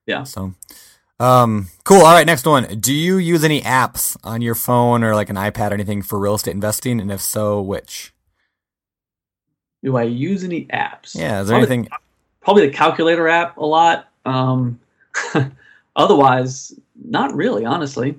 Yeah. 0.10 0.24
So, 0.24 0.56
um, 1.20 1.68
cool. 1.84 2.02
All 2.02 2.14
right, 2.14 2.26
next 2.26 2.48
one. 2.48 2.80
Do 2.80 2.92
you 2.92 3.18
use 3.18 3.44
any 3.44 3.62
apps 3.62 4.18
on 4.24 4.42
your 4.42 4.56
phone 4.56 5.04
or 5.04 5.14
like 5.14 5.30
an 5.30 5.36
iPad 5.36 5.70
or 5.70 5.76
anything 5.76 6.02
for 6.02 6.18
real 6.18 6.34
estate 6.34 6.56
investing? 6.56 7.00
And 7.00 7.12
if 7.12 7.22
so, 7.22 7.62
which? 7.62 8.12
Do 9.84 9.98
I 9.98 10.04
use 10.04 10.44
any 10.44 10.66
apps? 10.66 11.14
Yeah. 11.14 11.42
Is 11.42 11.48
there 11.48 11.58
probably, 11.60 11.76
anything? 11.76 11.88
Probably 12.42 12.68
the 12.68 12.74
calculator 12.74 13.28
app 13.30 13.58
a 13.58 13.66
lot. 13.66 14.10
Um, 14.26 14.80
otherwise, 15.96 16.74
not 17.06 17.36
really, 17.36 17.66
honestly. 17.66 18.18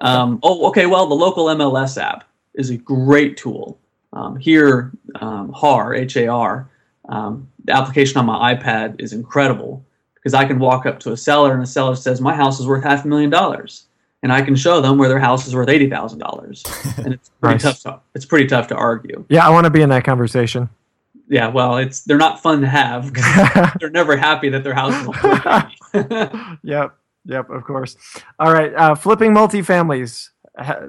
Um, 0.00 0.40
oh, 0.42 0.66
okay. 0.70 0.86
Well, 0.86 1.06
the 1.06 1.14
local 1.14 1.46
MLS 1.46 2.02
app 2.02 2.24
is 2.54 2.70
a 2.70 2.76
great 2.76 3.36
tool. 3.36 3.78
Um, 4.12 4.36
here, 4.36 4.90
um, 5.20 5.52
HAR, 5.52 5.94
H 5.94 6.16
A 6.16 6.26
R, 6.26 6.68
um, 7.08 7.48
the 7.64 7.76
application 7.76 8.18
on 8.18 8.26
my 8.26 8.54
iPad 8.54 9.00
is 9.00 9.12
incredible 9.12 9.84
because 10.28 10.38
I 10.38 10.46
can 10.46 10.58
walk 10.58 10.84
up 10.84 11.00
to 11.00 11.12
a 11.12 11.16
seller 11.16 11.54
and 11.54 11.62
a 11.62 11.66
seller 11.66 11.96
says, 11.96 12.20
My 12.20 12.34
house 12.34 12.60
is 12.60 12.66
worth 12.66 12.84
half 12.84 13.06
a 13.06 13.08
million 13.08 13.30
dollars. 13.30 13.86
And 14.22 14.30
I 14.30 14.42
can 14.42 14.54
show 14.54 14.82
them 14.82 14.98
where 14.98 15.08
their 15.08 15.20
house 15.20 15.46
is 15.46 15.54
worth 15.54 15.68
eighty 15.68 15.88
thousand 15.88 16.18
dollars, 16.18 16.64
and 16.98 17.14
it's 17.14 17.30
pretty 17.40 17.64
nice. 17.64 17.82
tough. 17.82 17.82
To, 17.82 18.00
it's 18.16 18.26
pretty 18.26 18.46
tough 18.46 18.66
to 18.66 18.74
argue. 18.74 19.24
Yeah, 19.28 19.46
I 19.46 19.50
want 19.50 19.64
to 19.64 19.70
be 19.70 19.80
in 19.80 19.88
that 19.90 20.02
conversation. 20.04 20.68
Yeah, 21.28 21.46
well, 21.46 21.76
it's 21.76 22.02
they're 22.02 22.18
not 22.18 22.42
fun 22.42 22.60
to 22.62 22.66
have. 22.66 23.14
they're 23.80 23.90
never 23.90 24.16
happy 24.16 24.48
that 24.48 24.64
their 24.64 24.74
house 24.74 24.92
is. 24.92 26.58
yep. 26.64 26.96
Yep, 27.26 27.50
of 27.50 27.62
course. 27.62 27.96
All 28.40 28.52
right, 28.52 28.74
uh, 28.74 28.96
flipping 28.96 29.32
multifamilies. 29.32 30.30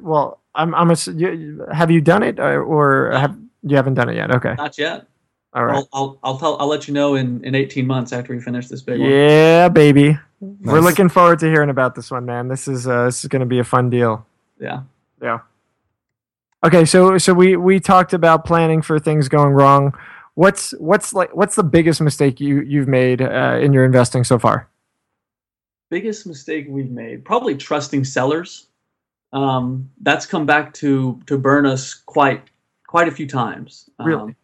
well, 0.01 0.41
I'm, 0.55 0.73
I'm 0.73 0.89
a, 0.89 0.95
you, 1.13 1.65
have 1.71 1.91
you 1.91 2.01
done 2.01 2.23
it 2.23 2.39
or, 2.39 2.63
or 2.63 3.11
have 3.11 3.37
you 3.61 3.75
haven't 3.75 3.93
done 3.93 4.09
it 4.09 4.15
yet? 4.15 4.31
Okay, 4.31 4.55
not 4.55 4.75
yet. 4.79 5.05
All 5.53 5.65
right, 5.65 5.75
I'll 5.75 5.89
I'll 5.93 6.19
I'll, 6.23 6.37
tell, 6.37 6.57
I'll 6.59 6.67
let 6.67 6.87
you 6.87 6.93
know 6.93 7.15
in, 7.15 7.43
in 7.43 7.55
18 7.55 7.85
months 7.87 8.13
after 8.13 8.33
we 8.33 8.41
finish 8.41 8.67
this 8.67 8.81
big 8.81 8.99
one. 8.99 9.09
Yeah, 9.09 9.69
baby. 9.69 10.11
Nice. 10.11 10.21
We're 10.61 10.79
looking 10.79 11.09
forward 11.09 11.39
to 11.39 11.47
hearing 11.47 11.69
about 11.69 11.95
this 11.95 12.11
one, 12.11 12.25
man. 12.25 12.47
This 12.47 12.67
is 12.67 12.87
uh, 12.87 13.05
this 13.05 13.23
is 13.23 13.27
going 13.27 13.41
to 13.41 13.45
be 13.45 13.59
a 13.59 13.63
fun 13.63 13.89
deal. 13.89 14.25
Yeah. 14.59 14.83
Yeah. 15.21 15.39
Okay, 16.63 16.85
so 16.85 17.17
so 17.17 17.33
we 17.33 17.55
we 17.55 17.79
talked 17.79 18.13
about 18.13 18.45
planning 18.45 18.81
for 18.81 18.99
things 18.99 19.27
going 19.27 19.53
wrong. 19.53 19.93
What's 20.35 20.71
what's 20.79 21.13
like 21.13 21.35
what's 21.35 21.55
the 21.55 21.63
biggest 21.63 21.99
mistake 21.99 22.39
you 22.39 22.61
you've 22.61 22.87
made 22.87 23.21
uh, 23.21 23.59
in 23.61 23.73
your 23.73 23.85
investing 23.85 24.23
so 24.23 24.37
far? 24.37 24.69
biggest 25.89 26.27
mistake 26.27 26.67
we've 26.69 26.91
made 26.91 27.25
probably 27.25 27.55
trusting 27.55 28.03
sellers 28.03 28.67
um, 29.33 29.89
that's 30.01 30.25
come 30.25 30.45
back 30.45 30.73
to 30.73 31.19
to 31.25 31.37
burn 31.37 31.65
us 31.65 31.93
quite 31.93 32.43
quite 32.87 33.07
a 33.07 33.11
few 33.11 33.27
times 33.27 33.89
um, 33.99 34.07
really 34.07 34.35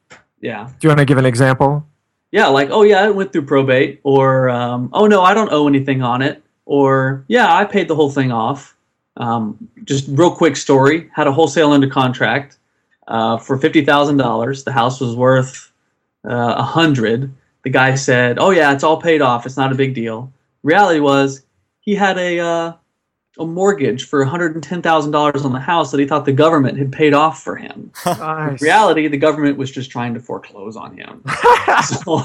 yeah. 0.41 0.69
Do 0.79 0.87
you 0.87 0.89
want 0.89 0.99
to 0.99 1.05
give 1.05 1.17
an 1.17 1.25
example? 1.25 1.85
Yeah 2.31 2.47
like 2.47 2.69
oh 2.69 2.83
yeah 2.83 3.07
it 3.07 3.15
went 3.15 3.31
through 3.31 3.45
probate 3.45 4.01
or 4.03 4.49
um, 4.49 4.89
oh 4.91 5.07
no 5.07 5.21
i 5.21 5.33
don't 5.33 5.51
owe 5.53 5.67
anything 5.67 6.01
on 6.01 6.21
it 6.21 6.43
or 6.65 7.23
yeah 7.27 7.55
i 7.55 7.63
paid 7.63 7.87
the 7.87 7.95
whole 7.95 8.11
thing 8.11 8.31
off. 8.31 8.75
Um, 9.17 9.69
just 9.85 10.05
real 10.09 10.35
quick 10.35 10.57
story 10.57 11.09
had 11.13 11.27
a 11.27 11.31
wholesale 11.31 11.71
under 11.71 11.87
contract 11.87 12.57
uh, 13.07 13.37
for 13.37 13.57
$50000 13.57 14.63
the 14.65 14.71
house 14.73 14.99
was 14.99 15.15
worth 15.15 15.71
uh, 16.27 16.33
a 16.33 16.57
uh, 16.57 16.63
hundred. 16.63 17.33
The 17.63 17.69
guy 17.69 17.95
said 17.95 18.37
oh 18.39 18.49
yeah 18.49 18.73
it's 18.73 18.83
all 18.83 19.01
paid 19.01 19.21
off. 19.21 19.45
It's 19.45 19.57
not 19.57 19.71
a 19.71 19.75
big 19.75 19.93
deal. 19.93 20.31
Reality 20.63 20.99
was 20.99 21.43
he 21.79 21.95
had 21.95 22.17
a 22.17 22.39
uh, 22.39 22.73
a 23.37 23.45
mortgage 23.45 24.07
for 24.07 24.25
$110,000 24.25 25.45
on 25.45 25.51
the 25.51 25.59
house 25.59 25.91
that 25.91 25.99
he 25.99 26.05
thought 26.05 26.25
the 26.25 26.31
government 26.31 26.77
had 26.77 26.91
paid 26.91 27.13
off 27.13 27.43
for 27.43 27.55
him. 27.55 27.91
Nice. 28.05 28.61
reality, 28.61 29.07
the 29.07 29.17
government 29.17 29.57
was 29.57 29.71
just 29.71 29.91
trying 29.91 30.13
to 30.13 30.19
foreclose 30.19 30.75
on 30.75 30.97
him. 30.97 31.23
so, 31.83 32.23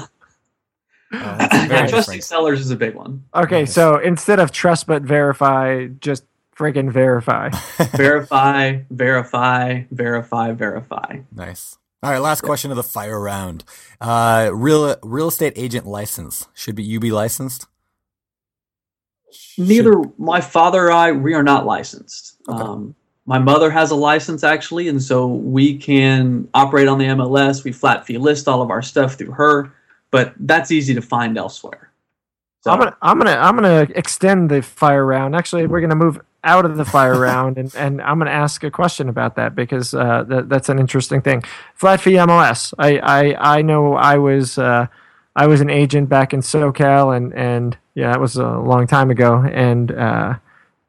uh, 1.13 1.87
trusting 1.87 2.21
sellers 2.21 2.61
is 2.61 2.71
a 2.71 2.75
big 2.75 2.95
one. 2.95 3.23
Okay, 3.35 3.61
nice. 3.61 3.73
so 3.73 3.97
instead 3.97 4.39
of 4.39 4.51
trust 4.51 4.87
but 4.87 5.01
verify, 5.01 5.87
just 5.99 6.23
freaking 6.55 6.91
verify. 6.91 7.49
verify, 7.95 8.79
verify, 8.89 9.83
verify, 9.91 10.51
verify. 10.53 11.19
Nice. 11.33 11.77
All 12.03 12.11
right, 12.11 12.19
last 12.19 12.41
question 12.41 12.71
of 12.71 12.77
the 12.77 12.83
fire 12.83 13.19
round. 13.19 13.63
Uh, 13.99 14.49
real 14.51 14.95
real 15.03 15.27
estate 15.27 15.53
agent 15.55 15.85
license 15.85 16.47
should 16.53 16.75
be 16.75 16.83
you 16.83 16.99
be 16.99 17.11
licensed? 17.11 17.67
Neither 19.57 20.01
my 20.17 20.41
father 20.41 20.87
or 20.87 20.91
I, 20.91 21.11
we 21.11 21.33
are 21.33 21.43
not 21.43 21.65
licensed. 21.65 22.37
Okay. 22.47 22.61
Um, 22.61 22.95
my 23.25 23.39
mother 23.39 23.69
has 23.69 23.91
a 23.91 23.95
license 23.95 24.43
actually, 24.43 24.87
and 24.87 25.01
so 25.01 25.27
we 25.27 25.77
can 25.77 26.47
operate 26.53 26.87
on 26.87 26.97
the 26.97 27.05
MLS. 27.05 27.63
We 27.63 27.71
flat 27.71 28.05
fee 28.05 28.17
list 28.17 28.47
all 28.47 28.61
of 28.61 28.69
our 28.69 28.81
stuff 28.81 29.15
through 29.15 29.31
her, 29.31 29.73
but 30.09 30.33
that's 30.39 30.71
easy 30.71 30.93
to 30.95 31.01
find 31.01 31.37
elsewhere. 31.37 31.91
So. 32.61 32.71
I'm 32.71 32.79
gonna, 32.79 32.97
I'm 33.01 33.17
gonna, 33.17 33.37
I'm 33.37 33.55
gonna 33.55 33.87
extend 33.95 34.51
the 34.51 34.61
fire 34.61 35.05
round. 35.05 35.35
Actually, 35.35 35.65
we're 35.65 35.81
gonna 35.81 35.95
move 35.95 36.19
out 36.43 36.65
of 36.65 36.77
the 36.77 36.85
fire 36.85 37.19
round, 37.19 37.57
and, 37.57 37.73
and 37.75 38.01
I'm 38.01 38.19
gonna 38.19 38.31
ask 38.31 38.63
a 38.63 38.71
question 38.71 39.09
about 39.09 39.35
that 39.35 39.55
because 39.55 39.93
uh, 39.93 40.23
that, 40.27 40.49
that's 40.49 40.69
an 40.69 40.77
interesting 40.77 41.21
thing. 41.21 41.43
Flat 41.73 42.01
fee 42.01 42.13
MLS. 42.13 42.73
I, 42.77 42.97
I, 42.99 43.57
I 43.57 43.61
know 43.61 43.95
I 43.95 44.17
was, 44.17 44.57
uh, 44.57 44.87
I 45.35 45.47
was 45.47 45.61
an 45.61 45.69
agent 45.69 46.09
back 46.09 46.33
in 46.33 46.41
SoCal, 46.41 47.15
and 47.15 47.33
and 47.33 47.77
yeah, 47.93 48.11
that 48.11 48.19
was 48.19 48.35
a 48.35 48.57
long 48.59 48.87
time 48.87 49.09
ago. 49.09 49.43
And 49.43 49.91
uh, 49.91 50.35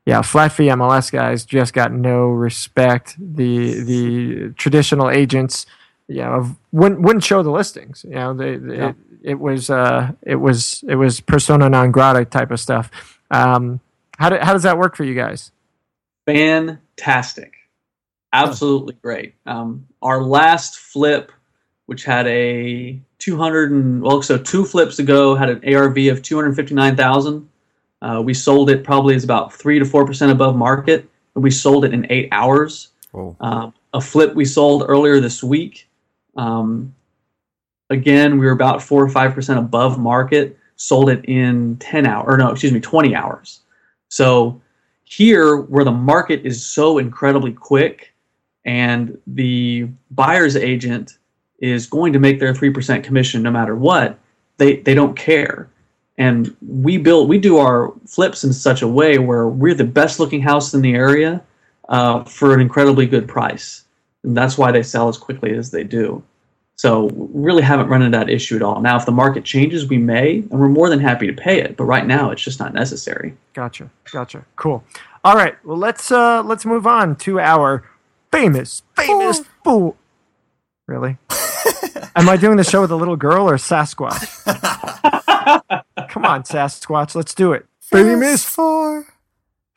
yeah, 0.04 0.22
flat 0.22 0.52
fee 0.52 0.66
MLS 0.66 1.12
guys 1.12 1.44
just 1.44 1.72
got 1.72 1.92
no 1.92 2.26
respect. 2.26 3.16
The 3.18 3.82
the 3.82 4.48
traditional 4.54 5.10
agents, 5.10 5.66
you 6.08 6.22
know, 6.22 6.56
wouldn't 6.72 7.02
wouldn't 7.02 7.24
show 7.24 7.42
the 7.42 7.50
listings. 7.50 8.04
You 8.04 8.14
know, 8.16 8.34
they, 8.34 8.56
yeah. 8.56 8.88
it, 8.90 8.96
it 9.22 9.40
was 9.40 9.70
uh, 9.70 10.12
it 10.22 10.36
was 10.36 10.82
it 10.88 10.96
was 10.96 11.20
persona 11.20 11.68
non 11.68 11.92
grata 11.92 12.24
type 12.24 12.50
of 12.50 12.58
stuff. 12.58 12.90
Um, 13.30 13.80
how 14.18 14.28
do, 14.28 14.36
how 14.36 14.52
does 14.52 14.64
that 14.64 14.76
work 14.76 14.96
for 14.96 15.04
you 15.04 15.14
guys? 15.14 15.52
Fantastic, 16.26 17.54
absolutely 18.32 18.94
great. 19.02 19.34
Um, 19.46 19.86
our 20.02 20.22
last 20.22 20.78
flip, 20.78 21.32
which 21.92 22.04
had 22.04 22.26
a 22.26 22.98
200 23.18 23.70
and 23.70 24.00
well, 24.00 24.22
so 24.22 24.38
two 24.38 24.64
flips 24.64 24.98
ago 24.98 25.34
had 25.34 25.50
an 25.50 25.74
ARV 25.74 25.98
of 26.06 26.22
259,000. 26.22 27.46
Uh, 28.00 28.22
we 28.24 28.32
sold 28.32 28.70
it 28.70 28.82
probably 28.82 29.14
is 29.14 29.24
about 29.24 29.52
three 29.52 29.78
to 29.78 29.84
four 29.84 30.06
percent 30.06 30.32
above 30.32 30.56
market, 30.56 31.06
and 31.34 31.44
we 31.44 31.50
sold 31.50 31.84
it 31.84 31.92
in 31.92 32.06
eight 32.08 32.30
hours. 32.32 32.88
Um, 33.40 33.74
a 33.92 34.00
flip 34.00 34.34
we 34.34 34.46
sold 34.46 34.86
earlier 34.88 35.20
this 35.20 35.42
week. 35.42 35.86
Um, 36.34 36.94
again, 37.90 38.38
we 38.38 38.46
were 38.46 38.52
about 38.52 38.82
four 38.82 39.04
or 39.04 39.10
five 39.10 39.34
percent 39.34 39.58
above 39.58 39.98
market. 39.98 40.56
Sold 40.76 41.10
it 41.10 41.22
in 41.26 41.76
10 41.76 42.06
hours, 42.06 42.24
or 42.26 42.38
no, 42.38 42.52
excuse 42.52 42.72
me, 42.72 42.80
20 42.80 43.14
hours. 43.14 43.60
So 44.08 44.62
here, 45.04 45.56
where 45.58 45.84
the 45.84 45.92
market 45.92 46.40
is 46.46 46.64
so 46.64 46.96
incredibly 46.96 47.52
quick, 47.52 48.14
and 48.64 49.18
the 49.26 49.88
buyer's 50.10 50.56
agent 50.56 51.18
is 51.62 51.86
going 51.86 52.12
to 52.12 52.18
make 52.18 52.40
their 52.40 52.54
three 52.54 52.70
percent 52.70 53.04
commission 53.04 53.42
no 53.42 53.50
matter 53.50 53.74
what, 53.74 54.18
they 54.58 54.76
they 54.76 54.92
don't 54.92 55.16
care. 55.16 55.70
And 56.18 56.54
we 56.60 56.98
build 56.98 57.28
we 57.30 57.38
do 57.38 57.56
our 57.56 57.92
flips 58.06 58.44
in 58.44 58.52
such 58.52 58.82
a 58.82 58.88
way 58.88 59.18
where 59.18 59.48
we're 59.48 59.74
the 59.74 59.84
best 59.84 60.20
looking 60.20 60.42
house 60.42 60.74
in 60.74 60.82
the 60.82 60.94
area 60.94 61.42
uh, 61.88 62.24
for 62.24 62.52
an 62.52 62.60
incredibly 62.60 63.06
good 63.06 63.26
price, 63.26 63.84
and 64.24 64.36
that's 64.36 64.58
why 64.58 64.70
they 64.72 64.82
sell 64.82 65.08
as 65.08 65.16
quickly 65.16 65.54
as 65.54 65.70
they 65.70 65.84
do. 65.84 66.22
So 66.76 67.10
really 67.32 67.62
haven't 67.62 67.88
run 67.88 68.02
into 68.02 68.18
that 68.18 68.28
issue 68.28 68.56
at 68.56 68.62
all. 68.62 68.80
Now, 68.80 68.96
if 68.96 69.06
the 69.06 69.12
market 69.12 69.44
changes, 69.44 69.86
we 69.86 69.98
may, 69.98 70.38
and 70.38 70.50
we're 70.50 70.68
more 70.68 70.88
than 70.88 70.98
happy 70.98 71.28
to 71.28 71.32
pay 71.32 71.60
it. 71.60 71.76
But 71.76 71.84
right 71.84 72.06
now, 72.06 72.30
it's 72.30 72.42
just 72.42 72.58
not 72.58 72.74
necessary. 72.74 73.36
Gotcha, 73.52 73.88
gotcha. 74.10 74.44
Cool. 74.56 74.82
All 75.24 75.36
right. 75.36 75.54
Well, 75.64 75.76
let's 75.78 76.10
uh 76.10 76.42
let's 76.42 76.66
move 76.66 76.86
on 76.86 77.14
to 77.16 77.38
our 77.38 77.88
famous, 78.32 78.82
famous 78.96 79.42
fool. 79.62 79.96
Really? 80.88 81.18
Am 82.14 82.28
I 82.28 82.36
doing 82.36 82.56
the 82.56 82.64
show 82.64 82.82
with 82.82 82.90
a 82.90 82.96
little 82.96 83.16
girl 83.16 83.48
or 83.48 83.56
Sasquatch? 83.56 84.44
Come 86.08 86.24
on, 86.24 86.42
Sasquatch, 86.42 87.14
let's 87.14 87.34
do 87.34 87.52
it. 87.52 87.66
Famous 87.80 88.44
Four. 88.44 89.06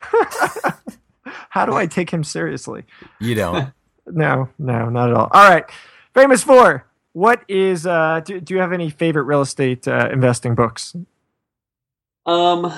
How 1.50 1.64
do 1.66 1.74
I 1.74 1.86
take 1.86 2.10
him 2.10 2.24
seriously? 2.24 2.84
You 3.20 3.34
don't. 3.34 3.72
No, 4.08 4.48
no, 4.56 4.88
not 4.88 5.10
at 5.10 5.16
all. 5.16 5.28
All 5.32 5.50
right. 5.50 5.64
Famous 6.14 6.40
Four. 6.44 6.86
What 7.12 7.42
is 7.48 7.88
uh 7.88 8.20
do, 8.24 8.40
do 8.40 8.54
you 8.54 8.60
have 8.60 8.72
any 8.72 8.88
favorite 8.88 9.24
real 9.24 9.40
estate 9.40 9.88
uh, 9.88 10.08
investing 10.12 10.54
books? 10.54 10.94
Um, 12.24 12.72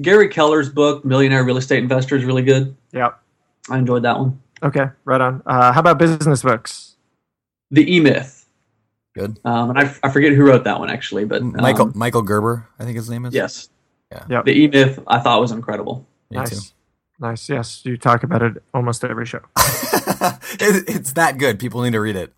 Gary 0.00 0.28
Keller's 0.28 0.68
book, 0.68 1.04
Millionaire 1.04 1.44
Real 1.44 1.56
Estate 1.56 1.84
Investor, 1.84 2.16
is 2.16 2.24
really 2.24 2.42
good. 2.42 2.76
Yep. 2.92 3.16
I 3.70 3.78
enjoyed 3.78 4.02
that 4.02 4.18
one. 4.18 4.40
Okay, 4.62 4.86
right 5.04 5.20
on. 5.20 5.42
Uh, 5.46 5.72
how 5.72 5.78
about 5.78 5.98
business 5.98 6.42
books? 6.42 6.96
The 7.70 7.96
E 7.96 8.00
Myth. 8.00 8.37
Good. 9.18 9.40
Um, 9.44 9.70
and 9.70 9.78
I, 9.78 9.94
I 10.02 10.10
forget 10.10 10.32
who 10.32 10.44
wrote 10.44 10.64
that 10.64 10.78
one 10.78 10.90
actually, 10.90 11.24
but 11.24 11.42
um, 11.42 11.56
Michael 11.56 11.90
Michael 11.96 12.22
Gerber, 12.22 12.68
I 12.78 12.84
think 12.84 12.96
his 12.96 13.10
name 13.10 13.24
is. 13.24 13.34
Yes. 13.34 13.68
Yeah. 14.12 14.24
Yep. 14.30 14.44
The 14.44 14.52
E 14.52 14.66
Myth 14.68 15.00
I 15.06 15.18
thought 15.18 15.40
was 15.40 15.50
incredible. 15.50 16.06
Me 16.30 16.36
nice. 16.36 16.50
too. 16.50 16.74
Nice. 17.18 17.48
Yes, 17.48 17.84
you 17.84 17.96
talk 17.96 18.22
about 18.22 18.42
it 18.42 18.62
almost 18.72 19.02
every 19.04 19.26
show. 19.26 19.40
it, 19.56 20.88
it's 20.88 21.14
that 21.14 21.36
good. 21.38 21.58
People 21.58 21.82
need 21.82 21.92
to 21.92 22.00
read 22.00 22.14
it. 22.14 22.32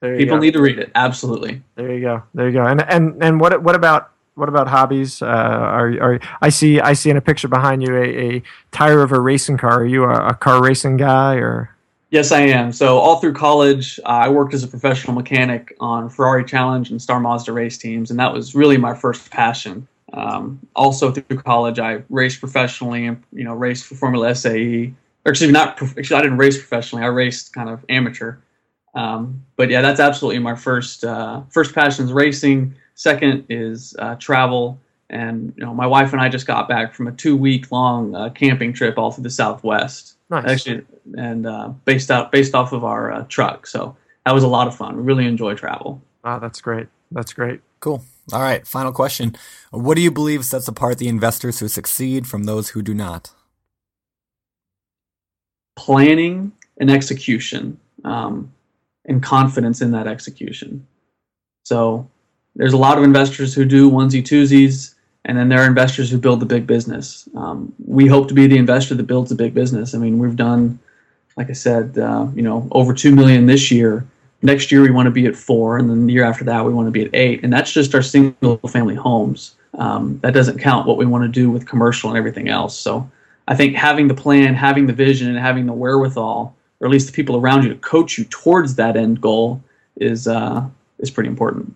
There 0.00 0.12
you 0.12 0.20
People 0.20 0.36
go. 0.36 0.42
need 0.42 0.52
to 0.52 0.62
read 0.62 0.78
it. 0.78 0.92
Absolutely. 0.94 1.62
There 1.74 1.92
you 1.92 2.00
go. 2.00 2.22
There 2.32 2.46
you 2.46 2.54
go. 2.54 2.64
And 2.64 2.80
and 2.82 3.22
and 3.22 3.40
what 3.40 3.60
what 3.62 3.74
about 3.74 4.12
what 4.36 4.48
about 4.48 4.68
hobbies? 4.68 5.20
Uh, 5.20 5.26
are 5.26 5.88
are 6.00 6.20
I 6.40 6.48
see 6.48 6.80
I 6.80 6.92
see 6.92 7.10
in 7.10 7.16
a 7.16 7.20
picture 7.20 7.48
behind 7.48 7.82
you 7.82 7.96
a, 7.96 8.36
a 8.36 8.42
tire 8.70 9.02
of 9.02 9.10
a 9.10 9.20
racing 9.20 9.58
car. 9.58 9.80
Are 9.80 9.84
you 9.84 10.04
a, 10.04 10.28
a 10.28 10.34
car 10.34 10.62
racing 10.62 10.96
guy 10.96 11.34
or? 11.36 11.74
Yes, 12.10 12.32
I 12.32 12.40
am. 12.40 12.72
So 12.72 12.98
all 12.98 13.20
through 13.20 13.34
college, 13.34 14.00
uh, 14.00 14.08
I 14.08 14.28
worked 14.28 14.52
as 14.52 14.64
a 14.64 14.68
professional 14.68 15.14
mechanic 15.14 15.76
on 15.78 16.10
Ferrari 16.10 16.44
Challenge 16.44 16.90
and 16.90 17.00
Star 17.00 17.20
Mazda 17.20 17.52
race 17.52 17.78
teams, 17.78 18.10
and 18.10 18.18
that 18.18 18.32
was 18.32 18.54
really 18.54 18.76
my 18.76 18.94
first 18.94 19.30
passion. 19.30 19.86
Um, 20.12 20.58
also 20.74 21.12
through 21.12 21.38
college, 21.38 21.78
I 21.78 22.02
raced 22.08 22.40
professionally 22.40 23.06
and 23.06 23.22
you 23.32 23.44
know 23.44 23.54
raced 23.54 23.86
for 23.86 23.94
Formula 23.94 24.34
SAE. 24.34 24.92
Or 25.24 25.30
excuse 25.30 25.48
me, 25.48 25.52
not 25.52 25.76
prof- 25.76 25.96
actually, 25.96 26.16
I 26.16 26.22
didn't 26.22 26.38
race 26.38 26.58
professionally. 26.58 27.04
I 27.04 27.08
raced 27.08 27.52
kind 27.52 27.68
of 27.68 27.84
amateur. 27.88 28.38
Um, 28.96 29.44
but 29.54 29.70
yeah, 29.70 29.80
that's 29.80 30.00
absolutely 30.00 30.40
my 30.40 30.56
first 30.56 31.04
uh, 31.04 31.42
first 31.48 31.76
passion 31.76 32.06
is 32.06 32.12
racing. 32.12 32.74
Second 32.96 33.44
is 33.48 33.94
uh, 34.00 34.16
travel, 34.16 34.80
and 35.10 35.54
you 35.56 35.64
know 35.64 35.72
my 35.72 35.86
wife 35.86 36.12
and 36.12 36.20
I 36.20 36.28
just 36.28 36.46
got 36.48 36.68
back 36.68 36.92
from 36.92 37.06
a 37.06 37.12
two 37.12 37.36
week 37.36 37.70
long 37.70 38.16
uh, 38.16 38.30
camping 38.30 38.72
trip 38.72 38.98
all 38.98 39.12
through 39.12 39.22
the 39.22 39.30
Southwest 39.30 40.16
Nice. 40.30 40.44
actually, 40.46 40.86
and 41.16 41.46
uh, 41.46 41.68
based 41.84 42.10
out 42.10 42.30
based 42.30 42.54
off 42.54 42.72
of 42.72 42.84
our 42.84 43.12
uh, 43.12 43.24
truck. 43.28 43.66
So 43.66 43.96
that 44.24 44.32
was 44.32 44.44
a 44.44 44.48
lot 44.48 44.68
of 44.68 44.76
fun. 44.76 44.96
We 44.96 45.02
really 45.02 45.26
enjoy 45.26 45.54
travel. 45.54 46.00
Wow, 46.24 46.38
that's 46.38 46.60
great. 46.60 46.86
That's 47.10 47.32
great. 47.32 47.60
Cool. 47.80 48.04
All 48.32 48.42
right. 48.42 48.64
Final 48.66 48.92
question. 48.92 49.34
What 49.70 49.96
do 49.96 50.02
you 50.02 50.10
believe 50.10 50.44
sets 50.44 50.68
apart 50.68 50.98
the 50.98 51.08
investors 51.08 51.58
who 51.58 51.66
succeed 51.66 52.26
from 52.26 52.44
those 52.44 52.70
who 52.70 52.82
do 52.82 52.94
not? 52.94 53.32
Planning 55.76 56.52
and 56.78 56.90
execution, 56.90 57.80
um, 58.04 58.52
and 59.06 59.22
confidence 59.22 59.80
in 59.80 59.90
that 59.92 60.06
execution. 60.06 60.86
So 61.64 62.08
there's 62.54 62.72
a 62.72 62.78
lot 62.78 62.98
of 62.98 63.04
investors 63.04 63.54
who 63.54 63.64
do 63.64 63.90
onesie 63.90 64.22
twosies, 64.22 64.94
and 65.24 65.36
then 65.36 65.48
there 65.48 65.60
are 65.60 65.66
investors 65.66 66.10
who 66.10 66.18
build 66.18 66.40
the 66.40 66.46
big 66.46 66.66
business. 66.66 67.28
Um, 67.36 67.72
we 67.84 68.06
hope 68.06 68.28
to 68.28 68.34
be 68.34 68.46
the 68.46 68.56
investor 68.56 68.94
that 68.94 69.06
builds 69.06 69.28
the 69.28 69.36
big 69.36 69.54
business. 69.54 69.94
I 69.94 69.98
mean, 69.98 70.18
we've 70.18 70.36
done, 70.36 70.78
like 71.36 71.50
I 71.50 71.54
said, 71.54 71.98
uh, 71.98 72.26
you 72.34 72.42
know, 72.42 72.68
over 72.72 72.94
two 72.94 73.14
million 73.14 73.46
this 73.46 73.70
year. 73.70 74.06
Next 74.42 74.72
year 74.72 74.80
we 74.80 74.90
want 74.90 75.06
to 75.06 75.10
be 75.10 75.26
at 75.26 75.36
four, 75.36 75.76
and 75.76 75.90
then 75.90 76.06
the 76.06 76.14
year 76.14 76.24
after 76.24 76.44
that 76.44 76.64
we 76.64 76.72
want 76.72 76.86
to 76.86 76.90
be 76.90 77.02
at 77.02 77.14
eight, 77.14 77.44
and 77.44 77.52
that's 77.52 77.72
just 77.72 77.94
our 77.94 78.02
single-family 78.02 78.94
homes. 78.94 79.56
Um, 79.74 80.18
that 80.22 80.32
doesn't 80.32 80.58
count 80.58 80.86
what 80.86 80.96
we 80.96 81.06
want 81.06 81.24
to 81.24 81.28
do 81.28 81.50
with 81.50 81.66
commercial 81.66 82.08
and 82.08 82.18
everything 82.18 82.48
else. 82.48 82.78
So 82.78 83.08
I 83.46 83.54
think 83.54 83.76
having 83.76 84.08
the 84.08 84.14
plan, 84.14 84.54
having 84.54 84.86
the 84.86 84.92
vision, 84.94 85.28
and 85.28 85.38
having 85.38 85.66
the 85.66 85.74
wherewithal, 85.74 86.56
or 86.80 86.86
at 86.86 86.90
least 86.90 87.06
the 87.06 87.12
people 87.12 87.36
around 87.36 87.64
you 87.64 87.68
to 87.68 87.76
coach 87.76 88.16
you 88.16 88.24
towards 88.24 88.76
that 88.76 88.96
end 88.96 89.20
goal, 89.20 89.62
is 89.96 90.26
uh, 90.26 90.66
is 91.00 91.10
pretty 91.10 91.28
important. 91.28 91.74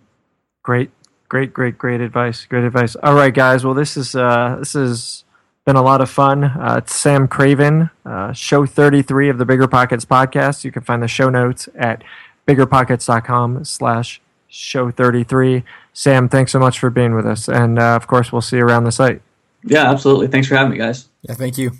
Great, 0.63 0.89
great, 1.35 1.51
great, 1.53 1.77
great 1.77 1.99
advice. 1.99 2.45
Great 2.45 2.63
advice. 2.63 2.95
All 3.03 3.13
right, 3.13 3.33
guys. 3.33 3.65
Well, 3.65 3.73
this 3.73 3.97
is 3.97 4.15
uh, 4.15 4.55
this 4.57 4.71
has 4.71 5.25
been 5.65 5.75
a 5.75 5.81
lot 5.81 5.99
of 5.99 6.09
fun. 6.09 6.45
Uh, 6.45 6.79
it's 6.81 6.95
Sam 6.95 7.27
Craven, 7.27 7.89
uh, 8.05 8.31
show 8.31 8.65
33 8.65 9.27
of 9.27 9.37
the 9.37 9.43
Bigger 9.43 9.67
Pockets 9.67 10.05
podcast. 10.05 10.63
You 10.63 10.71
can 10.71 10.81
find 10.81 11.03
the 11.03 11.09
show 11.09 11.29
notes 11.29 11.67
at 11.75 12.05
biggerpockets.com 12.47 13.65
slash 13.65 14.21
show 14.47 14.89
33. 14.89 15.65
Sam, 15.91 16.29
thanks 16.29 16.53
so 16.53 16.59
much 16.59 16.79
for 16.79 16.89
being 16.89 17.13
with 17.13 17.25
us. 17.25 17.49
And 17.49 17.79
uh, 17.79 17.97
of 17.97 18.07
course, 18.07 18.31
we'll 18.31 18.39
see 18.39 18.55
you 18.55 18.63
around 18.63 18.85
the 18.85 18.93
site. 18.93 19.21
Yeah, 19.65 19.91
absolutely. 19.91 20.27
Thanks 20.27 20.47
for 20.47 20.55
having 20.55 20.71
me, 20.71 20.77
guys. 20.77 21.09
Yeah. 21.23 21.33
Thank 21.33 21.57
you. 21.57 21.71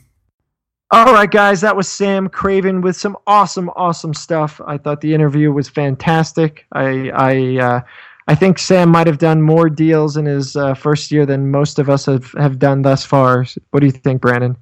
All 0.91 1.13
right, 1.13 1.31
guys, 1.31 1.61
that 1.61 1.77
was 1.77 1.87
Sam 1.87 2.27
Craven 2.27 2.81
with 2.81 2.97
some 2.97 3.15
awesome, 3.25 3.69
awesome 3.77 4.13
stuff. 4.13 4.59
I 4.67 4.77
thought 4.77 4.99
the 4.99 5.13
interview 5.13 5.53
was 5.53 5.69
fantastic. 5.69 6.65
I, 6.73 7.09
I, 7.11 7.57
uh, 7.63 7.81
I 8.27 8.35
think 8.35 8.57
Sam 8.57 8.89
might 8.89 9.07
have 9.07 9.19
done 9.19 9.41
more 9.41 9.69
deals 9.69 10.17
in 10.17 10.25
his 10.25 10.55
uh, 10.55 10.73
first 10.73 11.11
year 11.11 11.25
than 11.25 11.51
most 11.51 11.77
of 11.77 11.89
us 11.89 12.07
have, 12.07 12.31
have 12.33 12.57
done 12.57 12.81
thus 12.81 13.05
far. 13.05 13.45
What 13.71 13.81
do 13.81 13.85
you 13.85 13.91
think, 13.91 14.21
Brandon? 14.21 14.57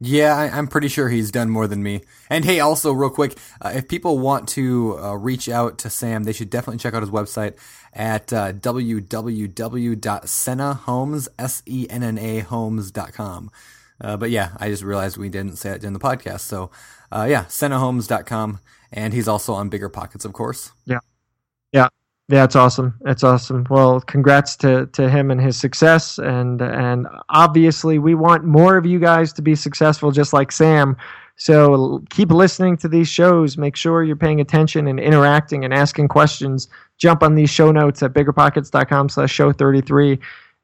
Yeah, 0.00 0.36
I, 0.36 0.50
I'm 0.50 0.66
pretty 0.66 0.88
sure 0.88 1.08
he's 1.08 1.30
done 1.30 1.48
more 1.48 1.68
than 1.68 1.82
me. 1.82 2.02
And 2.28 2.44
hey, 2.44 2.58
also 2.58 2.92
real 2.92 3.10
quick, 3.10 3.38
uh, 3.62 3.72
if 3.74 3.88
people 3.88 4.18
want 4.18 4.48
to 4.50 4.98
uh, 4.98 5.14
reach 5.14 5.48
out 5.48 5.78
to 5.78 5.88
Sam, 5.88 6.24
they 6.24 6.32
should 6.32 6.50
definitely 6.50 6.78
check 6.78 6.92
out 6.92 7.02
his 7.02 7.10
website 7.10 7.56
at 7.92 8.32
uh, 8.32 8.52
www.sennahomes, 8.52 11.28
S-E-N-N-A 11.38 12.40
homes.com. 12.40 13.50
Uh, 14.00 14.16
but 14.16 14.30
yeah, 14.30 14.56
I 14.58 14.68
just 14.68 14.82
realized 14.82 15.16
we 15.16 15.28
didn't 15.28 15.54
say 15.56 15.70
it 15.70 15.80
during 15.80 15.94
the 15.94 16.00
podcast. 16.00 16.40
So 16.40 16.72
uh, 17.12 17.26
yeah, 17.30 17.44
sennahomes.com. 17.44 18.58
And 18.92 19.14
he's 19.14 19.28
also 19.28 19.54
on 19.54 19.68
Bigger 19.68 19.88
Pockets, 19.88 20.24
of 20.24 20.32
course. 20.32 20.72
Yeah. 20.84 20.98
Yeah, 21.72 21.88
it's 22.28 22.56
awesome. 22.56 22.94
That's 23.02 23.22
awesome. 23.22 23.66
Well, 23.68 24.00
congrats 24.00 24.56
to, 24.56 24.86
to 24.86 25.10
him 25.10 25.30
and 25.30 25.40
his 25.40 25.56
success, 25.58 26.18
and 26.18 26.62
and 26.62 27.06
obviously 27.28 27.98
we 27.98 28.14
want 28.14 28.44
more 28.44 28.76
of 28.76 28.86
you 28.86 28.98
guys 28.98 29.32
to 29.34 29.42
be 29.42 29.54
successful, 29.54 30.10
just 30.10 30.32
like 30.32 30.50
Sam. 30.50 30.96
So 31.36 32.02
keep 32.10 32.30
listening 32.30 32.76
to 32.78 32.88
these 32.88 33.08
shows. 33.08 33.58
Make 33.58 33.76
sure 33.76 34.04
you're 34.04 34.16
paying 34.16 34.40
attention 34.40 34.86
and 34.86 35.00
interacting 35.00 35.64
and 35.64 35.74
asking 35.74 36.08
questions. 36.08 36.68
Jump 36.96 37.22
on 37.22 37.34
these 37.34 37.50
show 37.50 37.72
notes 37.72 38.02
at 38.02 38.12
biggerpockets.com 38.12 39.08
slash 39.08 39.32
show 39.32 39.52
33 39.52 40.18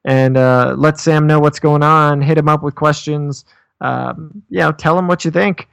and 0.04 0.36
uh, 0.36 0.74
let 0.78 0.98
Sam 0.98 1.26
know 1.26 1.40
what's 1.40 1.58
going 1.58 1.82
on. 1.82 2.22
Hit 2.22 2.38
him 2.38 2.48
up 2.48 2.62
with 2.62 2.76
questions. 2.76 3.44
Um, 3.80 4.42
you 4.48 4.60
know, 4.60 4.72
tell 4.72 4.98
him 4.98 5.08
what 5.08 5.24
you 5.24 5.30
think. 5.30 5.68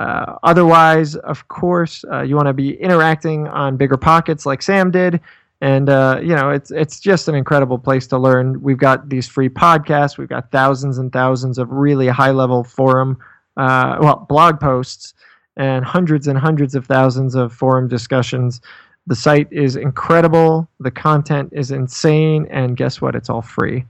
Uh, 0.00 0.38
otherwise, 0.44 1.14
of 1.16 1.46
course, 1.48 2.06
uh, 2.10 2.22
you 2.22 2.34
want 2.34 2.46
to 2.46 2.54
be 2.54 2.72
interacting 2.80 3.46
on 3.48 3.76
bigger 3.76 3.98
pockets 3.98 4.46
like 4.46 4.62
Sam 4.62 4.90
did, 4.90 5.20
and 5.60 5.90
uh, 5.90 6.20
you 6.22 6.34
know 6.34 6.48
it's 6.48 6.70
it's 6.70 7.00
just 7.00 7.28
an 7.28 7.34
incredible 7.34 7.78
place 7.78 8.06
to 8.06 8.16
learn. 8.16 8.62
We've 8.62 8.78
got 8.78 9.10
these 9.10 9.28
free 9.28 9.50
podcasts. 9.50 10.16
We've 10.16 10.26
got 10.26 10.50
thousands 10.52 10.96
and 10.96 11.12
thousands 11.12 11.58
of 11.58 11.70
really 11.70 12.08
high 12.08 12.30
level 12.30 12.64
forum, 12.64 13.18
uh, 13.58 13.98
well, 14.00 14.24
blog 14.26 14.58
posts, 14.58 15.12
and 15.58 15.84
hundreds 15.84 16.28
and 16.28 16.38
hundreds 16.38 16.74
of 16.74 16.86
thousands 16.86 17.34
of 17.34 17.52
forum 17.52 17.86
discussions. 17.86 18.62
The 19.06 19.16
site 19.16 19.48
is 19.50 19.76
incredible. 19.76 20.66
The 20.78 20.90
content 20.90 21.52
is 21.52 21.72
insane, 21.72 22.46
and 22.50 22.74
guess 22.74 23.02
what? 23.02 23.14
It's 23.14 23.28
all 23.28 23.42
free. 23.42 23.84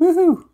Woohoo! 0.00 0.44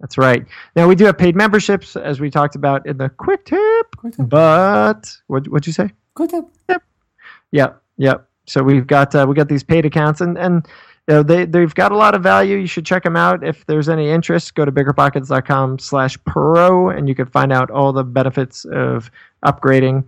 That's 0.00 0.18
right. 0.18 0.44
Now 0.74 0.88
we 0.88 0.94
do 0.94 1.06
have 1.06 1.16
paid 1.16 1.36
memberships, 1.36 1.96
as 1.96 2.20
we 2.20 2.30
talked 2.30 2.54
about 2.54 2.86
in 2.86 2.98
the 2.98 3.08
quick 3.08 3.46
tip. 3.46 3.96
But 4.18 5.16
what 5.28 5.48
what'd 5.48 5.66
you 5.66 5.72
say? 5.72 5.90
Good 6.14 6.30
job. 6.30 6.50
Yep, 7.52 7.80
yep. 7.96 8.28
So 8.46 8.62
we've 8.62 8.86
got 8.86 9.14
uh, 9.14 9.24
we 9.28 9.34
got 9.34 9.48
these 9.48 9.64
paid 9.64 9.86
accounts, 9.86 10.20
and 10.20 10.36
and 10.36 10.66
you 11.08 11.14
know, 11.14 11.22
they 11.22 11.46
they've 11.46 11.74
got 11.74 11.92
a 11.92 11.96
lot 11.96 12.14
of 12.14 12.22
value. 12.22 12.56
You 12.56 12.66
should 12.66 12.84
check 12.84 13.04
them 13.04 13.16
out. 13.16 13.46
If 13.46 13.64
there's 13.66 13.88
any 13.88 14.10
interest, 14.10 14.54
go 14.54 14.64
to 14.64 14.72
biggerpockets.com/pro, 14.72 16.88
and 16.90 17.08
you 17.08 17.14
can 17.14 17.26
find 17.26 17.52
out 17.52 17.70
all 17.70 17.92
the 17.92 18.02
benefits 18.04 18.64
of 18.66 19.10
upgrading. 19.44 20.04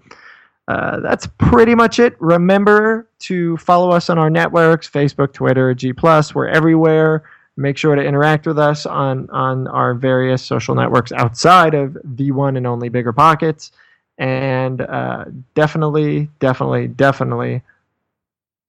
Uh, 0.66 1.00
that's 1.00 1.26
pretty 1.38 1.74
much 1.74 1.98
it. 1.98 2.14
Remember 2.20 3.08
to 3.20 3.56
follow 3.56 3.90
us 3.90 4.10
on 4.10 4.18
our 4.18 4.28
networks: 4.28 4.90
Facebook, 4.90 5.32
Twitter, 5.32 5.72
G 5.74 5.92
Plus. 5.92 6.34
We're 6.34 6.48
everywhere. 6.48 7.22
Make 7.58 7.76
sure 7.76 7.94
to 7.94 8.02
interact 8.02 8.46
with 8.46 8.58
us 8.58 8.86
on 8.86 9.28
on 9.30 9.66
our 9.68 9.94
various 9.94 10.42
social 10.42 10.74
networks 10.74 11.12
outside 11.12 11.74
of 11.74 11.96
the 12.04 12.30
one 12.30 12.56
and 12.56 12.66
only 12.66 12.88
Bigger 12.88 13.12
Pockets. 13.12 13.72
And 14.16 14.80
uh, 14.80 15.26
definitely, 15.54 16.28
definitely, 16.40 16.88
definitely 16.88 17.62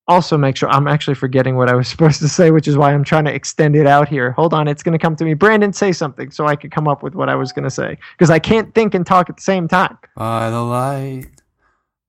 also 0.10 0.38
make 0.38 0.58
sure 0.58 0.68
I'm 0.70 0.88
actually 0.88 1.14
forgetting 1.14 1.56
what 1.56 1.70
I 1.70 1.76
was 1.76 1.88
supposed 1.94 2.20
to 2.20 2.28
say, 2.28 2.52
which 2.52 2.68
is 2.68 2.76
why 2.76 2.94
I'm 2.94 3.04
trying 3.04 3.26
to 3.26 3.34
extend 3.34 3.76
it 3.76 3.88
out 3.88 4.10
here. 4.10 4.32
Hold 4.32 4.54
on, 4.54 4.68
it's 4.68 4.84
going 4.84 4.98
to 4.98 5.00
come 5.00 5.16
to 5.16 5.24
me. 5.24 5.36
Brandon, 5.36 5.72
say 5.72 5.92
something 5.92 6.32
so 6.32 6.48
I 6.48 6.56
could 6.56 6.72
come 6.72 6.88
up 6.88 7.04
with 7.04 7.16
what 7.16 7.30
I 7.30 7.36
was 7.36 7.54
going 7.54 7.64
to 7.64 7.70
say 7.70 7.98
because 8.18 8.30
I 8.30 8.40
can't 8.40 8.74
think 8.74 8.96
and 8.96 9.06
talk 9.06 9.30
at 9.30 9.38
the 9.38 9.44
same 9.44 9.68
time. 9.68 9.98
By 10.18 10.50
the 10.50 10.62
light 10.62 11.28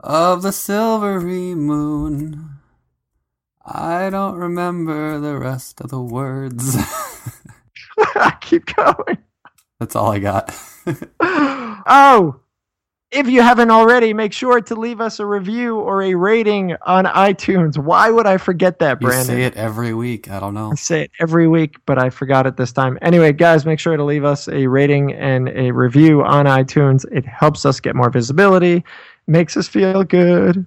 of 0.00 0.42
the 0.42 0.52
silvery 0.52 1.54
moon, 1.54 2.59
I 3.64 4.10
don't 4.10 4.36
remember 4.36 5.20
the 5.20 5.38
rest 5.38 5.80
of 5.80 5.90
the 5.90 6.00
words. 6.00 6.76
I 8.16 8.36
keep 8.40 8.74
going. 8.74 9.18
That's 9.78 9.94
all 9.94 10.12
I 10.12 10.18
got. 10.18 10.54
oh, 11.20 12.40
if 13.10 13.28
you 13.28 13.42
haven't 13.42 13.70
already, 13.70 14.14
make 14.14 14.32
sure 14.32 14.60
to 14.60 14.74
leave 14.74 15.00
us 15.00 15.18
a 15.18 15.26
review 15.26 15.78
or 15.78 16.02
a 16.02 16.14
rating 16.14 16.76
on 16.86 17.06
iTunes. 17.06 17.76
Why 17.76 18.10
would 18.10 18.26
I 18.26 18.36
forget 18.36 18.78
that, 18.78 19.00
Brandon? 19.00 19.36
You 19.36 19.42
say 19.42 19.46
it 19.46 19.56
every 19.56 19.94
week. 19.94 20.30
I 20.30 20.38
don't 20.38 20.54
know. 20.54 20.70
I 20.70 20.74
say 20.76 21.02
it 21.02 21.10
every 21.18 21.48
week, 21.48 21.76
but 21.86 21.98
I 21.98 22.10
forgot 22.10 22.46
it 22.46 22.56
this 22.56 22.72
time. 22.72 22.98
Anyway, 23.02 23.32
guys, 23.32 23.66
make 23.66 23.80
sure 23.80 23.96
to 23.96 24.04
leave 24.04 24.24
us 24.24 24.48
a 24.48 24.66
rating 24.68 25.12
and 25.12 25.48
a 25.48 25.72
review 25.72 26.22
on 26.22 26.46
iTunes. 26.46 27.04
It 27.10 27.26
helps 27.26 27.66
us 27.66 27.80
get 27.80 27.96
more 27.96 28.10
visibility, 28.10 28.84
makes 29.26 29.56
us 29.56 29.66
feel 29.66 30.04
good. 30.04 30.64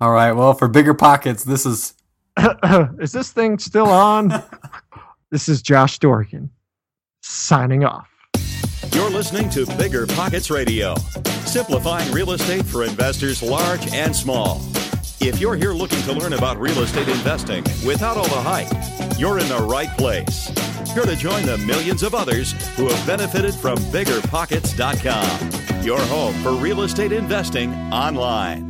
All 0.00 0.12
right. 0.12 0.32
Well, 0.32 0.54
for 0.54 0.68
bigger 0.68 0.94
pockets, 0.94 1.44
this 1.44 1.66
is. 1.66 1.94
is 3.00 3.12
this 3.12 3.32
thing 3.32 3.58
still 3.58 3.88
on? 3.88 4.42
this 5.30 5.48
is 5.48 5.62
Josh 5.62 5.98
Dorkin 5.98 6.50
signing 7.22 7.84
off. 7.84 8.08
You're 8.92 9.10
listening 9.10 9.50
to 9.50 9.66
Bigger 9.76 10.06
Pockets 10.06 10.50
Radio, 10.50 10.94
simplifying 11.44 12.10
real 12.12 12.32
estate 12.32 12.64
for 12.64 12.84
investors 12.84 13.42
large 13.42 13.92
and 13.92 14.14
small. 14.14 14.60
If 15.20 15.38
you're 15.38 15.54
here 15.54 15.72
looking 15.72 16.00
to 16.02 16.14
learn 16.14 16.32
about 16.32 16.58
real 16.58 16.80
estate 16.80 17.08
investing 17.08 17.62
without 17.84 18.16
all 18.16 18.24
the 18.24 18.40
hype, 18.40 19.18
you're 19.18 19.38
in 19.38 19.48
the 19.48 19.58
right 19.58 19.94
place. 19.98 20.50
You're 20.94 21.04
to 21.04 21.14
join 21.14 21.44
the 21.44 21.58
millions 21.58 22.02
of 22.02 22.14
others 22.14 22.52
who 22.76 22.88
have 22.88 23.06
benefited 23.06 23.54
from 23.54 23.76
biggerpockets.com, 23.78 25.84
your 25.84 26.00
home 26.00 26.34
for 26.42 26.52
real 26.52 26.82
estate 26.82 27.12
investing 27.12 27.74
online. 27.92 28.69